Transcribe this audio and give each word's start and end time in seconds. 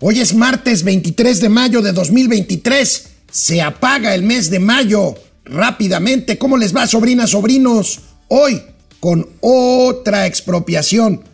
Hoy 0.00 0.20
es 0.20 0.32
martes 0.32 0.84
23 0.84 1.40
de 1.40 1.48
mayo 1.48 1.82
de 1.82 1.90
2023. 1.90 3.08
Se 3.32 3.60
apaga 3.60 4.14
el 4.14 4.22
mes 4.22 4.48
de 4.48 4.60
mayo 4.60 5.16
rápidamente. 5.44 6.38
¿Cómo 6.38 6.56
les 6.56 6.74
va, 6.74 6.86
sobrinas, 6.86 7.30
sobrinos? 7.30 8.02
Hoy 8.28 8.62
con 9.00 9.28
otra 9.40 10.28
expropiación 10.28 11.24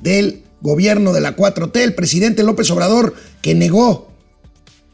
del 0.00 0.42
gobierno 0.62 1.12
de 1.12 1.20
la 1.20 1.36
4T, 1.36 1.76
el 1.80 1.94
presidente 1.94 2.42
López 2.44 2.70
Obrador, 2.70 3.14
que 3.42 3.54
negó, 3.54 4.10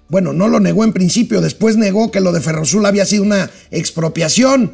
bueno, 0.09 0.33
no 0.33 0.49
lo 0.49 0.59
negó 0.59 0.83
en 0.83 0.93
principio, 0.93 1.41
después 1.41 1.77
negó 1.77 2.11
que 2.11 2.21
lo 2.21 2.33
de 2.33 2.41
Ferrosul 2.41 2.85
había 2.85 3.07
sido 3.07 3.23
una 3.23 3.49
expropiación. 3.71 4.73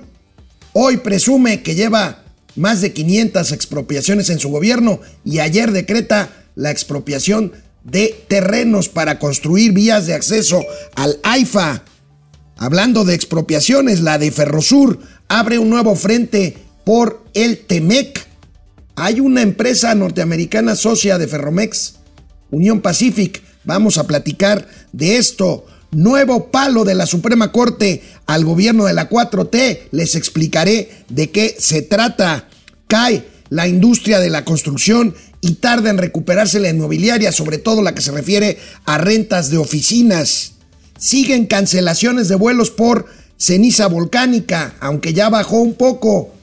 Hoy 0.73 0.97
presume 0.97 1.63
que 1.63 1.75
lleva 1.75 2.25
más 2.55 2.81
de 2.81 2.95
500 2.95 3.53
expropiaciones 3.53 4.31
en 4.31 4.39
su 4.39 4.49
gobierno 4.49 5.01
y 5.27 5.41
ayer 5.41 5.73
decreta 5.73 6.31
la 6.55 6.71
expropiación 6.71 7.53
de 7.87 8.25
terrenos 8.29 8.89
para 8.89 9.19
construir 9.19 9.73
vías 9.73 10.07
de 10.07 10.15
acceso 10.15 10.65
al 10.97 11.19
AIFA. 11.23 11.85
Hablando 12.57 13.05
de 13.05 13.15
expropiaciones, 13.15 14.01
la 14.01 14.19
de 14.19 14.33
Ferrosur 14.33 14.99
abre 15.29 15.59
un 15.59 15.71
nuevo 15.71 15.95
frente 15.95 16.57
por 16.85 17.25
el 17.35 17.59
TEMEC. 17.59 18.27
Hay 18.97 19.21
una 19.21 19.43
empresa 19.43 19.95
norteamericana 19.95 20.75
socia 20.75 21.19
de 21.19 21.29
Ferromex, 21.29 21.97
Unión 22.51 22.81
Pacific. 22.81 23.43
Vamos 23.65 23.99
a 23.99 24.07
platicar 24.07 24.69
de 24.93 25.17
esto. 25.17 25.67
Nuevo 25.93 26.51
palo 26.51 26.85
de 26.85 26.95
la 26.95 27.07
Suprema 27.07 27.53
Corte 27.53 28.03
al 28.27 28.45
gobierno 28.45 28.87
de 28.87 28.95
la 28.95 29.09
4T. 29.09 29.89
Les 29.93 30.15
explicaré 30.15 30.91
de 31.09 31.31
qué 31.31 31.55
se 31.59 31.83
trata. 31.83 32.49
Cae 32.89 33.27
la 33.49 33.69
industria 33.69 34.19
de 34.19 34.31
la 34.31 34.45
construcción 34.45 35.15
y 35.47 35.55
tarda 35.55 35.91
en 35.91 35.99
recuperarse 35.99 36.59
la 36.59 36.71
inmobiliaria, 36.71 37.31
sobre 37.31 37.59
todo 37.59 37.81
la 37.81 37.95
que 37.95 38.03
se 38.03 38.11
refiere 38.11 38.59
a 38.85 38.99
rentas 38.99 39.49
de 39.49 39.59
oficinas. 39.59 40.55
Siguen 40.99 41.47
cancelaciones 41.47 42.27
de 42.27 42.35
vuelos 42.35 42.71
por 42.71 43.07
ceniza 43.39 43.87
volcánica, 43.87 44.75
aunque 44.81 45.13
ya 45.13 45.29
bajó 45.29 45.61
un 45.61 45.75
poco. 45.75 46.35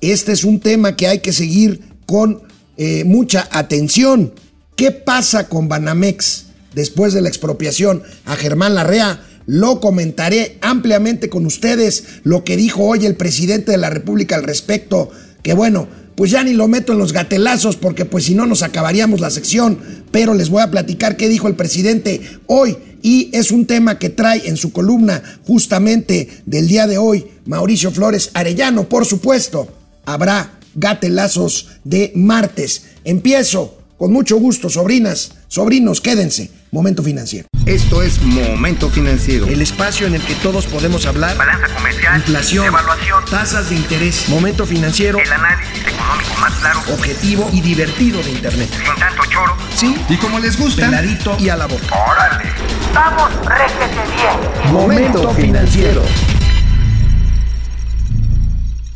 Este 0.00 0.32
es 0.32 0.42
un 0.44 0.60
tema 0.60 0.96
que 0.96 1.06
hay 1.06 1.18
que 1.18 1.34
seguir 1.34 1.82
con 2.06 2.42
eh, 2.78 3.04
mucha 3.04 3.46
atención. 3.50 4.32
¿Qué 4.74 4.90
pasa 4.90 5.48
con 5.48 5.68
Banamex 5.68 6.46
después 6.74 7.12
de 7.12 7.20
la 7.20 7.28
expropiación 7.28 8.04
a 8.24 8.36
Germán 8.36 8.74
Larrea? 8.74 9.20
Lo 9.44 9.80
comentaré 9.80 10.56
ampliamente 10.62 11.28
con 11.28 11.44
ustedes 11.44 12.04
lo 12.24 12.42
que 12.42 12.56
dijo 12.56 12.84
hoy 12.84 13.04
el 13.04 13.16
presidente 13.16 13.72
de 13.72 13.78
la 13.78 13.90
República 13.90 14.34
al 14.36 14.44
respecto, 14.44 15.10
que 15.42 15.52
bueno, 15.52 15.88
pues 16.16 16.30
ya 16.32 16.42
ni 16.42 16.54
lo 16.54 16.66
meto 16.66 16.92
en 16.92 16.98
los 16.98 17.12
gatelazos 17.12 17.76
porque 17.76 18.04
pues 18.04 18.24
si 18.24 18.34
no 18.34 18.46
nos 18.46 18.62
acabaríamos 18.62 19.20
la 19.20 19.30
sección, 19.30 19.78
pero 20.10 20.34
les 20.34 20.48
voy 20.48 20.62
a 20.62 20.70
platicar 20.70 21.16
qué 21.16 21.28
dijo 21.28 21.46
el 21.46 21.54
presidente 21.54 22.20
hoy 22.46 22.76
y 23.02 23.30
es 23.32 23.52
un 23.52 23.66
tema 23.66 23.98
que 23.98 24.08
trae 24.08 24.48
en 24.48 24.56
su 24.56 24.72
columna 24.72 25.22
justamente 25.46 26.42
del 26.46 26.66
día 26.66 26.86
de 26.86 26.98
hoy 26.98 27.26
Mauricio 27.44 27.92
Flores 27.92 28.30
Arellano, 28.34 28.88
por 28.88 29.06
supuesto, 29.06 29.68
habrá 30.04 30.58
gatelazos 30.74 31.68
de 31.84 32.12
martes. 32.14 32.86
Empiezo 33.04 33.78
con 33.96 34.12
mucho 34.12 34.36
gusto, 34.36 34.68
sobrinas, 34.68 35.32
sobrinos, 35.48 36.00
quédense. 36.00 36.50
Momento 36.70 37.02
financiero. 37.02 37.48
Esto 37.64 38.02
es 38.02 38.20
Momento 38.20 38.90
Financiero. 38.90 39.46
El 39.46 39.62
espacio 39.62 40.06
en 40.06 40.14
el 40.14 40.22
que 40.22 40.34
todos 40.34 40.66
podemos 40.66 41.06
hablar. 41.06 41.36
Balanza 41.36 41.68
comercial. 41.74 42.16
Inflación. 42.16 42.66
Evaluación. 42.66 43.24
Tasas 43.30 43.70
de 43.70 43.76
interés. 43.76 44.28
Momento 44.28 44.66
financiero. 44.66 45.18
El 45.18 45.32
análisis 45.32 45.80
económico 45.86 46.34
más 46.40 46.52
claro. 46.54 46.80
Objetivo 46.92 47.48
y 47.52 47.60
divertido 47.62 48.22
de 48.22 48.30
Internet. 48.30 48.68
Sin 48.70 48.94
tanto 49.00 49.22
choro. 49.30 49.56
Sí. 49.74 49.96
Y 50.08 50.16
como 50.18 50.38
les 50.38 50.58
gusta. 50.58 50.86
Peladito 50.86 51.36
y 51.40 51.48
a 51.48 51.56
la 51.56 51.66
boca. 51.66 51.86
Órale. 52.10 52.52
Vamos, 52.92 53.30
réjete 53.46 54.02
bien. 54.14 54.72
Momento 54.72 55.34
Financiero. 55.34 56.02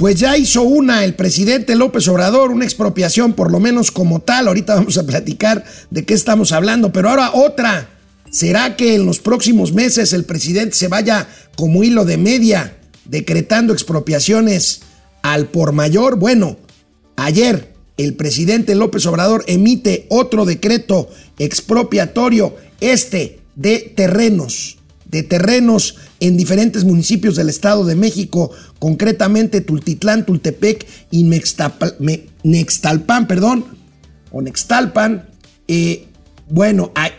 Pues 0.01 0.19
ya 0.19 0.39
hizo 0.39 0.63
una 0.63 1.05
el 1.05 1.13
presidente 1.13 1.75
López 1.75 2.09
Obrador, 2.09 2.53
una 2.53 2.65
expropiación 2.65 3.35
por 3.35 3.53
lo 3.53 3.61
menos 3.61 3.91
como 3.91 4.21
tal. 4.21 4.49
Ahorita 4.49 4.75
vamos 4.75 4.97
a 4.97 5.05
platicar 5.05 5.63
de 5.91 6.07
qué 6.07 6.15
estamos 6.15 6.53
hablando, 6.53 6.91
pero 6.91 7.11
ahora 7.11 7.33
otra. 7.35 7.91
¿Será 8.31 8.77
que 8.77 8.95
en 8.95 9.05
los 9.05 9.19
próximos 9.19 9.75
meses 9.75 10.15
el 10.15 10.25
presidente 10.25 10.75
se 10.75 10.89
vaya 10.89 11.29
como 11.55 11.85
hilo 11.85 12.07
de 12.07 12.17
media 12.17 12.79
decretando 13.05 13.75
expropiaciones 13.75 14.81
al 15.21 15.49
por 15.49 15.73
mayor? 15.73 16.19
Bueno, 16.19 16.57
ayer 17.17 17.75
el 17.99 18.15
presidente 18.15 18.75
López 18.75 19.05
Obrador 19.05 19.45
emite 19.49 20.07
otro 20.09 20.47
decreto 20.47 21.11
expropiatorio, 21.39 22.57
este 22.81 23.41
de 23.55 23.93
terrenos 23.95 24.80
de 25.11 25.23
terrenos 25.23 25.97
en 26.21 26.37
diferentes 26.37 26.85
municipios 26.85 27.37
del 27.37 27.49
Estado 27.49 27.85
de 27.85 27.97
México, 27.97 28.51
concretamente 28.79 29.61
Tultitlán, 29.61 30.25
Tultepec 30.25 30.87
y 31.11 31.25
Nextalpan, 32.43 33.27
perdón, 33.27 33.65
o 34.31 34.41
Nextalpan, 34.41 35.29
eh, 35.67 36.07
bueno, 36.49 36.93
hay, 36.95 37.11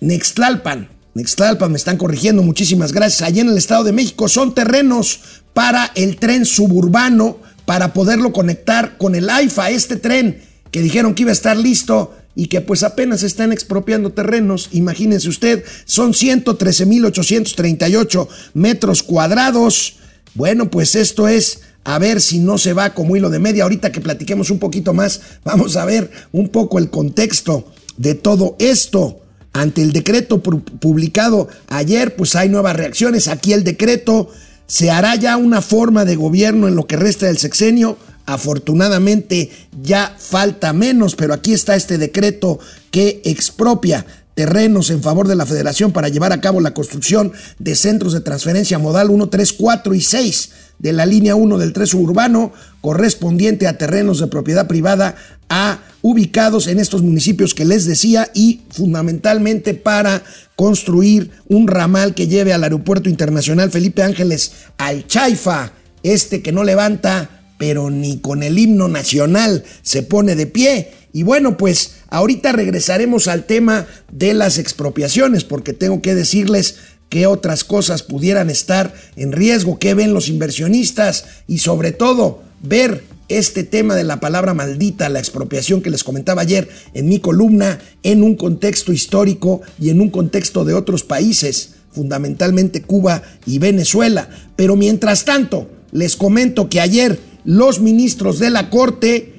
Nextlalpan, 0.00 0.88
Nextlalpan, 1.14 1.70
me 1.70 1.78
están 1.78 1.96
corrigiendo, 1.96 2.42
muchísimas 2.42 2.92
gracias, 2.92 3.22
allí 3.22 3.40
en 3.40 3.48
el 3.48 3.58
Estado 3.58 3.84
de 3.84 3.92
México 3.92 4.28
son 4.28 4.54
terrenos 4.54 5.20
para 5.54 5.90
el 5.94 6.16
tren 6.16 6.44
suburbano, 6.44 7.38
para 7.64 7.92
poderlo 7.92 8.32
conectar 8.32 8.98
con 8.98 9.14
el 9.14 9.30
AIFA, 9.30 9.70
este 9.70 9.96
tren 9.96 10.42
que 10.70 10.82
dijeron 10.82 11.14
que 11.14 11.22
iba 11.22 11.30
a 11.30 11.32
estar 11.32 11.56
listo 11.56 12.14
y 12.34 12.46
que 12.46 12.60
pues 12.60 12.82
apenas 12.82 13.22
están 13.22 13.52
expropiando 13.52 14.12
terrenos. 14.12 14.68
Imagínense 14.72 15.28
usted, 15.28 15.64
son 15.84 16.12
113.838 16.12 18.28
metros 18.54 19.02
cuadrados. 19.02 19.96
Bueno, 20.34 20.70
pues 20.70 20.94
esto 20.94 21.28
es 21.28 21.62
a 21.84 21.98
ver 21.98 22.20
si 22.20 22.38
no 22.38 22.58
se 22.58 22.72
va 22.72 22.94
como 22.94 23.16
hilo 23.16 23.30
de 23.30 23.38
media. 23.38 23.64
Ahorita 23.64 23.92
que 23.92 24.00
platiquemos 24.00 24.50
un 24.50 24.58
poquito 24.58 24.94
más, 24.94 25.20
vamos 25.44 25.76
a 25.76 25.84
ver 25.84 26.10
un 26.32 26.48
poco 26.48 26.78
el 26.78 26.90
contexto 26.90 27.70
de 27.96 28.14
todo 28.14 28.56
esto. 28.58 29.20
Ante 29.52 29.82
el 29.82 29.92
decreto 29.92 30.40
publicado 30.40 31.48
ayer, 31.68 32.14
pues 32.14 32.36
hay 32.36 32.48
nuevas 32.48 32.76
reacciones. 32.76 33.26
Aquí 33.26 33.52
el 33.52 33.64
decreto 33.64 34.28
se 34.66 34.92
hará 34.92 35.16
ya 35.16 35.36
una 35.36 35.60
forma 35.60 36.04
de 36.04 36.14
gobierno 36.14 36.68
en 36.68 36.76
lo 36.76 36.86
que 36.86 36.96
resta 36.96 37.26
del 37.26 37.38
sexenio 37.38 37.98
Afortunadamente 38.30 39.50
ya 39.82 40.14
falta 40.16 40.72
menos, 40.72 41.16
pero 41.16 41.34
aquí 41.34 41.52
está 41.52 41.74
este 41.74 41.98
decreto 41.98 42.60
que 42.92 43.20
expropia 43.24 44.06
terrenos 44.36 44.90
en 44.90 45.02
favor 45.02 45.26
de 45.26 45.34
la 45.34 45.46
federación 45.46 45.90
para 45.90 46.08
llevar 46.08 46.32
a 46.32 46.40
cabo 46.40 46.60
la 46.60 46.72
construcción 46.72 47.32
de 47.58 47.74
centros 47.74 48.12
de 48.12 48.20
transferencia 48.20 48.78
modal 48.78 49.10
1, 49.10 49.30
3, 49.30 49.52
4 49.54 49.94
y 49.94 50.00
6 50.00 50.50
de 50.78 50.92
la 50.92 51.06
línea 51.06 51.34
1 51.34 51.58
del 51.58 51.72
3 51.72 51.90
suburbano 51.90 52.52
correspondiente 52.80 53.66
a 53.66 53.78
terrenos 53.78 54.20
de 54.20 54.28
propiedad 54.28 54.68
privada 54.68 55.16
a 55.48 55.80
ubicados 56.00 56.68
en 56.68 56.78
estos 56.78 57.02
municipios 57.02 57.52
que 57.52 57.64
les 57.64 57.84
decía 57.84 58.30
y 58.32 58.60
fundamentalmente 58.70 59.74
para 59.74 60.22
construir 60.54 61.32
un 61.48 61.66
ramal 61.66 62.14
que 62.14 62.28
lleve 62.28 62.52
al 62.52 62.62
aeropuerto 62.62 63.10
internacional 63.10 63.72
Felipe 63.72 64.04
Ángeles 64.04 64.52
al 64.78 65.08
Chaifa, 65.08 65.72
este 66.04 66.42
que 66.42 66.52
no 66.52 66.62
levanta 66.62 67.39
pero 67.60 67.90
ni 67.90 68.20
con 68.20 68.42
el 68.42 68.58
himno 68.58 68.88
nacional 68.88 69.64
se 69.82 70.02
pone 70.02 70.34
de 70.34 70.46
pie. 70.46 70.92
Y 71.12 71.24
bueno, 71.24 71.58
pues 71.58 71.96
ahorita 72.08 72.52
regresaremos 72.52 73.28
al 73.28 73.44
tema 73.44 73.86
de 74.10 74.32
las 74.32 74.56
expropiaciones, 74.56 75.44
porque 75.44 75.74
tengo 75.74 76.00
que 76.00 76.14
decirles 76.14 76.76
qué 77.10 77.26
otras 77.26 77.62
cosas 77.62 78.02
pudieran 78.02 78.48
estar 78.48 78.94
en 79.14 79.32
riesgo, 79.32 79.78
qué 79.78 79.92
ven 79.92 80.14
los 80.14 80.30
inversionistas 80.30 81.26
y 81.46 81.58
sobre 81.58 81.92
todo 81.92 82.42
ver 82.62 83.04
este 83.28 83.62
tema 83.62 83.94
de 83.94 84.04
la 84.04 84.20
palabra 84.20 84.54
maldita, 84.54 85.10
la 85.10 85.18
expropiación 85.18 85.82
que 85.82 85.90
les 85.90 86.02
comentaba 86.02 86.40
ayer 86.40 86.70
en 86.94 87.10
mi 87.10 87.18
columna, 87.18 87.78
en 88.02 88.22
un 88.22 88.36
contexto 88.36 88.90
histórico 88.90 89.60
y 89.78 89.90
en 89.90 90.00
un 90.00 90.08
contexto 90.08 90.64
de 90.64 90.72
otros 90.72 91.04
países, 91.04 91.74
fundamentalmente 91.92 92.80
Cuba 92.80 93.22
y 93.44 93.58
Venezuela. 93.58 94.30
Pero 94.56 94.76
mientras 94.76 95.26
tanto, 95.26 95.68
les 95.92 96.16
comento 96.16 96.70
que 96.70 96.80
ayer 96.80 97.18
los 97.44 97.80
ministros 97.80 98.38
de 98.38 98.50
la 98.50 98.70
Corte 98.70 99.34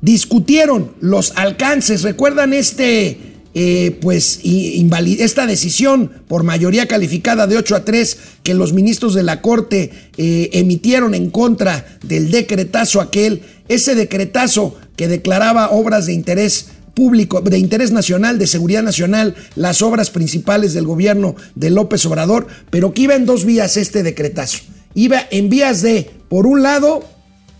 discutieron 0.00 0.92
los 1.00 1.32
alcances. 1.36 2.02
¿Recuerdan 2.02 2.52
este, 2.52 3.18
eh, 3.54 3.98
pues, 4.02 4.40
esta 4.44 5.46
decisión 5.46 6.10
por 6.28 6.42
mayoría 6.42 6.86
calificada 6.86 7.46
de 7.46 7.56
8 7.56 7.76
a 7.76 7.84
3 7.84 8.18
que 8.42 8.52
los 8.52 8.74
ministros 8.74 9.14
de 9.14 9.22
la 9.22 9.40
Corte 9.40 9.90
eh, 10.18 10.50
emitieron 10.52 11.14
en 11.14 11.30
contra 11.30 11.98
del 12.02 12.30
decretazo 12.30 13.00
aquel? 13.00 13.42
Ese 13.68 13.94
decretazo 13.94 14.76
que 14.96 15.08
declaraba 15.08 15.70
obras 15.70 16.06
de 16.06 16.12
interés 16.12 16.66
público, 16.94 17.40
de 17.40 17.58
interés 17.58 17.90
nacional, 17.90 18.38
de 18.38 18.46
seguridad 18.46 18.82
nacional, 18.82 19.34
las 19.56 19.82
obras 19.82 20.10
principales 20.10 20.74
del 20.74 20.84
gobierno 20.84 21.34
de 21.54 21.70
López 21.70 22.04
Obrador, 22.06 22.46
pero 22.70 22.92
que 22.92 23.02
iba 23.02 23.14
en 23.14 23.26
dos 23.26 23.44
vías 23.44 23.76
este 23.76 24.02
decretazo. 24.02 24.58
Iba 24.94 25.26
en 25.30 25.48
vías 25.48 25.82
de, 25.82 26.10
por 26.28 26.46
un 26.46 26.62
lado, 26.62 27.02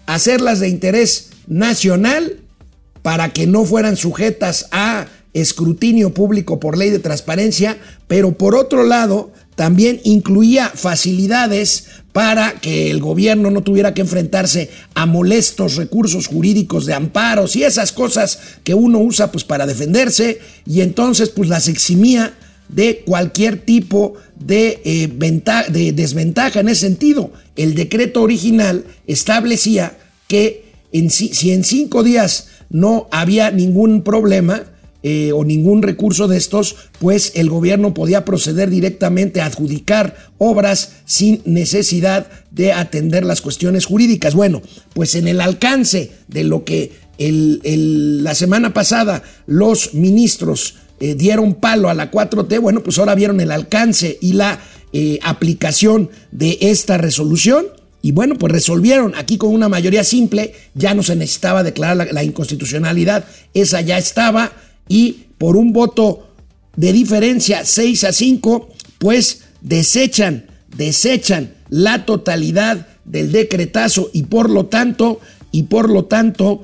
hacerlas 0.07 0.61
de 0.61 0.69
interés 0.69 1.31
nacional 1.47 2.39
para 3.03 3.33
que 3.33 3.47
no 3.47 3.65
fueran 3.65 3.97
sujetas 3.97 4.69
a 4.73 5.07
escrutinio 5.35 6.15
público 6.15 6.61
por 6.61 6.79
ley 6.79 6.91
de 6.91 7.01
transparencia, 7.01 7.77
pero 8.07 8.39
por 8.39 8.55
otro 8.55 8.85
lado 8.85 9.33
también 9.57 10.01
incluía 10.05 10.69
facilidades 10.69 11.87
para 12.13 12.53
que 12.61 12.91
el 12.91 13.01
gobierno 13.01 13.51
no 13.51 13.63
tuviera 13.63 13.95
que 13.95 14.01
enfrentarse 14.01 14.71
a 14.95 15.07
molestos 15.07 15.77
recursos 15.77 16.29
jurídicos 16.29 16.87
de 16.87 16.95
amparos 16.95 17.57
y 17.57 17.65
esas 17.65 17.93
cosas 17.93 18.39
que 18.63 18.75
uno 18.75 18.99
usa 18.99 19.33
pues 19.33 19.45
para 19.45 19.67
defenderse 19.67 20.41
y 20.67 20.81
entonces 20.81 21.31
pues 21.31 21.49
las 21.49 21.69
eximía 21.69 22.35
de 22.69 23.03
cualquier 23.05 23.59
tipo 23.59 24.15
de, 24.39 24.81
eh, 24.85 25.09
de 25.71 25.93
desventaja 25.93 26.61
en 26.61 26.69
ese 26.69 26.83
sentido. 26.83 27.33
El 27.57 27.75
decreto 27.75 28.23
original 28.23 28.85
establecía 29.07 29.97
que 30.29 30.65
si 31.09 31.53
en 31.53 31.65
cinco 31.65 32.03
días 32.03 32.49
no 32.71 33.09
había 33.11 33.51
ningún 33.51 34.03
problema, 34.03 34.65
eh, 35.07 35.33
o 35.33 35.45
ningún 35.45 35.83
recurso 35.83 36.29
de 36.29 36.39
estos, 36.39 36.77
pues 36.99 37.33
el 37.35 37.51
gobierno 37.51 37.93
podía 37.93 38.25
proceder 38.25 38.71
directamente 38.71 39.43
a 39.43 39.45
adjudicar 39.45 40.17
obras 40.39 40.93
sin 41.05 41.43
necesidad 41.45 42.27
de 42.51 42.73
atender 42.73 43.23
las 43.23 43.43
cuestiones 43.43 43.85
jurídicas. 43.85 44.35
Bueno, 44.35 44.63
pues 44.95 45.15
en 45.15 45.29
el 45.29 45.43
alcance 45.43 46.13
de 46.29 46.45
lo 46.45 46.65
que 46.65 46.93
la 47.19 48.35
semana 48.35 48.73
pasada 48.73 49.23
los 49.47 49.93
ministros 49.93 50.77
eh, 51.01 51.15
dieron 51.15 51.55
palo 51.55 51.89
a 51.89 51.95
la 51.95 52.11
4T, 52.11 52.61
bueno, 52.61 52.83
pues 52.83 52.99
ahora 52.99 53.15
vieron 53.15 53.41
el 53.41 53.51
alcance 53.51 54.19
y 54.21 54.35
la 54.35 54.61
eh, 54.93 55.19
aplicación 55.23 56.11
de 56.31 56.59
esta 56.61 56.99
resolución. 56.99 57.67
Y 58.01 58.13
bueno, 58.13 58.37
pues 58.37 58.53
resolvieron 58.53 59.15
aquí 59.17 59.39
con 59.39 59.51
una 59.55 59.69
mayoría 59.69 60.05
simple, 60.05 60.53
ya 60.75 60.95
no 60.95 61.03
se 61.03 61.17
necesitaba 61.17 61.63
declarar 61.63 62.13
la 62.13 62.23
inconstitucionalidad, 62.23 63.25
esa 63.55 63.81
ya 63.81 63.97
estaba, 63.97 64.53
y 64.89 65.25
por 65.39 65.57
un 65.57 65.73
voto 65.73 66.29
de 66.77 66.93
diferencia 66.93 67.65
6 67.65 68.05
a 68.05 68.13
5, 68.13 68.69
pues 68.99 69.45
desechan, 69.63 70.47
desechan 70.77 71.55
la 71.71 72.05
totalidad 72.05 72.87
del 73.05 73.33
decretazo 73.33 74.11
y 74.13 74.25
por 74.25 74.51
lo 74.51 74.67
tanto, 74.67 75.21
y 75.51 75.65
por 75.65 75.91
lo 75.91 76.05
tanto, 76.05 76.63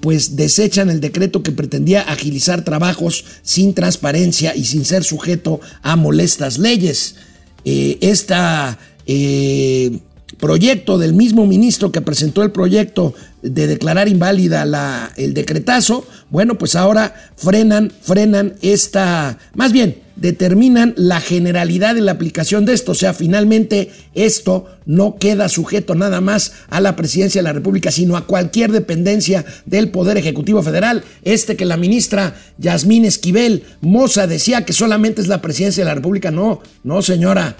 pues 0.00 0.36
desechan 0.36 0.90
el 0.90 1.00
decreto 1.00 1.42
que 1.42 1.52
pretendía 1.52 2.02
agilizar 2.02 2.64
trabajos 2.64 3.24
sin 3.42 3.74
transparencia 3.74 4.54
y 4.54 4.64
sin 4.64 4.84
ser 4.84 5.04
sujeto 5.04 5.60
a 5.82 5.96
molestas 5.96 6.58
leyes. 6.58 7.16
Eh, 7.64 7.98
esta 8.00 8.78
eh, 9.06 10.00
proyecto 10.38 10.98
del 10.98 11.14
mismo 11.14 11.46
ministro 11.46 11.92
que 11.92 12.00
presentó 12.00 12.42
el 12.42 12.50
proyecto 12.50 13.14
de 13.42 13.66
declarar 13.66 14.08
inválida 14.08 15.12
el 15.16 15.34
decretazo, 15.34 16.06
bueno, 16.30 16.56
pues 16.58 16.74
ahora 16.74 17.14
frenan, 17.36 17.92
frenan 18.02 18.54
esta, 18.62 19.38
más 19.54 19.72
bien, 19.72 20.02
determinan 20.16 20.94
la 20.96 21.20
generalidad 21.20 21.94
de 21.94 22.00
la 22.00 22.12
aplicación 22.12 22.64
de 22.64 22.72
esto, 22.72 22.92
o 22.92 22.94
sea, 22.94 23.12
finalmente 23.12 23.90
esto 24.14 24.66
no 24.86 25.16
queda 25.16 25.48
sujeto 25.48 25.94
nada 25.94 26.20
más 26.20 26.52
a 26.68 26.80
la 26.80 26.96
presidencia 26.96 27.40
de 27.40 27.44
la 27.44 27.52
República, 27.52 27.90
sino 27.90 28.16
a 28.16 28.26
cualquier 28.26 28.70
dependencia 28.70 29.44
del 29.66 29.90
Poder 29.90 30.16
Ejecutivo 30.16 30.62
Federal. 30.62 31.04
Este 31.22 31.56
que 31.56 31.64
la 31.64 31.76
ministra 31.76 32.36
Yasmín 32.58 33.04
Esquivel 33.04 33.64
Moza 33.80 34.26
decía 34.26 34.64
que 34.64 34.72
solamente 34.72 35.20
es 35.20 35.28
la 35.28 35.42
presidencia 35.42 35.84
de 35.84 35.88
la 35.88 35.94
República, 35.94 36.30
no, 36.30 36.60
no 36.82 37.02
señora 37.02 37.56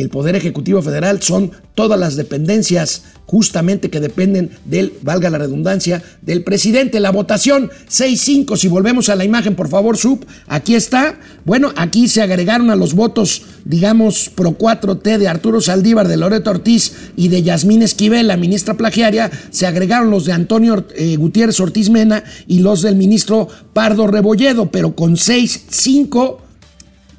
el 0.00 0.10
Poder 0.10 0.36
Ejecutivo 0.36 0.82
Federal 0.82 1.22
son 1.22 1.52
todas 1.74 1.98
las 1.98 2.16
dependencias 2.16 3.02
justamente 3.26 3.90
que 3.90 4.00
dependen 4.00 4.50
del, 4.64 4.94
valga 5.02 5.30
la 5.30 5.38
redundancia, 5.38 6.02
del 6.22 6.44
presidente. 6.44 7.00
La 7.00 7.10
votación 7.10 7.70
6-5, 7.90 8.56
si 8.56 8.68
volvemos 8.68 9.08
a 9.08 9.16
la 9.16 9.24
imagen, 9.24 9.56
por 9.56 9.68
favor, 9.68 9.96
Sub, 9.96 10.24
aquí 10.46 10.74
está. 10.74 11.18
Bueno, 11.44 11.72
aquí 11.76 12.08
se 12.08 12.22
agregaron 12.22 12.70
a 12.70 12.76
los 12.76 12.94
votos, 12.94 13.42
digamos, 13.64 14.30
pro 14.34 14.56
4T 14.56 15.18
de 15.18 15.28
Arturo 15.28 15.60
Saldívar, 15.60 16.08
de 16.08 16.16
Loreto 16.16 16.50
Ortiz 16.50 16.92
y 17.16 17.28
de 17.28 17.42
Yasmín 17.42 17.82
Esquivel, 17.82 18.28
la 18.28 18.36
ministra 18.36 18.74
plagiaria, 18.74 19.30
se 19.50 19.66
agregaron 19.66 20.10
los 20.10 20.24
de 20.24 20.32
Antonio 20.32 20.86
eh, 20.94 21.16
Gutiérrez 21.16 21.58
Ortiz 21.60 21.90
Mena 21.90 22.22
y 22.46 22.60
los 22.60 22.82
del 22.82 22.96
ministro 22.96 23.48
Pardo 23.72 24.06
Rebolledo, 24.06 24.70
pero 24.70 24.94
con 24.94 25.16
6-5 25.16 26.45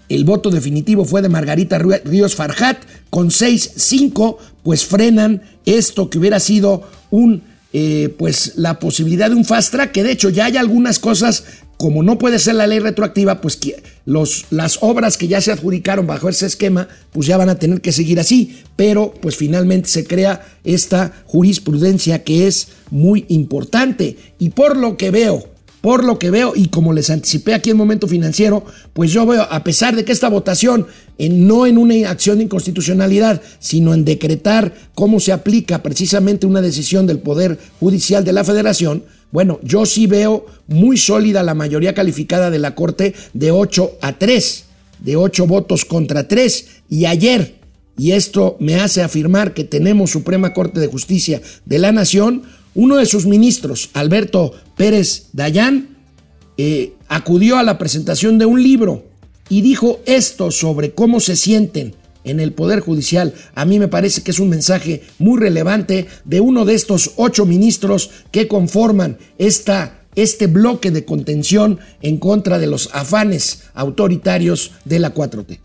el 0.09 0.23
voto 0.23 0.49
definitivo 0.49 1.05
fue 1.05 1.21
de 1.21 1.29
Margarita 1.29 1.77
Ríos 1.77 2.35
Farjat 2.35 2.77
con 3.09 3.29
6-5, 3.29 4.37
pues 4.63 4.85
frenan 4.85 5.41
esto 5.65 6.09
que 6.09 6.17
hubiera 6.17 6.39
sido 6.39 6.83
un, 7.09 7.43
eh, 7.73 8.13
pues 8.17 8.53
la 8.55 8.79
posibilidad 8.79 9.29
de 9.29 9.35
un 9.35 9.45
fast 9.45 9.71
track, 9.71 9.91
que 9.91 10.03
de 10.03 10.11
hecho 10.11 10.29
ya 10.29 10.45
hay 10.45 10.57
algunas 10.57 10.99
cosas, 10.99 11.43
como 11.77 12.03
no 12.03 12.17
puede 12.17 12.39
ser 12.39 12.55
la 12.55 12.67
ley 12.67 12.79
retroactiva, 12.79 13.41
pues 13.41 13.57
que 13.57 13.83
los, 14.05 14.45
las 14.49 14.79
obras 14.81 15.17
que 15.17 15.27
ya 15.27 15.41
se 15.41 15.51
adjudicaron 15.51 16.07
bajo 16.07 16.29
ese 16.29 16.45
esquema, 16.45 16.87
pues 17.11 17.27
ya 17.27 17.37
van 17.37 17.49
a 17.49 17.59
tener 17.59 17.81
que 17.81 17.91
seguir 17.91 18.19
así, 18.19 18.61
pero 18.75 19.13
pues 19.21 19.35
finalmente 19.35 19.89
se 19.89 20.05
crea 20.05 20.45
esta 20.63 21.11
jurisprudencia 21.25 22.23
que 22.23 22.47
es 22.47 22.69
muy 22.89 23.25
importante. 23.27 24.17
Y 24.39 24.49
por 24.49 24.77
lo 24.77 24.97
que 24.97 25.11
veo, 25.11 25.56
por 25.81 26.03
lo 26.03 26.17
que 26.19 26.31
veo 26.31 26.53
y 26.55 26.67
como 26.67 26.93
les 26.93 27.09
anticipé 27.09 27.53
aquí 27.53 27.69
en 27.69 27.77
Momento 27.77 28.07
Financiero, 28.07 28.65
pues 28.93 29.11
yo 29.11 29.25
veo, 29.25 29.43
a 29.49 29.63
pesar 29.63 29.95
de 29.95 30.03
que 30.03 30.11
esta 30.11 30.29
votación, 30.29 30.87
en, 31.17 31.47
no 31.47 31.65
en 31.65 31.77
una 31.77 32.09
acción 32.09 32.37
de 32.37 32.45
inconstitucionalidad, 32.45 33.41
sino 33.59 33.93
en 33.93 34.05
decretar 34.05 34.73
cómo 34.95 35.19
se 35.19 35.31
aplica 35.31 35.83
precisamente 35.83 36.47
una 36.47 36.61
decisión 36.61 37.07
del 37.07 37.19
Poder 37.19 37.59
Judicial 37.79 38.23
de 38.23 38.33
la 38.33 38.43
Federación, 38.43 39.03
bueno, 39.31 39.59
yo 39.61 39.85
sí 39.85 40.07
veo 40.07 40.45
muy 40.67 40.97
sólida 40.97 41.43
la 41.43 41.53
mayoría 41.53 41.93
calificada 41.93 42.49
de 42.49 42.59
la 42.59 42.75
Corte 42.75 43.13
de 43.33 43.51
8 43.51 43.97
a 44.01 44.17
3, 44.17 44.63
de 44.99 45.15
8 45.17 45.47
votos 45.47 45.83
contra 45.85 46.27
3. 46.27 46.67
Y 46.89 47.05
ayer, 47.05 47.55
y 47.97 48.11
esto 48.11 48.55
me 48.59 48.75
hace 48.75 49.03
afirmar 49.03 49.53
que 49.53 49.65
tenemos 49.65 50.11
Suprema 50.11 50.53
Corte 50.53 50.79
de 50.79 50.87
Justicia 50.87 51.41
de 51.65 51.77
la 51.77 51.91
Nación, 51.91 52.43
uno 52.73 52.95
de 52.95 53.05
sus 53.05 53.25
ministros, 53.25 53.89
Alberto 53.93 54.53
Pérez 54.77 55.29
Dayán, 55.33 55.97
eh, 56.57 56.93
acudió 57.07 57.57
a 57.57 57.63
la 57.63 57.77
presentación 57.77 58.37
de 58.37 58.45
un 58.45 58.61
libro 58.63 59.05
y 59.49 59.61
dijo 59.61 59.99
esto 60.05 60.51
sobre 60.51 60.91
cómo 60.91 61.19
se 61.19 61.35
sienten 61.35 61.95
en 62.23 62.39
el 62.39 62.53
Poder 62.53 62.79
Judicial. 62.79 63.33
A 63.55 63.65
mí 63.65 63.79
me 63.79 63.87
parece 63.87 64.21
que 64.21 64.31
es 64.31 64.39
un 64.39 64.49
mensaje 64.49 65.03
muy 65.19 65.39
relevante 65.39 66.07
de 66.25 66.39
uno 66.39 66.65
de 66.65 66.75
estos 66.75 67.13
ocho 67.15 67.45
ministros 67.45 68.11
que 68.31 68.47
conforman 68.47 69.17
esta, 69.37 70.01
este 70.15 70.47
bloque 70.47 70.91
de 70.91 71.05
contención 71.05 71.79
en 72.01 72.17
contra 72.17 72.59
de 72.59 72.67
los 72.67 72.93
afanes 72.93 73.69
autoritarios 73.73 74.73
de 74.85 74.99
la 74.99 75.13
4T. 75.13 75.59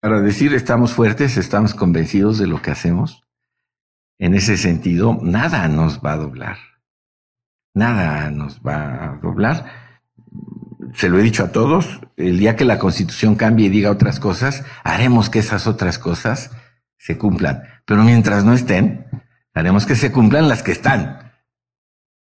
Para 0.00 0.20
decir 0.20 0.54
estamos 0.54 0.92
fuertes, 0.92 1.36
estamos 1.36 1.74
convencidos 1.74 2.38
de 2.38 2.46
lo 2.46 2.62
que 2.62 2.70
hacemos, 2.70 3.22
en 4.18 4.34
ese 4.34 4.56
sentido, 4.56 5.18
nada 5.20 5.68
nos 5.68 5.98
va 5.98 6.14
a 6.14 6.16
doblar. 6.16 6.75
Nada 7.76 8.30
nos 8.30 8.60
va 8.60 9.04
a 9.04 9.18
doblar. 9.22 9.66
Se 10.94 11.10
lo 11.10 11.18
he 11.18 11.22
dicho 11.22 11.44
a 11.44 11.52
todos, 11.52 12.00
el 12.16 12.38
día 12.38 12.56
que 12.56 12.64
la 12.64 12.78
constitución 12.78 13.34
cambie 13.34 13.66
y 13.66 13.68
diga 13.68 13.90
otras 13.90 14.18
cosas, 14.18 14.64
haremos 14.82 15.28
que 15.28 15.40
esas 15.40 15.66
otras 15.66 15.98
cosas 15.98 16.52
se 16.96 17.18
cumplan. 17.18 17.64
Pero 17.84 18.02
mientras 18.02 18.44
no 18.44 18.54
estén, 18.54 19.04
haremos 19.52 19.84
que 19.84 19.94
se 19.94 20.10
cumplan 20.10 20.48
las 20.48 20.62
que 20.62 20.72
están, 20.72 21.34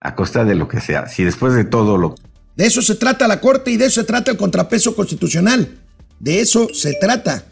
a 0.01 0.17
costa 0.17 0.45
de 0.45 0.57
lo 0.57 0.67
que 0.67 0.81
sea. 0.81 1.07
Si 1.07 1.23
después 1.23 1.55
de 1.55 1.63
todo 1.65 1.99
lo... 1.99 2.17
De 2.57 2.67
eso 2.67 2.83
se 2.83 2.97
trata 2.97 3.29
la 3.29 3.41
Corte 3.41 3.71
y 3.71 3.77
de 3.77 3.87
eso 3.87 4.01
se 4.01 4.07
trata 4.09 4.33
el 4.33 4.37
contrapeso 4.37 4.97
constitucional. 4.97 5.79
De 6.19 6.41
eso 6.41 6.69
se 6.75 6.95
trata. 6.95 7.45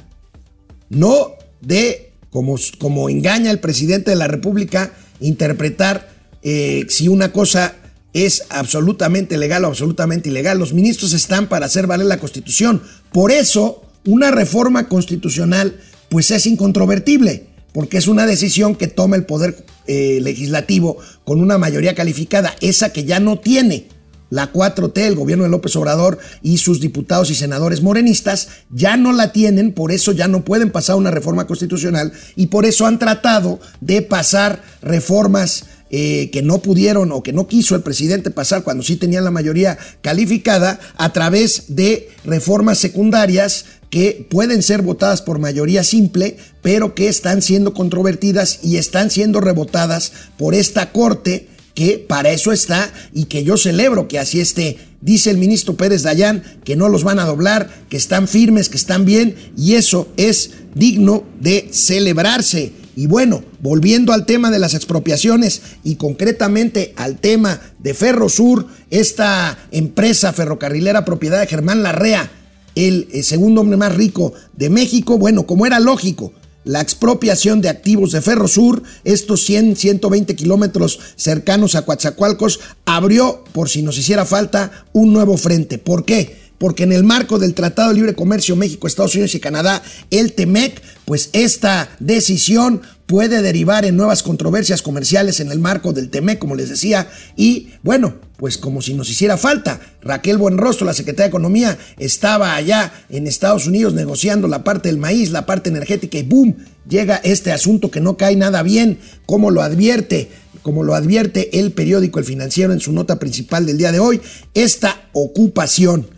No 0.89 1.35
de 1.61 2.15
como, 2.31 3.09
engaña 3.09 3.53
el 3.53 3.61
presidente 3.61 4.11
de 4.11 4.17
la 4.17 4.27
República, 4.27 4.91
interpretar 5.21 6.16
eh, 6.49 6.87
si 6.89 7.09
una 7.09 7.33
cosa 7.33 7.75
es 8.13 8.45
absolutamente 8.51 9.37
legal 9.37 9.65
o 9.65 9.67
absolutamente 9.67 10.29
ilegal. 10.29 10.61
Los 10.61 10.73
ministros 10.73 11.13
están 11.13 11.49
para 11.49 11.67
hacer 11.67 11.89
valer 11.89 12.07
la 12.07 12.21
Constitución. 12.21 12.81
Por 13.13 13.33
eso, 13.33 13.83
una 14.07 14.31
reforma 14.31 14.89
constitucional 14.89 15.81
pues 16.09 16.31
es 16.31 16.47
incontrovertible, 16.47 17.49
porque 17.73 17.99
es 17.99 18.07
una 18.07 18.27
decisión 18.27 18.77
que 18.77 18.87
toma 18.87 19.17
el 19.17 19.27
Poder 19.27 19.67
eh, 19.89 20.21
Legislativo 20.23 20.99
con 21.25 21.41
una 21.41 21.59
mayoría 21.59 21.97
calificada, 21.97 22.55
esa 22.61 22.93
que 22.93 23.03
ya 23.03 23.19
no 23.19 23.41
tiene 23.41 23.89
la 24.31 24.53
4T, 24.53 24.99
el 24.99 25.17
gobierno 25.17 25.45
de 25.45 25.51
López 25.51 25.75
Obrador 25.77 26.19
y 26.43 26.59
sus 26.59 26.81
diputados 26.81 27.31
y 27.31 27.35
senadores 27.35 27.83
morenistas 27.83 28.49
ya 28.71 28.97
no 28.97 29.13
la 29.13 29.33
tienen, 29.33 29.73
por 29.73 29.91
eso 29.91 30.13
ya 30.13 30.29
no 30.29 30.45
pueden 30.45 30.71
pasar 30.71 30.97
una 30.97 31.11
reforma 31.11 31.47
constitucional 31.47 32.13
y 32.37 32.47
por 32.47 32.67
eso 32.67 32.87
han 32.87 32.99
tratado 32.99 33.61
de 33.81 34.03
pasar 34.03 34.63
reformas 34.81 35.65
eh, 35.91 36.31
que 36.33 36.43
no 36.43 36.59
pudieron 36.59 37.13
o 37.13 37.23
que 37.23 37.33
no 37.33 37.47
quiso 37.47 37.75
el 37.75 37.83
presidente 37.83 38.31
pasar 38.31 38.63
cuando 38.63 38.83
sí 38.83 38.97
tenían 38.97 39.25
la 39.25 39.31
mayoría 39.31 39.79
calificada 40.03 40.81
a 40.97 41.13
través 41.13 41.65
de 41.69 42.09
reformas 42.25 42.79
secundarias 42.79 43.67
que 43.91 44.27
pueden 44.29 44.63
ser 44.63 44.83
votadas 44.83 45.23
por 45.23 45.39
mayoría 45.39 45.85
simple, 45.85 46.37
pero 46.63 46.95
que 46.95 47.09
están 47.09 47.41
siendo 47.43 47.73
controvertidas 47.73 48.61
y 48.63 48.79
están 48.79 49.11
siendo 49.11 49.41
rebotadas 49.41 50.13
por 50.37 50.55
esta 50.55 50.93
corte 50.93 51.49
que 51.75 51.99
para 51.99 52.31
eso 52.31 52.53
está 52.53 52.93
y 53.13 53.27
que 53.27 53.45
yo 53.45 53.57
celebro 53.57 54.09
que 54.09 54.19
así 54.19 54.41
esté 54.41 54.79
Dice 55.07 55.31
el 55.31 55.39
ministro 55.39 55.77
Pérez 55.77 56.03
Dayán 56.03 56.43
que 56.65 56.75
no 56.75 56.89
los 56.89 57.05
van 57.05 57.21
a 57.21 57.27
doblar, 57.27 57.71
que 57.89 57.97
están 57.97 58.27
firmes, 58.27 58.69
que 58.69 58.77
están 58.77 59.05
bien, 59.05 59.37
y 59.57 59.75
eso 59.75 60.09
es 60.17 60.51
digno 60.75 61.25
de 61.41 61.69
celebrarse. 61.71 62.73
Y 62.97 63.07
bueno, 63.07 63.45
volviendo 63.61 64.15
al 64.15 64.25
tema 64.25 64.51
de 64.51 64.59
las 64.59 64.73
expropiaciones 64.73 65.61
y 65.85 65.97
concretamente 65.97 66.95
al 66.97 67.19
tema 67.19 67.61
de 67.79 67.93
Ferrosur, 67.93 68.69
esta 68.91 69.59
empresa 69.71 70.33
ferrocarrilera 70.33 71.05
propiedad 71.05 71.39
de 71.41 71.47
Germán 71.47 71.83
Larrea, 71.83 72.31
el 72.75 73.07
eh, 73.13 73.23
segundo 73.23 73.61
hombre 73.61 73.77
más 73.77 73.95
rico 73.95 74.33
de 74.55 74.71
México, 74.71 75.19
bueno, 75.19 75.47
como 75.47 75.67
era 75.67 75.79
lógico, 75.79 76.33
la 76.65 76.81
expropiación 76.81 77.61
de 77.61 77.69
activos 77.69 78.13
de 78.13 78.23
Ferrosur, 78.23 78.83
estos 79.05 79.45
100, 79.45 79.77
120 79.77 80.35
kilómetros 80.35 80.99
cercanos 81.17 81.75
a 81.75 81.83
Coatzacoalcos, 81.83 82.61
abrió, 82.87 83.45
por 83.53 83.69
si 83.69 83.83
nos 83.83 83.99
hiciera 83.99 84.25
falta, 84.25 84.87
un 84.95 85.13
nuevo 85.13 85.37
frente. 85.37 85.77
¿Por 85.77 86.07
qué? 86.07 86.46
Porque 86.59 86.85
en 86.85 86.93
el 86.93 87.05
marco 87.05 87.39
del 87.39 87.55
Tratado 87.55 87.91
de 87.91 87.97
Libre 87.97 88.15
Comercio 88.15 88.57
México, 88.57 88.87
Estados 88.87 89.15
Unidos 89.15 89.35
y 89.35 89.41
Canadá, 89.41 89.83
el 90.11 90.33
TEMEC, 90.33 90.81
pues 91.05 91.31
esta 91.33 91.89
decisión 92.01 92.83
puede 93.07 93.41
derivar 93.41 93.85
en 93.85 93.97
nuevas 93.97 94.23
controversias 94.23 94.83
comerciales 94.83 95.41
en 95.41 95.53
el 95.53 95.61
marco 95.61 95.93
del 95.93 96.11
TEMEC, 96.11 96.39
como 96.39 96.57
les 96.57 96.69
decía, 96.69 97.09
y 97.37 97.69
bueno, 97.83 98.15
pues 98.37 98.59
como 98.59 98.83
si 98.83 98.95
nos 98.95 99.09
hiciera 99.09 99.37
falta. 99.37 99.81
Raquel 100.03 100.39
Buenrostro, 100.39 100.87
la 100.87 100.95
secretaria 100.95 101.27
de 101.27 101.31
Economía, 101.31 101.79
estaba 101.99 102.55
allá 102.55 102.93
en 103.09 103.27
Estados 103.27 103.67
Unidos 103.67 103.95
negociando 103.95 104.49
la 104.49 104.65
parte 104.65 104.89
del 104.89 104.99
maíz, 104.99 105.31
la 105.31 105.47
parte 105.47 105.71
energética 105.71 106.19
y 106.19 106.23
¡boom! 106.23 106.57
Llega 106.89 107.17
este 107.17 107.53
asunto 107.53 107.91
que 107.91 108.01
no 108.01 108.17
cae 108.17 108.37
nada 108.37 108.63
bien, 108.63 108.99
como 109.25 109.51
lo 109.51 109.63
advierte, 109.63 110.29
como 110.63 110.83
lo 110.83 110.95
advierte 110.95 111.61
el 111.61 111.73
periódico 111.73 112.19
El 112.19 112.25
Financiero 112.25 112.73
en 112.73 112.81
su 112.81 112.93
nota 112.93 113.19
principal 113.19 113.67
del 113.67 113.79
día 113.79 113.93
de 113.93 114.01
hoy, 114.01 114.21
esta 114.55 115.09
ocupación 115.13 116.09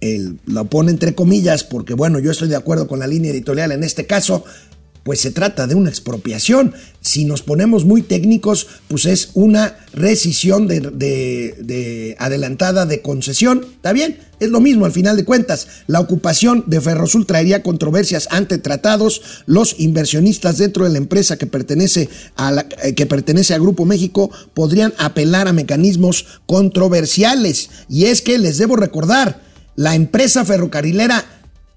el, 0.00 0.38
lo 0.46 0.66
pone 0.66 0.90
entre 0.90 1.14
comillas 1.14 1.64
porque 1.64 1.94
bueno, 1.94 2.18
yo 2.18 2.30
estoy 2.30 2.48
de 2.48 2.56
acuerdo 2.56 2.86
con 2.86 2.98
la 2.98 3.06
línea 3.06 3.30
editorial 3.30 3.72
en 3.72 3.84
este 3.84 4.06
caso, 4.06 4.44
pues 5.02 5.20
se 5.20 5.30
trata 5.30 5.66
de 5.66 5.74
una 5.74 5.90
expropiación. 5.90 6.74
Si 7.00 7.24
nos 7.24 7.42
ponemos 7.42 7.84
muy 7.84 8.02
técnicos, 8.02 8.68
pues 8.88 9.06
es 9.06 9.30
una 9.34 9.76
rescisión 9.92 10.68
de, 10.68 12.16
adelantada 12.18 12.86
de 12.86 13.02
concesión. 13.02 13.66
¿Está 13.74 13.92
bien? 13.92 14.18
Es 14.38 14.50
lo 14.50 14.60
mismo 14.60 14.86
al 14.86 14.92
final 14.92 15.16
de 15.16 15.24
cuentas. 15.24 15.66
La 15.86 16.00
ocupación 16.00 16.64
de 16.66 16.80
Ferrosul 16.80 17.26
traería 17.26 17.62
controversias 17.62 18.28
ante 18.30 18.58
tratados. 18.58 19.42
Los 19.46 19.78
inversionistas 19.80 20.58
dentro 20.58 20.84
de 20.84 20.90
la 20.90 20.98
empresa 20.98 21.36
que 21.36 21.46
pertenece 21.46 22.08
a, 22.36 22.64
eh, 22.82 22.94
que 22.94 23.06
pertenece 23.06 23.58
Grupo 23.58 23.84
México 23.84 24.30
podrían 24.54 24.94
apelar 24.98 25.48
a 25.48 25.52
mecanismos 25.52 26.26
controversiales. 26.46 27.70
Y 27.88 28.04
es 28.04 28.22
que 28.22 28.38
les 28.38 28.58
debo 28.58 28.76
recordar, 28.76 29.51
la 29.76 29.94
empresa 29.94 30.44
ferrocarrilera 30.44 31.24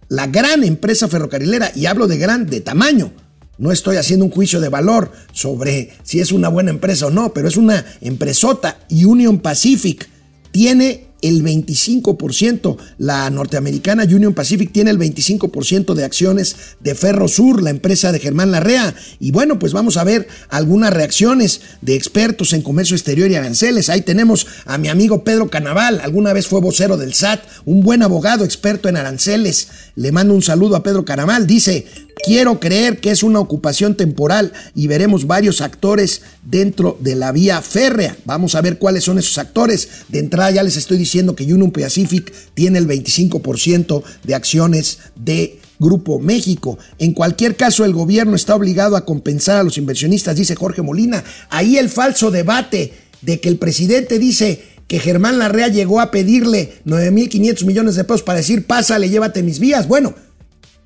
la 0.10 0.28
gran 0.28 0.64
empresa 0.64 1.08
ferrocarrilera, 1.08 1.72
y 1.76 1.88
hablo 1.88 2.08
de 2.08 2.18
gran, 2.18 2.46
de 2.46 2.62
tamaño, 2.62 3.12
no 3.58 3.72
estoy 3.72 3.98
haciendo 3.98 4.26
un 4.26 4.32
juicio 4.32 4.60
de 4.60 4.70
valor 4.70 5.12
sobre 5.32 5.94
si 6.04 6.20
es 6.20 6.32
una 6.32 6.50
buena 6.50 6.72
empresa 6.72 7.08
o 7.08 7.10
no, 7.10 7.34
pero 7.34 7.48
es 7.48 7.58
una 7.58 7.86
empresota. 8.02 8.80
Union 8.92 9.40
Pacific 9.40 10.10
tiene 10.52 11.08
el 11.28 11.44
25%. 11.44 12.78
La 12.98 13.30
norteamericana 13.30 14.04
Union 14.04 14.34
Pacific 14.34 14.72
tiene 14.72 14.92
el 14.92 15.00
25% 15.00 15.94
de 15.94 16.04
acciones 16.04 16.56
de 16.80 16.96
Ferrosur, 16.96 17.62
la 17.62 17.70
empresa 17.70 18.12
de 18.12 18.20
Germán 18.20 18.52
Larrea. 18.52 18.94
Y 19.20 19.32
bueno, 19.32 19.60
pues 19.60 19.74
vamos 19.74 19.98
a 19.98 20.04
ver 20.04 20.28
algunas 20.50 20.94
reacciones 20.94 21.62
de 21.82 21.96
expertos 21.96 22.54
en 22.54 22.62
comercio 22.62 22.96
exterior 22.96 23.30
y 23.30 23.36
aranceles. 23.36 23.90
Ahí 23.90 24.02
tenemos 24.02 24.48
a 24.66 24.78
mi 24.78 24.88
amigo 24.88 25.24
Pedro 25.24 25.50
Canaval, 25.50 26.00
alguna 26.02 26.34
vez 26.34 26.48
fue 26.48 26.62
vocero 26.62 26.98
del 26.98 27.14
SAT, 27.14 27.42
un 27.66 27.82
buen 27.82 28.04
abogado 28.04 28.46
experto 28.46 28.90
en 28.90 28.98
aranceles. 28.98 29.70
Le 29.96 30.12
mando 30.12 30.34
un 30.34 30.42
saludo 30.42 30.76
a 30.76 30.84
Pedro 30.84 31.06
Canaval. 31.06 31.48
Dice, 31.48 31.86
Quiero 32.24 32.60
creer 32.60 33.00
que 33.00 33.12
es 33.12 33.24
una 33.24 33.40
ocupación 33.40 33.96
temporal 33.96 34.52
y 34.74 34.88
veremos 34.88 35.28
varios 35.28 35.62
actores 35.62 36.22
dentro 36.44 36.98
de 37.00 37.16
la 37.16 37.32
vía 37.32 37.62
férrea. 37.62 38.16
Vamos 38.26 38.56
a 38.56 38.62
ver 38.62 38.78
cuáles 38.80 39.04
son 39.04 39.20
esos 39.20 39.38
actores. 39.38 39.90
De 40.08 40.20
entrada 40.20 40.52
ya 40.52 40.64
les 40.64 40.78
estoy 40.78 40.98
diciendo 40.98 41.36
que 41.36 41.44
Union 41.44 41.72
Pacific 41.72 42.34
tiene 42.54 42.80
el 42.80 42.88
25% 42.88 44.04
de 44.24 44.36
acciones 44.36 45.00
de 45.16 45.60
Grupo 45.80 46.20
México. 46.20 46.78
En 47.00 47.14
cualquier 47.14 47.56
caso, 47.56 47.86
el 47.86 47.94
gobierno 47.94 48.36
está 48.36 48.56
obligado 48.56 48.96
a 48.96 49.06
compensar 49.06 49.58
a 49.58 49.64
los 49.64 49.78
inversionistas, 49.78 50.36
dice 50.36 50.56
Jorge 50.56 50.82
Molina. 50.82 51.24
Ahí 51.50 51.78
el 51.78 51.90
falso 51.90 52.32
debate 52.32 52.94
de 53.22 53.40
que 53.40 53.50
el 53.50 53.58
presidente 53.58 54.20
dice 54.20 54.64
que 54.88 55.00
Germán 55.00 55.40
Larrea 55.40 55.68
llegó 55.68 56.00
a 56.00 56.12
pedirle 56.12 56.76
9.500 56.86 57.66
millones 57.66 57.96
de 57.96 58.04
pesos 58.04 58.24
para 58.24 58.38
decir, 58.38 58.66
pásale, 58.66 59.10
llévate 59.10 59.42
mis 59.44 59.60
vías. 59.60 59.88
Bueno, 59.88 60.14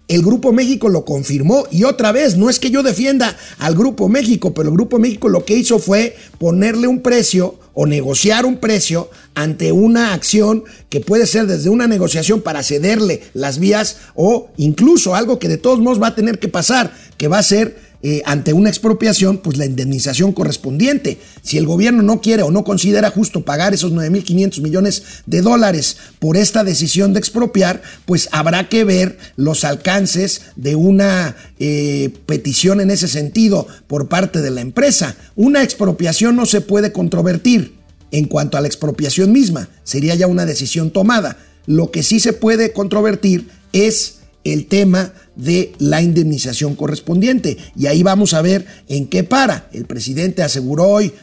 el 0.09 0.23
Grupo 0.23 0.51
México 0.51 0.89
lo 0.89 1.05
confirmó 1.05 1.65
y 1.71 1.83
otra 1.83 2.11
vez, 2.11 2.35
no 2.35 2.49
es 2.49 2.59
que 2.59 2.71
yo 2.71 2.81
defienda 2.81 3.37
al 3.59 3.75
Grupo 3.75 4.09
México, 4.09 4.55
pero 4.55 4.69
el 4.69 4.75
Grupo 4.75 4.97
México 4.97 5.29
lo 5.29 5.45
que 5.45 5.55
hizo 5.55 5.77
fue 5.77 6.17
ponerle 6.39 6.87
un 6.87 7.01
precio 7.01 7.59
o 7.75 7.85
negociar 7.85 8.47
un 8.47 8.57
precio 8.57 9.11
ante 9.35 9.71
una 9.71 10.13
acción 10.13 10.63
que 10.89 10.99
puede 10.99 11.27
ser 11.27 11.45
desde 11.45 11.69
una 11.69 11.85
negociación 11.85 12.41
para 12.41 12.63
cederle 12.63 13.21
las 13.35 13.59
vías 13.59 13.97
o 14.15 14.49
incluso 14.57 15.13
algo 15.13 15.37
que 15.37 15.47
de 15.47 15.57
todos 15.57 15.79
modos 15.79 16.01
va 16.01 16.07
a 16.07 16.15
tener 16.15 16.39
que 16.39 16.47
pasar, 16.47 16.91
que 17.17 17.27
va 17.27 17.37
a 17.37 17.43
ser 17.43 17.88
eh, 18.01 18.21
ante 18.25 18.53
una 18.53 18.69
expropiación, 18.69 19.39
pues 19.39 19.57
la 19.57 19.65
indemnización 19.65 20.31
correspondiente. 20.31 21.19
Si 21.41 21.57
el 21.57 21.65
gobierno 21.65 22.01
no 22.01 22.21
quiere 22.21 22.43
o 22.43 22.51
no 22.51 22.63
considera 22.63 23.11
justo 23.11 23.43
pagar 23.43 23.73
esos 23.73 23.91
9.500 23.91 24.61
millones 24.61 25.03
de 25.25 25.41
dólares 25.41 25.97
por 26.19 26.37
esta 26.37 26.63
decisión 26.63 27.13
de 27.13 27.19
expropiar, 27.19 27.81
pues 28.05 28.29
habrá 28.31 28.69
que 28.69 28.83
ver 28.85 29.17
los 29.35 29.65
alcances 29.65 30.43
de 30.55 30.75
una 30.75 31.35
eh, 31.59 32.13
petición 32.25 32.79
en 32.79 32.91
ese 32.91 33.07
sentido 33.07 33.67
por 33.87 34.07
parte 34.07 34.41
de 34.41 34.51
la 34.51 34.61
empresa. 34.61 35.17
Una 35.35 35.63
expropiación 35.63 36.35
no 36.35 36.45
se 36.45 36.61
puede 36.61 36.93
controvertir 36.93 37.79
en 38.11 38.25
cuanto 38.25 38.57
a 38.57 38.61
la 38.61 38.67
expropiación 38.67 39.31
misma, 39.31 39.69
sería 39.83 40.15
ya 40.15 40.27
una 40.27 40.45
decisión 40.45 40.91
tomada. 40.91 41.37
Lo 41.65 41.91
que 41.91 42.01
sí 42.01 42.19
se 42.19 42.33
puede 42.33 42.73
controvertir 42.73 43.49
es 43.73 44.18
el 44.43 44.67
tema 44.67 45.13
de 45.35 45.73
la 45.79 46.01
indemnización 46.01 46.75
correspondiente. 46.75 47.57
Y 47.75 47.87
ahí 47.87 48.03
vamos 48.03 48.33
a 48.33 48.41
ver 48.41 48.65
en 48.87 49.07
qué 49.07 49.23
para. 49.23 49.69
El 49.73 49.85
presidente 49.85 50.43
aseguró 50.43 50.87
hoy, 50.87 51.13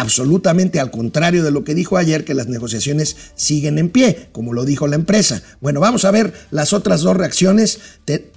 absolutamente 0.00 0.80
al 0.80 0.90
contrario 0.90 1.42
de 1.42 1.50
lo 1.50 1.64
que 1.64 1.74
dijo 1.74 1.96
ayer, 1.96 2.24
que 2.24 2.34
las 2.34 2.48
negociaciones 2.48 3.16
siguen 3.34 3.78
en 3.78 3.90
pie, 3.90 4.28
como 4.32 4.52
lo 4.52 4.64
dijo 4.64 4.86
la 4.86 4.96
empresa. 4.96 5.42
Bueno, 5.60 5.80
vamos 5.80 6.04
a 6.04 6.10
ver 6.10 6.32
las 6.50 6.72
otras 6.72 7.02
dos 7.02 7.16
reacciones. 7.16 7.78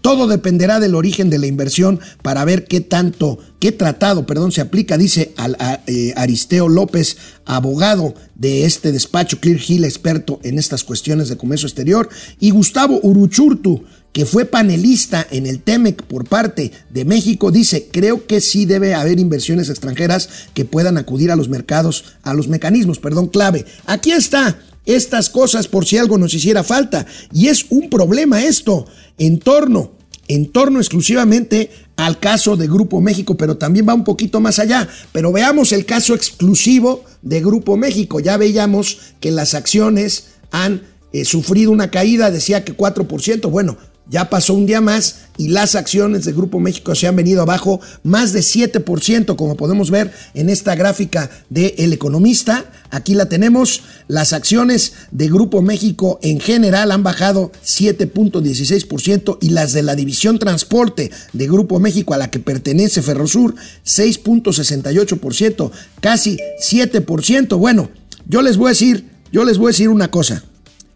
todo 0.02 0.28
dependerá 0.28 0.80
del 0.80 0.96
origen 0.96 1.30
de 1.30 1.40
la 1.40 1.48
inversión 1.48 2.00
para 2.22 2.46
ver 2.46 2.66
qué 2.66 2.82
tanto, 2.82 3.40
qué 3.60 3.72
tratado, 3.72 4.26
perdón, 4.26 4.52
se 4.52 4.62
aplica, 4.62 4.98
dice 4.98 5.34
al, 5.38 5.58
eh, 5.88 6.14
Aristeo 6.16 6.70
López, 6.70 7.18
abogado 7.46 8.14
de 8.36 8.66
este 8.66 8.92
despacho 8.92 9.40
Clear 9.40 9.60
Hill, 9.66 9.86
experto 9.86 10.40
en 10.44 10.60
estas 10.60 10.84
cuestiones 10.84 11.30
de 11.30 11.38
comercio 11.38 11.68
exterior, 11.68 12.10
y 12.40 12.52
Gustavo 12.52 13.00
Uruchurtu, 13.02 13.84
que 14.14 14.26
fue 14.26 14.46
panelista 14.46 15.28
en 15.30 15.46
el 15.46 15.62
TEMEC 15.62 16.04
por 16.04 16.28
parte 16.28 16.72
de 16.90 17.06
México, 17.06 17.52
dice, 17.52 17.88
creo 17.92 18.26
que 18.26 18.42
sí 18.42 18.66
debe 18.66 18.96
haber 18.96 19.20
inversiones 19.20 19.70
extranjeras 19.70 20.30
que 20.54 20.66
puedan 20.66 20.98
acudir 20.98 21.32
a 21.32 21.36
los 21.36 21.50
mercados, 21.50 22.16
a 22.24 22.34
los 22.34 22.48
mecanismos, 22.48 23.00
perdón, 23.00 23.28
clave. 23.28 23.66
Aquí 23.86 24.12
está 24.12 24.58
estas 24.88 25.30
cosas 25.30 25.68
por 25.68 25.86
si 25.86 25.98
algo 25.98 26.18
nos 26.18 26.34
hiciera 26.34 26.64
falta. 26.64 27.06
Y 27.32 27.48
es 27.48 27.68
un 27.70 27.90
problema 27.90 28.44
esto 28.44 28.88
en 29.20 29.38
torno, 29.38 29.92
en 30.28 30.52
torno 30.52 30.80
exclusivamente 30.80 31.70
al 31.98 32.20
caso 32.20 32.56
de 32.56 32.68
Grupo 32.68 33.02
México, 33.02 33.36
pero 33.38 33.58
también 33.58 33.88
va 33.88 33.94
un 33.94 34.04
poquito 34.04 34.40
más 34.40 34.60
allá. 34.60 34.88
Pero 35.12 35.32
veamos 35.32 35.74
el 35.74 35.86
caso 35.86 36.16
exclusivo 36.16 37.04
de 37.22 37.42
Grupo 37.42 37.78
México. 37.78 38.20
Ya 38.20 38.38
veíamos 38.38 38.98
que 39.20 39.30
las 39.32 39.54
acciones 39.54 40.30
han 40.52 40.82
eh, 41.12 41.26
sufrido 41.26 41.72
una 41.72 41.92
caída, 41.92 42.32
decía 42.32 42.64
que 42.64 42.76
4%. 42.76 43.50
Bueno, 43.52 43.78
ya 44.10 44.30
pasó 44.30 44.54
un 44.54 44.66
día 44.66 44.82
más 44.82 45.28
y 45.38 45.50
las 45.50 45.76
acciones 45.76 46.26
de 46.26 46.32
Grupo 46.32 46.60
México 46.60 46.96
se 46.96 47.08
han 47.08 47.16
venido 47.16 47.42
abajo 47.42 47.80
más 48.04 48.34
de 48.34 48.40
7%, 48.40 49.36
como 49.36 49.56
podemos 49.56 49.92
ver 49.92 50.12
en 50.34 50.50
esta 50.50 50.76
gráfica 50.76 51.30
de 51.50 51.76
El 51.78 51.94
Economista. 51.94 52.66
Aquí 52.90 53.14
la 53.14 53.30
tenemos. 53.30 53.84
Las 54.08 54.34
acciones 54.34 54.94
de 55.12 55.28
Grupo 55.28 55.62
México 55.62 56.20
en 56.24 56.40
general 56.40 56.92
han 56.92 57.04
bajado 57.04 57.52
7.16% 57.64 59.38
y 59.42 59.50
las 59.50 59.74
de 59.74 59.84
la 59.84 59.96
división 59.96 60.40
transporte 60.40 61.12
de 61.34 61.48
Grupo 61.48 61.80
México 61.80 62.14
a 62.14 62.18
la 62.18 62.32
que 62.32 62.40
pertenece 62.40 63.02
Ferrosur 63.02 63.56
6.68%, 63.86 65.72
casi 66.02 66.38
7%. 66.62 67.58
Bueno, 67.58 67.90
yo 68.26 68.42
les 68.42 68.58
voy 68.58 68.68
a 68.68 68.70
decir, 68.70 69.10
yo 69.32 69.44
les 69.44 69.58
voy 69.58 69.68
a 69.68 69.70
decir 69.70 69.90
una 69.90 70.10
cosa. 70.10 70.44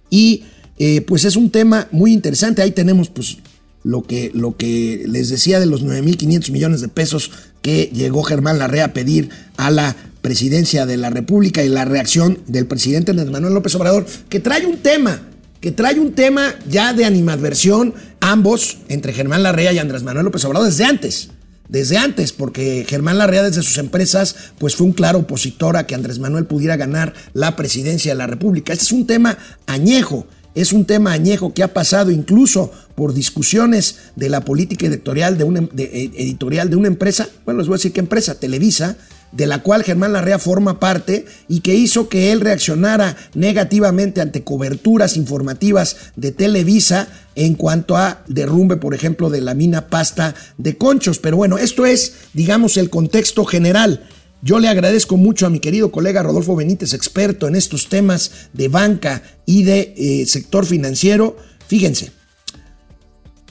Y 0.10 0.44
eh, 0.78 1.02
pues 1.02 1.26
es 1.26 1.36
un 1.36 1.50
tema 1.50 1.88
muy 1.92 2.14
interesante. 2.14 2.62
Ahí 2.62 2.72
tenemos 2.72 3.10
pues 3.10 3.38
lo 3.84 4.04
que, 4.04 4.32
lo 4.34 4.58
que 4.58 5.04
les 5.08 5.30
decía 5.30 5.60
de 5.60 5.66
los 5.66 5.84
9.500 5.84 6.52
millones 6.52 6.82
de 6.82 6.88
pesos 6.88 7.32
que 7.62 7.92
llegó 7.94 8.24
Germán 8.24 8.60
Larrea 8.60 8.86
a 8.86 8.94
pedir 8.94 9.30
a 9.58 9.72
la 9.72 9.96
presidencia 10.22 10.86
de 10.86 10.98
la 10.98 11.10
República 11.10 11.64
y 11.64 11.70
la 11.70 11.86
reacción 11.86 12.40
del 12.48 12.68
presidente 12.68 13.12
Andrés 13.12 13.30
Manuel 13.32 13.54
López 13.54 13.74
Obrador, 13.76 14.06
que 14.30 14.40
trae 14.40 14.66
un 14.66 14.78
tema, 14.78 15.22
que 15.60 15.72
trae 15.72 16.00
un 16.00 16.14
tema 16.14 16.56
ya 16.70 16.94
de 16.94 17.06
animadversión, 17.06 17.94
ambos, 18.20 18.78
entre 18.88 19.14
Germán 19.14 19.44
Larrea 19.44 19.74
y 19.74 19.80
Andrés 19.80 20.04
Manuel 20.04 20.26
López 20.26 20.46
Obrador, 20.46 20.68
desde 20.68 20.86
antes. 20.86 21.30
Desde 21.70 21.98
antes, 21.98 22.34
porque 22.34 22.86
Germán 22.88 23.18
Larrea 23.18 23.44
desde 23.44 23.64
sus 23.64 23.78
empresas, 23.78 24.36
pues 24.58 24.76
fue 24.76 24.88
un 24.88 24.94
claro 24.94 25.20
opositor 25.20 25.78
a 25.78 25.88
que 25.88 25.96
Andrés 25.96 26.20
Manuel 26.20 26.46
pudiera 26.46 26.76
ganar 26.76 27.14
la 27.34 27.56
presidencia 27.56 28.12
de 28.12 28.18
la 28.18 28.28
República. 28.28 28.74
Este 28.74 28.84
es 28.84 28.92
un 28.92 29.08
tema 29.08 29.38
añejo 29.68 30.28
es 30.56 30.74
un 30.74 30.86
tema 30.86 31.12
añejo 31.12 31.54
que 31.54 31.64
ha 31.64 31.74
pasado 31.74 32.12
incluso 32.12 32.72
por 32.96 33.14
discusiones 33.14 33.98
de 34.16 34.30
la 34.30 34.42
política 34.42 34.88
editorial 34.88 35.38
de 35.38 35.44
una, 35.44 35.62
eh, 35.78 36.12
editorial 36.16 36.70
de 36.70 36.76
una 36.76 36.88
empresa, 36.88 37.30
bueno, 37.46 37.60
les 37.60 37.68
voy 37.68 37.76
a 37.76 37.78
decir 37.78 37.94
qué 37.94 38.00
empresa, 38.00 38.40
Televisa, 38.40 38.98
de 39.32 39.48
la 39.48 39.60
cual 39.60 39.84
Germán 39.84 40.14
Larrea 40.14 40.40
forma 40.40 40.80
parte 40.80 41.26
y 41.48 41.62
que 41.62 41.74
hizo 41.76 42.10
que 42.10 42.32
él 42.32 42.42
reaccionara 42.42 43.16
negativamente 43.34 44.22
ante 44.22 44.44
coberturas 44.44 45.16
informativas 45.16 45.96
de 46.16 46.32
Televisa 46.32 47.08
en 47.36 47.56
cuanto 47.56 47.96
a 47.96 48.24
derrumbe, 48.28 48.76
por 48.76 48.94
ejemplo, 48.94 49.30
de 49.30 49.42
la 49.42 49.54
mina 49.54 49.88
pasta 49.88 50.36
de 50.58 50.78
conchos. 50.78 51.20
Pero 51.20 51.38
bueno, 51.38 51.58
esto 51.58 51.86
es, 51.86 52.16
digamos, 52.34 52.76
el 52.76 52.90
contexto 52.90 53.46
general. 53.46 54.04
Yo 54.44 54.60
le 54.60 54.68
agradezco 54.70 55.18
mucho 55.18 55.46
a 55.46 55.50
mi 55.50 55.60
querido 55.60 55.92
colega 55.92 56.24
Rodolfo 56.24 56.56
Benítez, 56.56 56.94
experto 56.94 57.48
en 57.48 57.56
estos 57.56 57.90
temas 57.90 58.32
de 58.54 58.70
banca 58.70 59.22
y 59.46 59.64
de 59.64 59.94
eh, 59.96 60.26
sector 60.26 60.66
financiero. 60.66 61.38
Fíjense, 61.68 62.12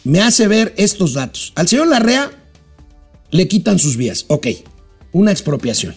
me 0.03 0.21
hace 0.21 0.49
ver 0.49 0.75
estos 0.77 1.15
datos. 1.15 1.53
Al 1.55 1.69
señor 1.69 1.87
Larrea 1.87 2.31
le 3.31 3.47
quitan 3.47 3.79
sus 3.79 3.97
vías. 3.97 4.25
Ok, 4.27 4.49
una 5.13 5.31
expropiación. 5.31 5.95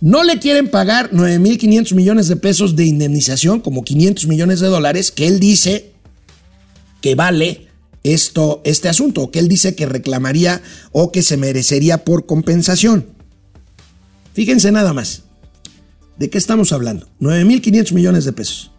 No 0.00 0.22
le 0.22 0.38
quieren 0.38 0.68
pagar 0.68 1.10
9.500 1.10 1.94
millones 1.94 2.28
de 2.28 2.36
pesos 2.36 2.76
de 2.76 2.84
indemnización, 2.84 3.60
como 3.60 3.82
500 3.82 4.28
millones 4.28 4.60
de 4.60 4.68
dólares, 4.68 5.10
que 5.10 5.26
él 5.26 5.40
dice 5.40 5.92
que 7.00 7.16
vale 7.16 7.66
esto, 8.04 8.60
este 8.64 8.88
asunto, 8.88 9.32
que 9.32 9.40
él 9.40 9.48
dice 9.48 9.74
que 9.74 9.86
reclamaría 9.86 10.62
o 10.92 11.10
que 11.10 11.22
se 11.22 11.36
merecería 11.36 12.04
por 12.04 12.26
compensación. 12.26 13.15
Fíjense 14.36 14.70
nada 14.70 14.92
más. 14.92 15.22
¿De 16.18 16.28
qué 16.28 16.36
estamos 16.36 16.70
hablando? 16.74 17.08
9.500 17.22 17.94
millones 17.94 18.26
de 18.26 18.34
pesos. 18.34 18.70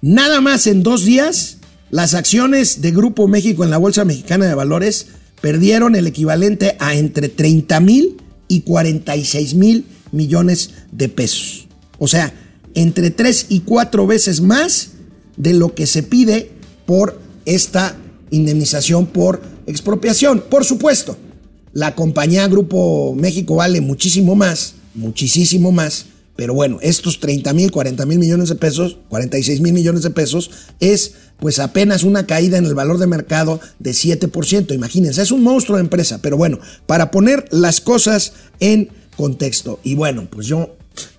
Nada 0.00 0.40
más 0.40 0.68
en 0.68 0.84
dos 0.84 1.04
días, 1.04 1.58
las 1.90 2.14
acciones 2.14 2.80
de 2.80 2.92
Grupo 2.92 3.26
México 3.26 3.64
en 3.64 3.70
la 3.70 3.78
Bolsa 3.78 4.04
Mexicana 4.04 4.46
de 4.46 4.54
Valores 4.54 5.08
perdieron 5.40 5.96
el 5.96 6.06
equivalente 6.06 6.76
a 6.78 6.94
entre 6.94 7.28
30 7.28 7.80
mil 7.80 8.18
y 8.46 8.60
46 8.60 9.54
mil 9.54 9.86
millones 10.12 10.70
de 10.92 11.08
pesos. 11.08 11.66
O 11.98 12.06
sea, 12.06 12.32
entre 12.74 13.10
tres 13.10 13.46
y 13.48 13.62
cuatro 13.62 14.06
veces 14.06 14.40
más 14.40 14.92
de 15.36 15.52
lo 15.52 15.74
que 15.74 15.88
se 15.88 16.04
pide 16.04 16.52
por 16.86 17.20
esta 17.44 17.96
indemnización 18.30 19.06
por 19.06 19.42
expropiación. 19.66 20.44
Por 20.48 20.64
supuesto, 20.64 21.16
la 21.72 21.94
compañía 21.94 22.48
Grupo 22.48 23.14
México 23.14 23.56
vale 23.56 23.80
muchísimo 23.80 24.34
más, 24.34 24.74
muchísimo 24.94 25.72
más. 25.72 26.06
Pero 26.36 26.54
bueno, 26.54 26.78
estos 26.80 27.20
30 27.20 27.52
mil, 27.52 27.70
40 27.70 28.06
mil 28.06 28.18
millones 28.18 28.48
de 28.48 28.54
pesos, 28.54 28.98
46 29.10 29.60
mil 29.60 29.74
millones 29.74 30.02
de 30.02 30.10
pesos, 30.10 30.50
es 30.80 31.12
pues 31.38 31.58
apenas 31.58 32.02
una 32.02 32.26
caída 32.26 32.58
en 32.58 32.64
el 32.64 32.74
valor 32.74 32.98
de 32.98 33.06
mercado 33.06 33.60
de 33.78 33.90
7%. 33.90 34.74
Imagínense, 34.74 35.20
es 35.20 35.32
un 35.32 35.42
monstruo 35.42 35.76
de 35.76 35.82
empresa. 35.82 36.20
Pero 36.22 36.36
bueno, 36.36 36.58
para 36.86 37.10
poner 37.10 37.46
las 37.50 37.80
cosas 37.80 38.32
en 38.58 38.88
contexto. 39.16 39.80
Y 39.82 39.96
bueno, 39.96 40.28
pues 40.30 40.46
yo, 40.46 40.76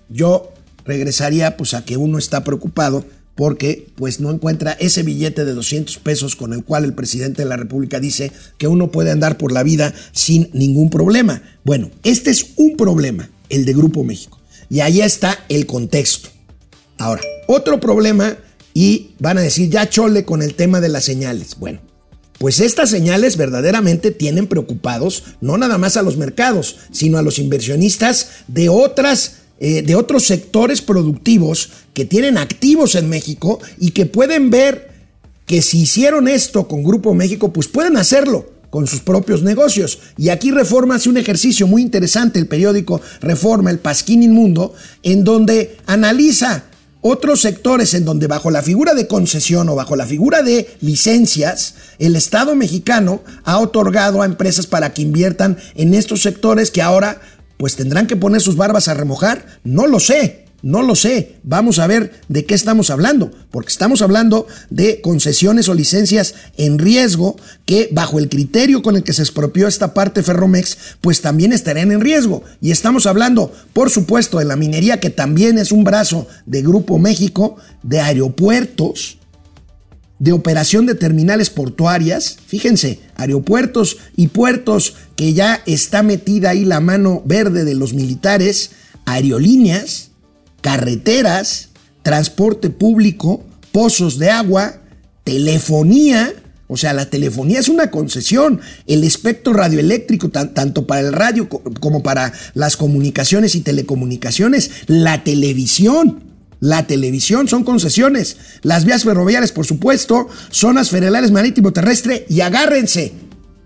yo 0.08 0.52
regresaría 0.84 1.56
pues 1.56 1.74
a 1.74 1.84
que 1.84 1.96
uno 1.96 2.18
está 2.18 2.42
preocupado 2.42 3.04
porque 3.34 3.88
pues 3.96 4.20
no 4.20 4.30
encuentra 4.30 4.72
ese 4.72 5.02
billete 5.02 5.44
de 5.44 5.54
200 5.54 5.98
pesos 5.98 6.36
con 6.36 6.52
el 6.52 6.64
cual 6.64 6.84
el 6.84 6.94
presidente 6.94 7.42
de 7.42 7.48
la 7.48 7.56
República 7.56 8.00
dice 8.00 8.32
que 8.58 8.66
uno 8.66 8.90
puede 8.90 9.10
andar 9.10 9.38
por 9.38 9.52
la 9.52 9.62
vida 9.62 9.94
sin 10.12 10.50
ningún 10.52 10.90
problema. 10.90 11.42
Bueno, 11.64 11.90
este 12.02 12.30
es 12.30 12.46
un 12.56 12.76
problema, 12.76 13.30
el 13.48 13.64
de 13.64 13.72
Grupo 13.72 14.04
México. 14.04 14.38
Y 14.68 14.80
ahí 14.80 15.00
está 15.00 15.44
el 15.48 15.66
contexto. 15.66 16.30
Ahora, 16.98 17.22
otro 17.46 17.80
problema 17.80 18.36
y 18.74 19.10
van 19.18 19.38
a 19.38 19.42
decir 19.42 19.68
ya 19.70 19.88
chole 19.88 20.24
con 20.24 20.42
el 20.42 20.54
tema 20.54 20.80
de 20.80 20.88
las 20.88 21.04
señales. 21.04 21.56
Bueno, 21.58 21.80
pues 22.38 22.60
estas 22.60 22.90
señales 22.90 23.36
verdaderamente 23.36 24.10
tienen 24.10 24.46
preocupados 24.46 25.24
no 25.40 25.58
nada 25.58 25.78
más 25.78 25.96
a 25.96 26.02
los 26.02 26.16
mercados, 26.16 26.76
sino 26.90 27.18
a 27.18 27.22
los 27.22 27.38
inversionistas 27.38 28.28
de 28.48 28.68
otras 28.68 29.41
eh, 29.60 29.82
de 29.82 29.94
otros 29.94 30.26
sectores 30.26 30.82
productivos 30.82 31.70
que 31.94 32.04
tienen 32.04 32.38
activos 32.38 32.94
en 32.94 33.08
México 33.08 33.60
y 33.78 33.90
que 33.92 34.06
pueden 34.06 34.50
ver 34.50 34.90
que 35.46 35.62
si 35.62 35.82
hicieron 35.82 36.28
esto 36.28 36.66
con 36.68 36.82
Grupo 36.82 37.14
México, 37.14 37.52
pues 37.52 37.68
pueden 37.68 37.96
hacerlo 37.96 38.50
con 38.70 38.86
sus 38.86 39.00
propios 39.00 39.42
negocios. 39.42 39.98
Y 40.16 40.30
aquí 40.30 40.50
Reforma 40.50 40.94
hace 40.94 41.10
un 41.10 41.18
ejercicio 41.18 41.66
muy 41.66 41.82
interesante, 41.82 42.38
el 42.38 42.46
periódico 42.46 43.02
Reforma, 43.20 43.70
el 43.70 43.78
Pasquín 43.78 44.22
Inmundo, 44.22 44.74
en 45.02 45.24
donde 45.24 45.76
analiza 45.86 46.64
otros 47.02 47.40
sectores 47.40 47.94
en 47.94 48.04
donde 48.04 48.28
bajo 48.28 48.50
la 48.50 48.62
figura 48.62 48.94
de 48.94 49.08
concesión 49.08 49.68
o 49.68 49.74
bajo 49.74 49.96
la 49.96 50.06
figura 50.06 50.42
de 50.42 50.74
licencias, 50.80 51.74
el 51.98 52.16
Estado 52.16 52.54
mexicano 52.54 53.22
ha 53.44 53.58
otorgado 53.58 54.22
a 54.22 54.24
empresas 54.24 54.66
para 54.66 54.94
que 54.94 55.02
inviertan 55.02 55.58
en 55.74 55.94
estos 55.94 56.22
sectores 56.22 56.70
que 56.70 56.80
ahora 56.80 57.20
pues 57.56 57.76
tendrán 57.76 58.06
que 58.06 58.16
poner 58.16 58.40
sus 58.40 58.56
barbas 58.56 58.88
a 58.88 58.94
remojar. 58.94 59.46
No 59.64 59.86
lo 59.86 60.00
sé, 60.00 60.46
no 60.62 60.82
lo 60.82 60.94
sé. 60.94 61.36
Vamos 61.42 61.78
a 61.78 61.86
ver 61.86 62.20
de 62.28 62.44
qué 62.44 62.54
estamos 62.54 62.90
hablando, 62.90 63.30
porque 63.50 63.70
estamos 63.70 64.00
hablando 64.00 64.46
de 64.70 65.00
concesiones 65.00 65.68
o 65.68 65.74
licencias 65.74 66.34
en 66.56 66.78
riesgo 66.78 67.36
que 67.66 67.88
bajo 67.92 68.18
el 68.18 68.28
criterio 68.28 68.82
con 68.82 68.96
el 68.96 69.02
que 69.02 69.12
se 69.12 69.22
expropió 69.22 69.66
esta 69.66 69.92
parte 69.92 70.22
Ferromex, 70.22 70.78
pues 71.00 71.20
también 71.20 71.52
estarían 71.52 71.92
en 71.92 72.00
riesgo. 72.00 72.44
Y 72.60 72.70
estamos 72.70 73.06
hablando, 73.06 73.52
por 73.72 73.90
supuesto, 73.90 74.38
de 74.38 74.44
la 74.44 74.56
minería, 74.56 75.00
que 75.00 75.10
también 75.10 75.58
es 75.58 75.72
un 75.72 75.84
brazo 75.84 76.28
de 76.46 76.62
Grupo 76.62 76.98
México, 76.98 77.56
de 77.82 78.00
aeropuertos, 78.00 79.18
de 80.22 80.30
operación 80.30 80.86
de 80.86 80.94
terminales 80.94 81.50
portuarias, 81.50 82.36
fíjense, 82.46 83.00
aeropuertos 83.16 83.96
y 84.14 84.28
puertos 84.28 84.94
que 85.22 85.34
ya 85.34 85.62
está 85.66 86.02
metida 86.02 86.50
ahí 86.50 86.64
la 86.64 86.80
mano 86.80 87.22
verde 87.24 87.64
de 87.64 87.76
los 87.76 87.94
militares, 87.94 88.72
aerolíneas, 89.04 90.10
carreteras, 90.62 91.68
transporte 92.02 92.70
público, 92.70 93.44
pozos 93.70 94.18
de 94.18 94.30
agua, 94.30 94.80
telefonía, 95.22 96.34
o 96.66 96.76
sea, 96.76 96.92
la 96.92 97.08
telefonía 97.08 97.60
es 97.60 97.68
una 97.68 97.92
concesión. 97.92 98.60
El 98.88 99.04
espectro 99.04 99.52
radioeléctrico, 99.52 100.28
tanto 100.30 100.88
para 100.88 101.02
el 101.02 101.12
radio 101.12 101.48
como 101.48 102.02
para 102.02 102.32
las 102.54 102.76
comunicaciones 102.76 103.54
y 103.54 103.60
telecomunicaciones, 103.60 104.72
la 104.88 105.22
televisión. 105.22 106.24
La 106.58 106.88
televisión 106.88 107.46
son 107.46 107.62
concesiones, 107.62 108.38
las 108.62 108.84
vías 108.84 109.04
ferroviarias, 109.04 109.52
por 109.52 109.66
supuesto, 109.66 110.26
zonas 110.50 110.90
federales 110.90 111.30
marítimo 111.30 111.72
terrestre 111.72 112.26
y 112.28 112.40
agárrense, 112.40 113.12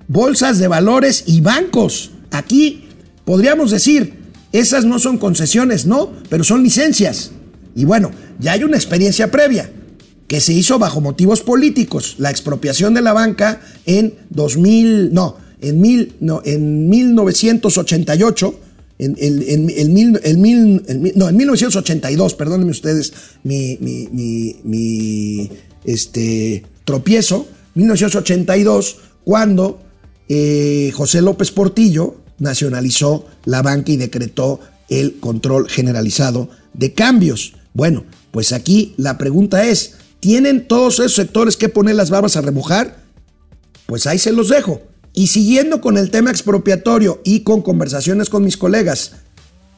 bolsas 0.08 0.58
de 0.58 0.68
valores 0.68 1.24
y 1.26 1.40
bancos. 1.40 2.10
Aquí 2.30 2.84
podríamos 3.24 3.70
decir, 3.70 4.14
esas 4.52 4.84
no 4.84 4.98
son 4.98 5.18
concesiones, 5.18 5.86
no, 5.86 6.12
pero 6.28 6.44
son 6.44 6.62
licencias. 6.62 7.32
Y 7.74 7.84
bueno, 7.84 8.10
ya 8.38 8.52
hay 8.52 8.64
una 8.64 8.76
experiencia 8.76 9.30
previa 9.30 9.70
que 10.28 10.40
se 10.40 10.52
hizo 10.52 10.78
bajo 10.78 11.00
motivos 11.00 11.42
políticos, 11.42 12.16
la 12.18 12.30
expropiación 12.30 12.94
de 12.94 13.02
la 13.02 13.12
banca 13.12 13.60
en 13.84 14.14
2000, 14.30 15.12
no, 15.12 15.36
en, 15.60 15.80
mil, 15.80 16.14
no, 16.20 16.42
en 16.44 16.88
1988 16.88 18.60
en, 18.98 19.16
el, 19.20 19.90
mil, 19.90 20.82
no, 21.16 21.28
en 21.28 21.36
1982, 21.36 22.34
perdónenme 22.34 22.70
ustedes 22.70 23.12
mi, 23.42 23.76
mi, 23.80 24.08
mi, 24.10 24.56
mi 24.64 25.50
este, 25.84 26.64
tropiezo, 26.84 27.46
1982, 27.74 28.96
cuando 29.24 29.80
eh, 30.28 30.92
José 30.94 31.22
López 31.22 31.50
Portillo 31.50 32.16
nacionalizó 32.38 33.26
la 33.44 33.62
banca 33.62 33.92
y 33.92 33.96
decretó 33.96 34.60
el 34.88 35.18
control 35.18 35.68
generalizado 35.68 36.48
de 36.74 36.92
cambios. 36.92 37.54
Bueno, 37.74 38.04
pues 38.30 38.52
aquí 38.52 38.94
la 38.96 39.18
pregunta 39.18 39.64
es, 39.66 39.94
¿tienen 40.20 40.68
todos 40.68 40.94
esos 40.94 41.14
sectores 41.14 41.56
que 41.56 41.68
poner 41.68 41.94
las 41.94 42.10
barbas 42.10 42.36
a 42.36 42.42
remojar? 42.42 42.98
Pues 43.86 44.06
ahí 44.06 44.18
se 44.18 44.32
los 44.32 44.48
dejo. 44.48 44.82
Y 45.12 45.28
siguiendo 45.28 45.80
con 45.80 45.96
el 45.96 46.10
tema 46.10 46.30
expropiatorio 46.30 47.20
y 47.24 47.40
con 47.40 47.62
conversaciones 47.62 48.28
con 48.28 48.44
mis 48.44 48.56
colegas 48.56 49.12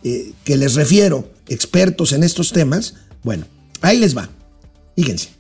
eh, 0.03 0.33
que 0.45 0.57
les 0.57 0.75
refiero, 0.75 1.31
expertos 1.49 2.13
en 2.13 2.23
estos 2.23 2.53
temas, 2.53 2.95
bueno, 3.23 3.47
ahí 3.81 3.99
les 3.99 4.17
va. 4.17 4.29
Fíjense. 4.97 5.31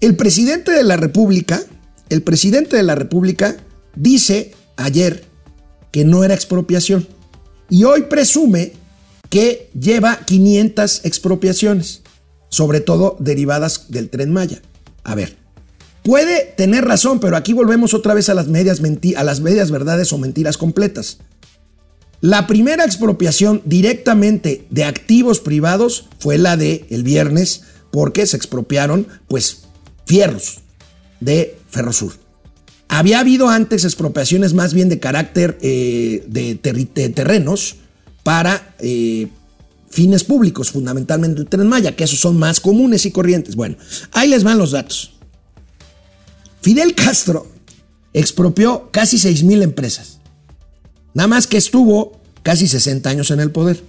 El 0.00 0.16
presidente 0.16 0.72
de 0.72 0.84
la 0.84 0.96
República, 0.96 1.62
el 2.08 2.22
presidente 2.22 2.76
de 2.76 2.82
la 2.82 2.94
República 2.94 3.56
dice 3.96 4.54
ayer 4.76 5.24
que 5.90 6.04
no 6.04 6.22
era 6.24 6.34
expropiación 6.34 7.08
y 7.68 7.84
hoy 7.84 8.02
presume 8.02 8.72
que 9.28 9.70
lleva 9.78 10.20
500 10.24 11.04
expropiaciones, 11.04 12.02
sobre 12.48 12.80
todo 12.80 13.16
derivadas 13.18 13.90
del 13.90 14.08
tren 14.08 14.32
Maya. 14.32 14.62
A 15.02 15.14
ver, 15.14 15.36
puede 16.02 16.54
tener 16.56 16.84
razón, 16.84 17.18
pero 17.18 17.36
aquí 17.36 17.52
volvemos 17.52 17.94
otra 17.94 18.14
vez 18.14 18.28
a 18.28 18.34
las 18.34 18.48
medias, 18.48 18.80
a 19.16 19.24
las 19.24 19.40
medias 19.40 19.70
verdades 19.70 20.12
o 20.12 20.18
mentiras 20.18 20.56
completas. 20.56 21.18
La 22.20 22.46
primera 22.46 22.84
expropiación 22.84 23.62
directamente 23.64 24.66
de 24.70 24.84
activos 24.84 25.40
privados 25.40 26.08
fue 26.18 26.38
la 26.38 26.56
de 26.56 26.86
el 26.90 27.02
viernes, 27.02 27.64
porque 27.90 28.26
se 28.26 28.36
expropiaron, 28.36 29.06
pues, 29.28 29.64
fierros 30.06 30.60
de 31.20 31.58
Ferrosur. 31.68 32.25
Había 32.88 33.20
habido 33.20 33.48
antes 33.48 33.84
expropiaciones 33.84 34.52
más 34.54 34.72
bien 34.72 34.88
de 34.88 35.00
carácter 35.00 35.58
eh, 35.60 36.24
de, 36.28 36.54
terrenos 36.54 37.76
para 38.22 38.74
eh, 38.78 39.26
fines 39.90 40.22
públicos, 40.24 40.70
fundamentalmente 40.70 41.40
el 41.40 41.48
Tren 41.48 41.68
Maya, 41.68 41.96
que 41.96 42.04
esos 42.04 42.20
son 42.20 42.38
más 42.38 42.60
comunes 42.60 43.04
y 43.06 43.10
corrientes. 43.10 43.56
Bueno, 43.56 43.76
ahí 44.12 44.28
les 44.28 44.44
van 44.44 44.58
los 44.58 44.70
datos. 44.70 45.14
Fidel 46.60 46.94
Castro 46.94 47.48
expropió 48.12 48.90
casi 48.92 49.18
6 49.18 49.42
mil 49.44 49.62
empresas. 49.62 50.18
Nada 51.14 51.28
más 51.28 51.46
que 51.46 51.56
estuvo 51.56 52.20
casi 52.42 52.68
60 52.68 53.08
años 53.10 53.30
en 53.30 53.40
el 53.40 53.50
poder. 53.50 53.82